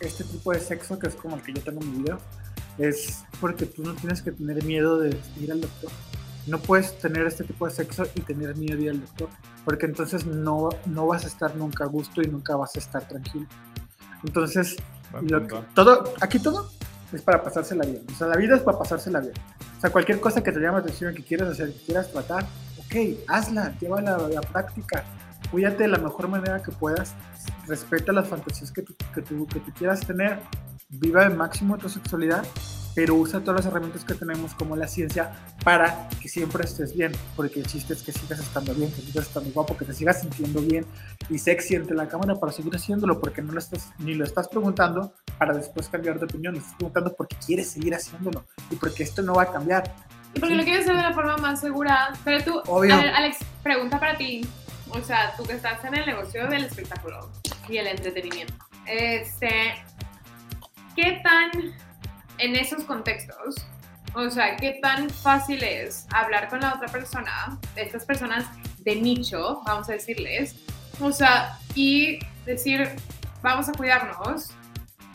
[0.00, 2.18] este tipo de sexo, que es como el que yo tengo en mi video,
[2.78, 5.90] es porque tú no tienes que tener miedo de ir al doctor.
[6.46, 9.28] No puedes tener este tipo de sexo y tener miedo de ir al doctor,
[9.64, 13.06] porque entonces no, no vas a estar nunca a gusto y nunca vas a estar
[13.08, 13.46] tranquilo.
[14.24, 14.76] Entonces,
[15.22, 16.70] lo que- todo, aquí todo
[17.12, 18.02] es para pasársela bien.
[18.12, 19.34] O sea, la vida es para pasársela bien.
[19.78, 22.44] O sea, cualquier cosa que te llame la atención, que quieras hacer, que quieras tratar,
[22.78, 25.04] ok, hazla, llévala a la práctica.
[25.50, 27.14] Cuídate de la mejor manera que puedas.
[27.66, 30.40] Respeta las fantasías que tú, que tú, que tú quieras tener.
[31.00, 32.44] Viva al máximo tu sexualidad,
[32.94, 35.32] pero usa todas las herramientas que tenemos como la ciencia
[35.64, 37.12] para que siempre estés bien.
[37.36, 40.20] Porque el chiste es que sigas estando bien, que sigas estando guapo, que te sigas
[40.20, 40.86] sintiendo bien
[41.28, 44.48] y sexy ante la cámara para seguir haciéndolo, porque no lo estás, ni lo estás
[44.48, 49.02] preguntando para después cambiar de opinión, lo estás preguntando porque quieres seguir haciéndolo y porque
[49.02, 49.92] esto no va a cambiar.
[50.34, 52.12] Y porque lo quieres hacer de la forma más segura.
[52.24, 52.94] Pero tú, Obvio.
[52.94, 54.46] a ver, Alex, pregunta para ti.
[54.90, 57.30] O sea, tú que estás en el negocio del espectáculo
[57.68, 58.54] y el entretenimiento.
[58.86, 59.74] Este,
[60.94, 61.74] ¿qué tan
[62.38, 63.56] en esos contextos?
[64.14, 68.46] O sea, ¿qué tan fácil es hablar con la otra persona, estas personas
[68.78, 70.54] de nicho, vamos a decirles?
[71.00, 72.88] O sea, y decir,
[73.42, 74.50] vamos a cuidarnos.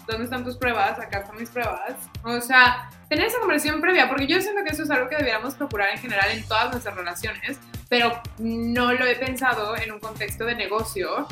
[0.05, 0.99] ¿Dónde están tus pruebas?
[0.99, 1.95] Acá están mis pruebas.
[2.23, 5.53] O sea, tener esa conversación previa, porque yo siento que eso es algo que deberíamos
[5.55, 10.45] procurar en general en todas nuestras relaciones, pero no lo he pensado en un contexto
[10.45, 11.27] de negocio,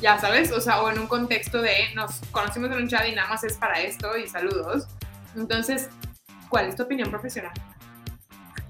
[0.00, 3.14] ya sabes, o sea, o en un contexto de nos conocimos en un chat y
[3.14, 4.86] nada más es para esto y saludos.
[5.36, 5.88] Entonces,
[6.48, 7.52] ¿cuál es tu opinión profesional?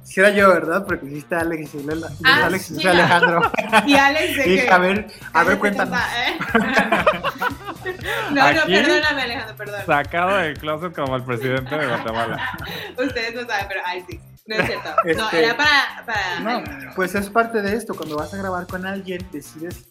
[0.04, 0.84] Si era yo, ¿verdad?
[0.86, 2.86] Porque hiciste a Alex y Lela- Ah, Alex y.
[2.86, 3.40] Alejandro.
[3.86, 4.70] Y Alex, de Y que...
[4.70, 5.98] a ver, a ver, cuéntanos.
[5.98, 6.38] ¿eh?
[8.32, 9.80] no, no, perdóname, Alejandro, perdón.
[9.86, 12.58] Sacado del closet como el presidente de Guatemala.
[12.98, 14.20] Ustedes no saben, pero ay, sí.
[14.46, 14.90] No es cierto.
[15.04, 16.04] No, Este- era para.
[16.04, 16.62] para No,
[16.94, 17.94] pues es parte de esto.
[17.94, 19.88] Cuando vas a grabar con alguien, decides,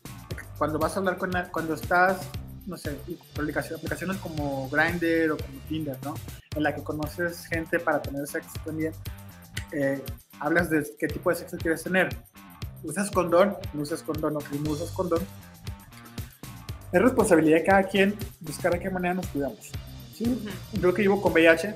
[0.62, 2.20] cuando vas a hablar con, cuando estás,
[2.68, 2.96] no sé,
[3.34, 6.14] aplicaciones, aplicaciones como Grindr o como Tinder, ¿no?
[6.56, 8.94] En la que conoces gente para tener sexo también,
[9.72, 10.00] eh,
[10.40, 12.16] hablas de qué tipo de sexo quieres tener.
[12.84, 13.56] ¿Usas condón?
[13.74, 14.38] ¿No usas condón?
[14.38, 15.22] Ok, no usas condón.
[16.92, 19.72] Es responsabilidad de cada quien buscar de qué manera nos cuidamos.
[20.14, 20.48] ¿sí?
[20.74, 21.74] Yo que vivo con VIH,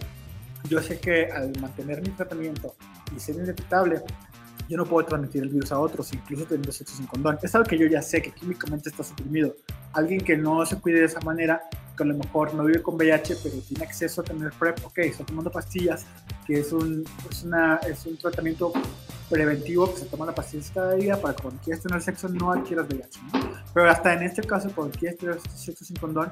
[0.70, 2.76] yo sé que al mantener mi tratamiento
[3.18, 4.04] y ser indetectable,
[4.68, 7.38] yo no puedo transmitir el virus a otros, incluso teniendo sexo sin condón.
[7.42, 9.56] Es algo que yo ya sé, que químicamente está suprimido.
[9.94, 11.62] Alguien que no se cuide de esa manera,
[11.96, 14.98] que a lo mejor no vive con VIH, pero tiene acceso a tener PrEP, ok,
[15.00, 16.06] está tomando pastillas,
[16.46, 18.74] que es un, es una, es un tratamiento
[19.30, 22.52] preventivo que se toma la pastilla cada día para que cuando quieras tener sexo no
[22.52, 23.20] adquieras VIH.
[23.34, 23.40] ¿no?
[23.74, 26.32] Pero hasta en este caso, cuando quieres tener sexo sin condón,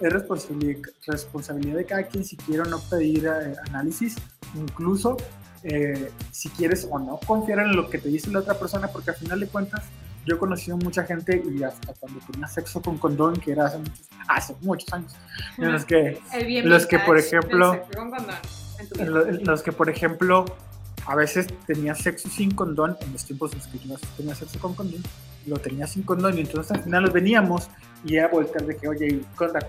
[0.00, 4.16] es responsabilidad, responsabilidad de cada quien si quiere o no pedir eh, análisis,
[4.54, 5.16] incluso
[5.62, 9.10] eh, si quieres o no confiar en lo que te dice la otra persona, porque
[9.10, 9.84] al final de cuentas
[10.26, 13.78] yo he conocido mucha gente y hasta cuando tenía sexo con condón, que era hace
[13.78, 15.12] muchos, hace muchos años,
[15.56, 16.20] en los que,
[16.68, 17.72] Los que, por ejemplo,
[18.78, 20.44] en en lo- en los que por ejemplo
[21.06, 24.58] a veces tenía sexo sin condón, en los tiempos en los que yo tenía sexo
[24.58, 25.02] con condón,
[25.46, 27.68] lo tenía sin condón y entonces al final nos veníamos
[28.04, 29.20] y era voltear de que, oye,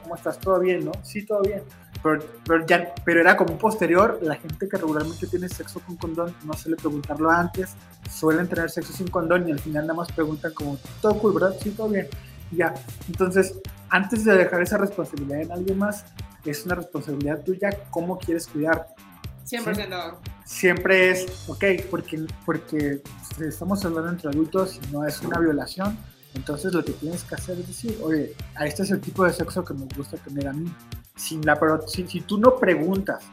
[0.04, 0.38] ¿cómo estás?
[0.40, 0.92] ¿Todo bien, no?
[1.04, 1.64] Sí, todo bien.
[2.02, 6.34] Pero, pero, ya, pero era como posterior, la gente que regularmente tiene sexo con condón
[6.46, 7.72] no suele preguntarlo antes,
[8.10, 11.56] suelen tener sexo sin condón y al final nada más preguntan como, todo cool, ¿verdad?
[11.62, 12.08] Sí, todo bien.
[12.52, 12.74] Y ya.
[13.08, 13.54] Entonces,
[13.90, 16.06] antes de dejar esa responsabilidad en alguien más,
[16.46, 18.94] es una responsabilidad tuya cómo quieres cuidarte
[19.46, 20.16] 100%.
[20.46, 23.02] siempre es, ok, porque, porque
[23.40, 25.98] estamos hablando entre adultos y no es una violación,
[26.34, 29.34] entonces lo que tienes que hacer es decir, oye, a este es el tipo de
[29.34, 30.72] sexo que me gusta tener a mí.
[31.20, 33.26] Sin la, si, si tú no preguntas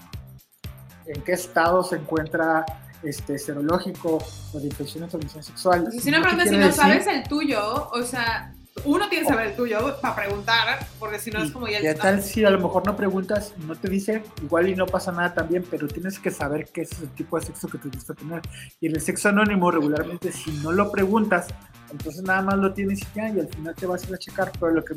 [1.07, 2.67] en qué estado se encuentra
[3.03, 4.19] este serológico
[4.53, 8.53] o de infección de transmisión sexual, si no preguntas si sabes el tuyo, o sea,
[8.85, 11.81] uno tiene que saber el tuyo para preguntar, porque si no es como ya...
[11.81, 15.13] ¿Qué tal si a lo mejor no preguntas, no te dice, igual y no pasa
[15.13, 18.15] nada también, pero tienes que saber qué es el tipo de sexo que te gusta
[18.15, 18.43] tener.
[18.81, 21.47] Y en el sexo anónimo, regularmente, si no lo preguntas,
[21.91, 24.19] entonces nada más lo tienes y ya, y al final te vas a ir a
[24.19, 24.95] checar, pero lo que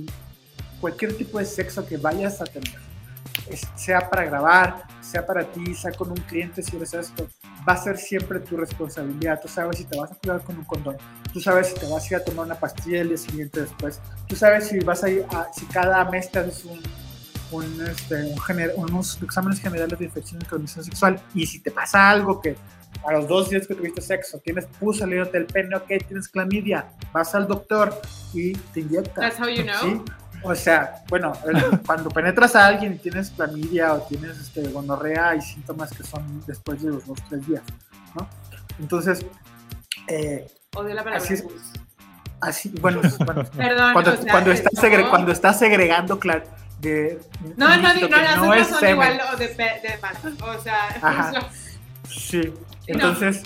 [0.80, 2.80] cualquier tipo de sexo que vayas a tener,
[3.76, 7.28] sea para grabar, sea para ti, sea con un cliente, si eres esto,
[7.68, 9.42] va a ser siempre tu responsabilidad.
[9.42, 10.98] Tú sabes si te vas a cuidar con un condón,
[11.34, 14.00] tú sabes si te vas a ir a tomar una pastilla el día siguiente después,
[14.28, 16.82] tú sabes si vas a ir a, si cada mes te haces un,
[17.52, 18.36] un, este,
[18.76, 22.56] unos exámenes generales de infección y transmisión sexual y si te pasa algo que
[23.06, 26.92] a los dos días que tuviste sexo, tienes pus saliéndote el pene, ok, tienes clamidia,
[27.14, 27.94] vas al doctor
[28.34, 29.16] y te inyectas.
[29.16, 30.04] That's how you know.
[30.44, 31.34] O sea, bueno,
[31.86, 36.44] cuando penetras a alguien y tienes clamidia o tienes este, gonorrea, hay síntomas que son
[36.46, 37.64] después de los dos, tres días,
[38.16, 38.28] ¿no?
[38.80, 39.26] Entonces,
[40.08, 41.44] eh, Odio la palabra así, es,
[42.42, 44.82] así bueno, bueno Perdón, cuando, o sea, cuando, estás no.
[44.82, 46.44] segre, cuando estás segregando, claro,
[46.80, 47.20] de...
[47.58, 48.94] No, no, no, las no otras es son semen.
[48.94, 50.16] igual o de, pe- de mal.
[50.58, 51.32] O sea, Ajá.
[51.32, 51.48] eso-
[52.10, 52.54] Sí,
[52.88, 53.44] entonces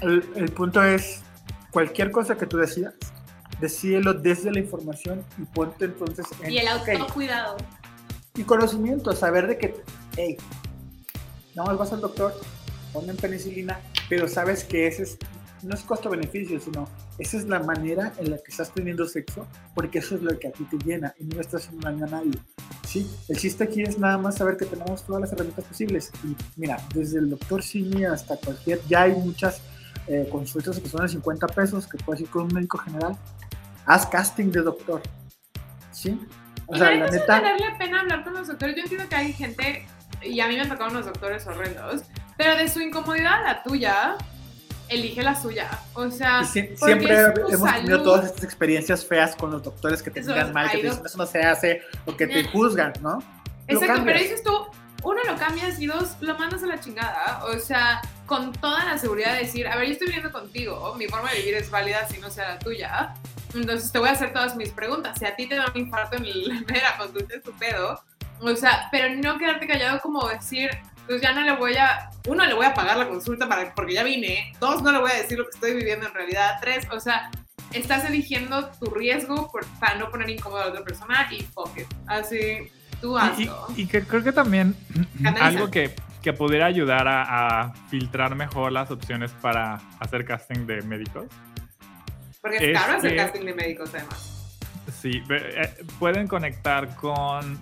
[0.00, 1.22] el, el punto es,
[1.70, 2.94] cualquier cosa que tú decidas,
[3.60, 6.50] decídelo desde la información y ponte entonces en...
[6.52, 7.56] y el autocuidado.
[8.34, 9.74] y conocimiento, saber de que,
[10.16, 10.36] hey,
[11.54, 12.34] no más vas al doctor,
[12.92, 15.18] ponen penicilina, pero sabes que ese es,
[15.62, 16.88] no es costo-beneficio, sino
[17.18, 20.48] esa es la manera en la que estás teniendo sexo, porque eso es lo que
[20.48, 22.32] a ti te llena y no estás daño a nadie.
[22.86, 23.06] ¿sí?
[23.28, 26.10] El chiste aquí es nada más saber que tenemos todas las herramientas posibles.
[26.24, 29.60] Y mira, desde el doctor Simi hasta cualquier, ya hay muchas
[30.06, 33.16] eh, consultas que son de 50 pesos que puedes ir con un médico general.
[33.86, 35.02] Haz casting de doctor.
[35.92, 36.18] ¿Sí?
[36.66, 38.76] O y sea, la la neta es tenerle pena hablar con los doctores.
[38.76, 39.86] Yo entiendo que hay gente,
[40.22, 42.02] y a mí me han tocado unos doctores horrendos,
[42.36, 44.16] pero de su incomodidad a la tuya,
[44.88, 45.68] elige la suya.
[45.94, 47.16] O sea, siempre
[47.48, 50.82] hemos tenido todas estas experiencias feas con los doctores que te miran mal, que te
[50.84, 52.48] dicen eso no se hace o que te Eh.
[52.52, 53.18] juzgan, ¿no?
[53.66, 54.52] Exacto, pero dices tú,
[55.04, 57.44] uno lo cambias y dos lo mandas a la chingada.
[57.46, 61.06] O sea, con toda la seguridad de decir, a ver, yo estoy viviendo contigo, mi
[61.06, 63.14] forma de vivir es válida si no sea la tuya.
[63.54, 65.18] Entonces te voy a hacer todas mis preguntas.
[65.18, 68.00] Si a ti te da un infarto en la primera consulta es tu pedo.
[68.40, 70.70] O sea, pero no quedarte callado como decir,
[71.06, 73.94] pues ya no le voy a, uno, le voy a pagar la consulta para, porque
[73.94, 74.52] ya vine.
[74.60, 76.52] Dos, no le voy a decir lo que estoy viviendo en realidad.
[76.60, 77.30] Tres, o sea,
[77.72, 81.76] estás eligiendo tu riesgo por- para no poner incómodo a la otra persona y fuck
[81.76, 81.86] it.
[82.06, 82.70] Así,
[83.00, 83.66] tú Y, hazlo.
[83.76, 84.74] y- y que creo que también
[85.22, 85.44] Canaliza.
[85.46, 90.80] algo que, que pudiera ayudar a, a filtrar mejor las opciones para hacer casting de
[90.82, 91.26] médicos.
[92.40, 94.58] Porque es Es caro hacer casting de médicos, además.
[95.00, 97.58] Sí, eh, pueden conectar con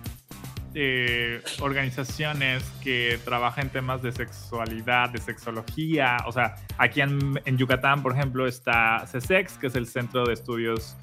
[0.73, 6.17] eh, organizaciones que trabajan temas de sexualidad, de sexología.
[6.27, 10.33] O sea, aquí en, en Yucatán, por ejemplo, está CESEX, que es el Centro de
[10.33, 10.95] Estudios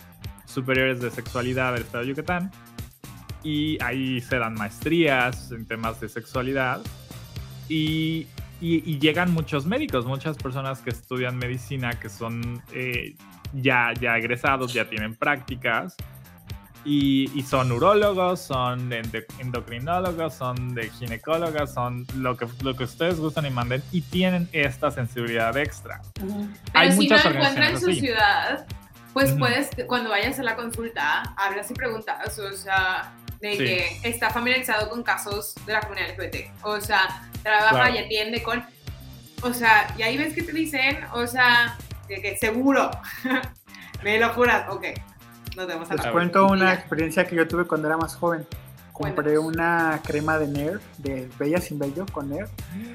[0.46, 2.50] Superiores de Sexualidad del Estado de Yucatán.
[3.42, 6.80] Y ahí se dan maestrías en temas de sexualidad.
[7.68, 8.26] Y,
[8.60, 13.16] y- y llegan muchos médicos, muchas personas que estudian medicina, que son eh,
[13.56, 15.96] ya, ya egresados, ya tienen prácticas.
[16.84, 23.18] Y, y son urólogos, son endocrinólogos, son de ginecólogos, son lo que, lo que ustedes
[23.18, 26.00] gustan y manden y tienen esta sensibilidad extra.
[26.14, 26.30] Pero
[26.74, 27.98] Hay si no muchas encuentra en su así.
[28.00, 28.66] ciudad,
[29.12, 29.40] pues Ujú.
[29.40, 33.58] puedes, cuando vayas a la consulta, hablas y preguntas, o sea, de Sí.
[33.58, 36.52] que está familiarizado con casos de la comunidad LGBT.
[36.62, 37.94] O sea, trabaja Claro.
[37.96, 38.64] y atiende con...
[39.42, 41.76] O sea, y ahí ves que te dicen, o sea,
[42.08, 42.90] de que seguro.
[44.02, 44.84] Me lo juras, ok.
[45.56, 48.46] Nos vemos a Les la cuento una experiencia que yo tuve cuando era más joven.
[48.92, 52.46] Compré una crema de Nair, de Bella sin Bello, con Nair.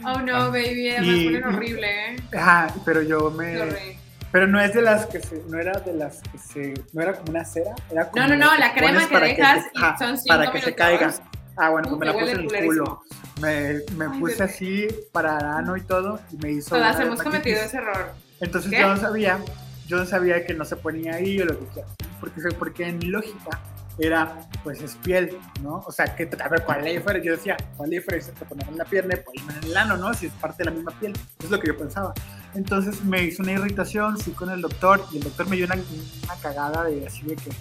[0.05, 0.47] Oh no, Ah.
[0.49, 2.15] baby, Y- ponen horrible, ¿eh?
[2.35, 3.57] Ajá, pero yo me...
[3.57, 3.97] Sorry.
[4.31, 5.43] Pero no es de las que se...
[5.47, 6.73] No era de las que se...
[6.93, 8.23] No era como una cera, era como...
[8.25, 11.13] No, no, no, la crema que dejas te- y son cinco Para que se caiga.
[11.57, 13.03] Ah, bueno, pues me la me puse en el culo.
[13.41, 14.43] Me, me Ay, puse bebé.
[14.45, 16.69] así para ano y todo y me hizo...
[16.75, 18.13] Todas hemos cometido ese error.
[18.41, 18.80] Entonces ¿Qué?
[18.81, 19.39] yo no sabía,
[19.88, 21.85] yo no sabía que no se ponía ahí o lo que sea,
[22.19, 23.59] porque, porque en mi lógica
[23.97, 25.84] era, pues es piel, ¿no?
[25.85, 27.19] O sea, que a ver, ¿cuál ley fuera?
[27.22, 28.23] Yo decía, ¿cuál ley fuera?
[28.26, 30.13] Te poner en la pierna, pues en el ano, ¿no?
[30.13, 31.13] Si es parte de la misma piel,
[31.43, 32.13] es lo que yo pensaba.
[32.55, 35.76] Entonces me hizo una irritación, fui con el doctor y el doctor me dio una,
[35.76, 37.51] una cagada de así de que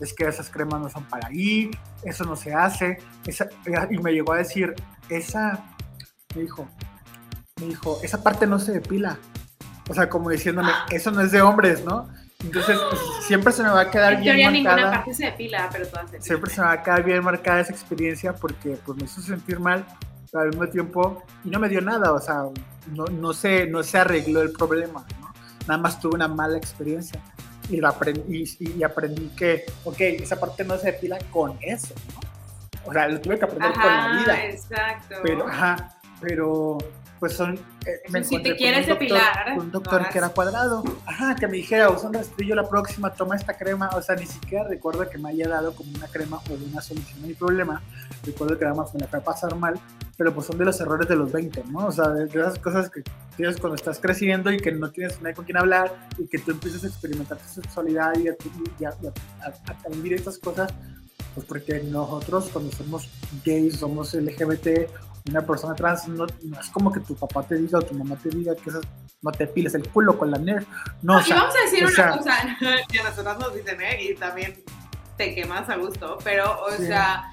[0.00, 1.70] es que esas cremas no son para ahí,
[2.02, 3.48] eso no se hace, esa-
[3.90, 4.74] y me llegó a decir,
[5.08, 5.64] esa,
[6.34, 6.66] me dijo,
[7.60, 9.18] me dijo, esa parte no se depila.
[9.88, 12.08] O sea, como diciéndome, eso no es de hombres, ¿no?
[12.42, 14.96] Entonces, pues, siempre se me va a quedar En bien teoría ninguna marcada.
[14.96, 17.72] parte se depila, pero todas se Siempre se me va a quedar bien marcada esa
[17.72, 19.84] experiencia porque pues me hizo sentir mal
[20.34, 22.46] pero al mismo tiempo y no me dio nada, o sea,
[22.88, 25.32] no, no, se, no se arregló el problema, ¿no?
[25.68, 27.20] Nada más tuve una mala experiencia.
[27.70, 32.20] y, lo aprendí, y, aprendí que, ok, esa parte no se depila con eso, ¿no?
[32.84, 34.44] O sea, lo tuve que aprender con la vida.
[34.46, 35.14] Exacto.
[35.22, 36.78] Pero, ajá, pero
[37.24, 37.54] pues son.
[37.86, 39.58] Eh, me si te quieres un doctor, depilar.
[39.58, 40.84] Un doctor que era cuadrado.
[41.06, 43.88] Ajá, que me dijera, usa un rastrillo la próxima, toma esta crema.
[43.94, 47.24] O sea, ni siquiera recuerdo que me haya dado como una crema o una solución
[47.24, 47.80] a mi problema.
[48.26, 49.80] Recuerdo que nada más me la fue a pasar mal.
[50.18, 51.86] Pero pues son de los errores de los 20, ¿no?
[51.86, 53.02] O sea, de esas cosas que
[53.38, 56.50] tienes cuando estás creciendo y que no tienes nadie con quien hablar y que tú
[56.50, 58.36] empiezas a experimentar tu sexualidad y a,
[58.78, 60.74] y a, a vivir estas cosas
[61.34, 63.08] pues porque nosotros cuando somos
[63.44, 64.88] gays, somos LGBT
[65.28, 68.28] una persona trans no, es como que tu papá te diga o tu mamá te
[68.28, 68.70] diga que
[69.22, 70.66] no te piles el culo con la NERF.
[71.02, 72.56] No, y vamos a decir una cosa,
[72.90, 74.02] que a nosotros nos dicen, ¿eh?
[74.02, 74.62] Y también
[75.16, 77.32] te quemas a gusto, pero, o sea,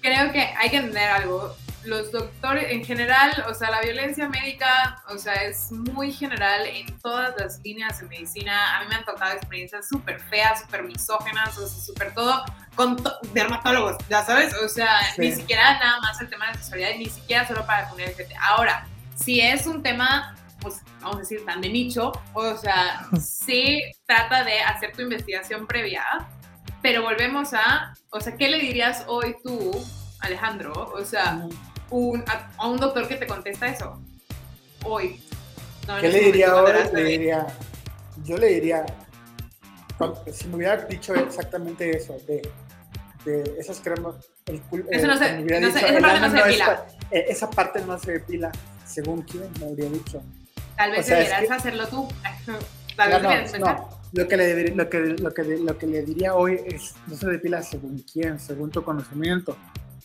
[0.00, 5.02] creo que hay que entender algo los doctores en general, o sea, la violencia médica,
[5.08, 8.76] o sea, es muy general en todas las líneas de medicina.
[8.76, 12.44] A mí me han tocado experiencias súper feas, súper misógenas, o sea, súper todo
[12.74, 13.02] con
[13.34, 17.46] dermatólogos, ya sabes, o sea, ni siquiera nada más el tema de sexualidad, ni siquiera
[17.46, 21.68] solo para la comunidad Ahora, si es un tema, pues vamos a decir, tan de
[21.68, 26.04] nicho, o sea, sí trata de hacer tu investigación previa,
[26.80, 29.70] pero volvemos a, o sea, ¿qué le dirías hoy tú,
[30.20, 30.72] Alejandro?
[30.94, 31.46] O sea,
[32.58, 34.00] a, un doctor que te contesta eso
[34.84, 35.22] hoy.
[36.00, 36.72] ¿Qué le diría hoy?
[36.92, 37.46] Le diría,
[38.24, 38.86] yo le diría,
[40.32, 42.42] si me hubiera dicho exactamente eso, de,
[43.24, 44.14] de esas cremas,
[44.46, 46.86] el culo, eso no se, no esa parte no se depila.
[47.10, 48.52] Eh, esa parte no se depila,
[48.86, 50.22] según quién me habría dicho.
[50.76, 52.08] Tal vez debieras hacerlo tú.
[52.96, 56.60] Tal vez no, lo que, le, lo, que, lo, que, lo que le diría hoy
[56.66, 59.56] es, no se depila según quién, según tu conocimiento.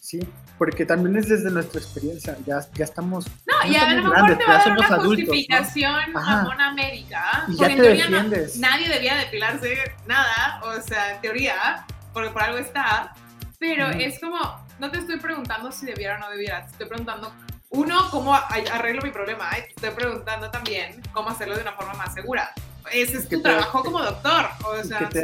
[0.08, 0.20] ¿Sí?
[0.58, 3.26] Porque también es desde nuestra experiencia, ya, ya estamos.
[3.46, 7.44] No, y a lo mejor te va a dar una justificación mamona médica.
[7.50, 8.58] Y ya te defiendes.
[8.58, 9.76] nadie debía depilarse
[10.08, 13.14] nada, o sea, en teoría, porque por algo está.
[13.60, 14.40] Pero es como,
[14.80, 17.34] no te estoy preguntando si debiera o no debiera, te estoy preguntando,
[17.72, 21.94] uno, cómo arreglo mi problema, y te estoy preguntando también cómo hacerlo de una forma
[21.96, 22.52] más segura.
[22.94, 25.24] Ese es tu trabajo como doctor, o sea, que, te,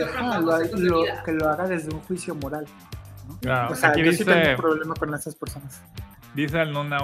[0.76, 2.68] lo, que lo haga desde un juicio moral
[3.28, 5.82] o sea, aquí yo dice, sí tengo problema con esas personas.
[6.34, 7.00] Dice el Nuna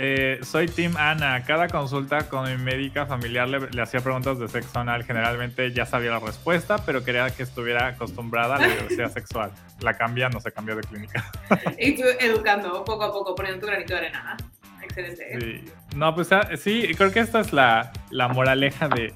[0.00, 1.42] eh, soy Tim Ana.
[1.44, 5.02] Cada consulta con mi médica familiar le, hacía preguntas de sexo anal.
[5.02, 9.50] Generalmente ya sabía la respuesta, pero quería que estuviera acostumbrada a la diversidad sexual.
[9.80, 11.24] La cambia, no se cambia de clínica.
[11.78, 14.36] y tú educando poco a poco, poniendo tu granito de arena.
[14.84, 15.40] Excelente.
[15.40, 15.72] Sí.
[15.96, 19.12] No, pues ah, sí, creo que esta es la, la moraleja de,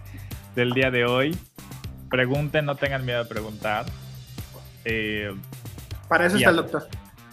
[0.56, 1.38] del día de hoy.
[2.10, 3.86] Pregunten, no tengan miedo de preguntar.
[4.84, 5.32] Eh,
[6.12, 6.88] para eso está el doctor.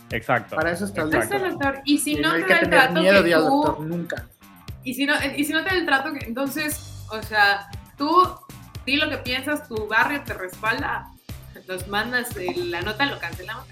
[0.10, 0.56] Exacto.
[0.56, 1.82] Para eso está el doctor.
[1.84, 4.26] Y si no, hay te da el trato miedo que tú, doctor, nunca.
[4.86, 8.10] Y si no, y si no te da el trato que entonces, o sea, tú
[8.86, 11.10] di lo que piensas, tu barrio te respalda,
[11.68, 13.66] nos mandas la nota, lo cancelamos,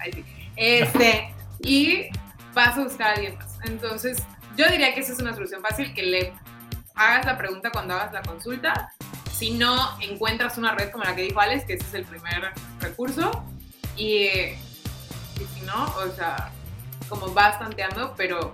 [0.56, 2.08] este, y
[2.52, 3.58] vas a buscar a alguien más.
[3.64, 4.22] Entonces,
[4.58, 6.32] yo diría que esa es una solución fácil, que le
[6.94, 8.92] hagas la pregunta cuando hagas la consulta.
[9.32, 12.52] Si no encuentras una red como la que dijo Alex, que ese es el primer
[12.80, 13.42] recurso,
[13.96, 14.28] y
[15.40, 16.50] y si no, o sea,
[17.08, 18.52] como vas tanteando, pero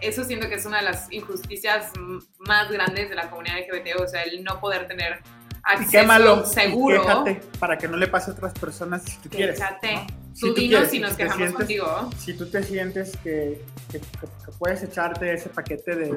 [0.00, 1.92] eso siento que es una de las injusticias
[2.38, 5.22] más grandes de la comunidad LGBT, o sea, el no poder tener
[5.62, 7.24] acceso seguro.
[7.58, 9.60] para que no le pase a otras personas si tú quieres.
[10.38, 12.10] Tú si dinos si nos quejamos contigo.
[12.18, 13.62] Si tú te sientes que,
[14.58, 16.14] puedes echarte ese paquete de,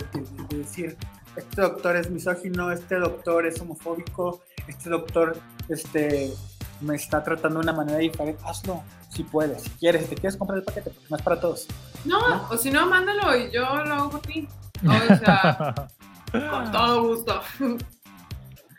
[0.49, 0.97] decir,
[1.35, 5.37] este doctor es misógino, este doctor es homofóbico, este doctor
[5.69, 6.33] este,
[6.81, 10.37] me está tratando de una manera diferente, hazlo si puedes, si quieres, si te quieres
[10.37, 11.67] comprar el paquete, porque no es para todos.
[12.05, 14.47] No, o si no, mándalo y yo lo hago por ti.
[14.85, 15.87] O sea,
[16.31, 17.41] con todo gusto.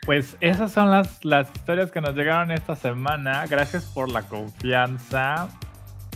[0.06, 3.46] Pues esas son las, las historias que nos llegaron esta semana.
[3.46, 5.48] Gracias por la confianza.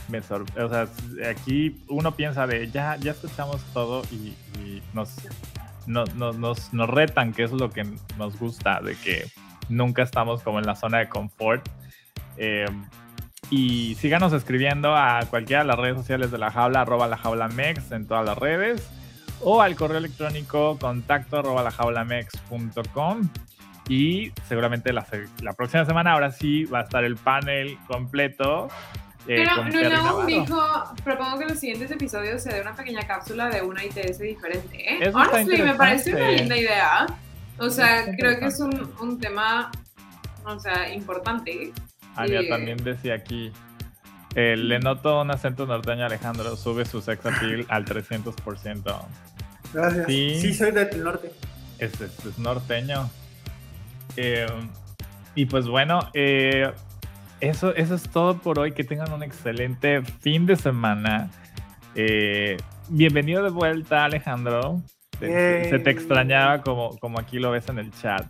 [0.09, 0.87] Me o sea,
[1.29, 4.35] aquí uno piensa de ya, ya escuchamos todo y,
[4.93, 5.17] nos,
[5.87, 7.85] nos, nos, nos retan, que es lo que
[8.17, 9.31] nos gusta, de que
[9.69, 11.67] nunca estamos como en la zona de confort.
[12.37, 12.67] Eh,
[13.51, 17.49] y síganos escribiendo a cualquiera de las redes sociales de la jaula, arroba la jaula
[17.49, 18.89] mex en todas las redes,
[19.43, 23.29] o al correo electrónico contacto arroba la jaula mex.com.
[23.89, 25.07] Y seguramente la,
[25.43, 28.69] la, próxima semana, ahora sí, va a estar el panel completo.
[29.29, 33.51] Eh, Pero no dijo, propongo que en los siguientes episodios se dé una pequeña cápsula
[33.51, 35.05] de una ITS diferente.
[35.05, 35.13] ¿eh?
[35.15, 37.07] Honestly, me parece una linda idea.
[37.59, 39.71] O sea, creo que es un, un tema,
[40.45, 41.73] o sea, importante.
[42.17, 43.53] Ania también decía aquí,
[44.35, 49.07] eh, le noto un acento norteño Alejandro, sube su sex appeal al 300%.
[49.73, 50.07] Gracias.
[50.07, 51.33] Sí, soy del norte.
[51.79, 53.11] Es, es, norteño.
[54.17, 54.47] Eh,
[55.35, 56.71] Y pues bueno, eh,
[57.41, 58.73] eso, eso es todo por hoy.
[58.73, 61.31] Que tengan un excelente fin de semana.
[61.97, 62.57] Eh,
[62.89, 64.81] bienvenido de vuelta, Alejandro.
[65.19, 68.27] Se, se te extrañaba como, como aquí lo ves en el chat.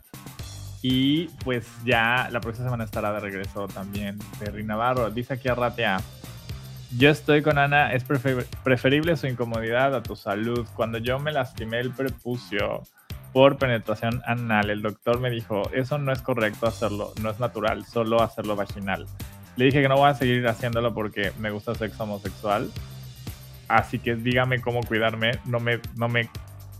[0.83, 5.11] Y pues ya la próxima semana estará de regreso también Perry Navarro.
[5.11, 6.01] Dice aquí a Ratia.
[6.97, 10.67] Yo estoy con Ana, es prefer- preferible su incomodidad a tu salud.
[10.77, 12.83] Cuando yo me lastimé el prepucio
[13.33, 17.85] por penetración anal, el doctor me dijo, eso no es correcto hacerlo, no es natural,
[17.85, 19.07] solo hacerlo vaginal.
[19.57, 22.71] Le dije que no voy a seguir haciéndolo porque me gusta el sexo homosexual.
[23.67, 26.29] Así que dígame cómo cuidarme, no me, no me,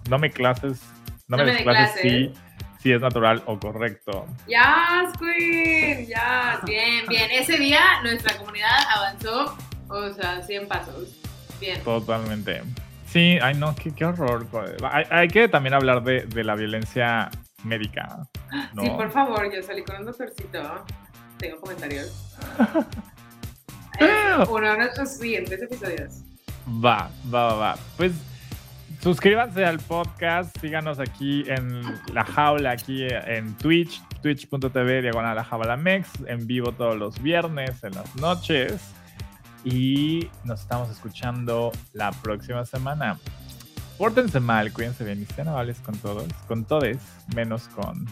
[0.09, 0.81] no me clases,
[1.29, 2.39] no, No me me clases si, clases.
[2.81, 4.27] si es natural o correcto.
[4.47, 6.61] Ya, Queen, ya.
[6.67, 7.31] Bien, bien.
[7.31, 9.57] Ese día nuestra comunidad avanzó,
[9.89, 11.21] o sea, 100 pasos.
[11.61, 11.83] Bien.
[11.83, 12.63] Totalmente.
[13.07, 14.47] Sí, ay no, qué, qué horror.
[14.91, 17.31] Hay, hay que también hablar de, de la violencia
[17.63, 18.27] médica.
[18.75, 18.83] ¿no?
[18.83, 20.85] Sí, por favor, yo salí con un doctorcito.
[21.39, 22.35] Tengo comentarios.
[24.01, 26.15] Es uno de nuestros siguientes episodios.
[26.67, 27.77] Va, va, va, va.
[27.97, 28.11] Pues
[29.05, 31.83] suscríbanse al podcast, síganos aquí en
[32.15, 37.85] La Jaula, aquí en Twitch, twitch.tv, diagonal La Jaula Mex, en vivo todos los viernes,
[37.85, 38.95] en las noches.
[39.63, 43.19] Y nos estamos escuchando la próxima semana.
[43.99, 46.99] Pórtense mal, cuídense bien y sean amables con todos, con todes,
[47.35, 48.07] menos con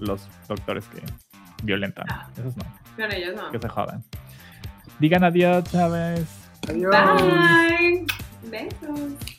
[0.00, 1.02] los doctores que
[1.62, 2.04] violentan.
[2.36, 2.64] Esos no,
[2.96, 3.50] Con ellos no.
[3.52, 4.04] que se jodan.
[4.98, 6.26] Digan adiós, Chávez.
[6.68, 6.92] Adiós.
[6.92, 8.06] Bye.
[8.50, 9.35] Besos.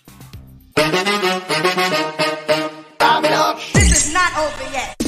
[3.74, 5.07] This is not over yet.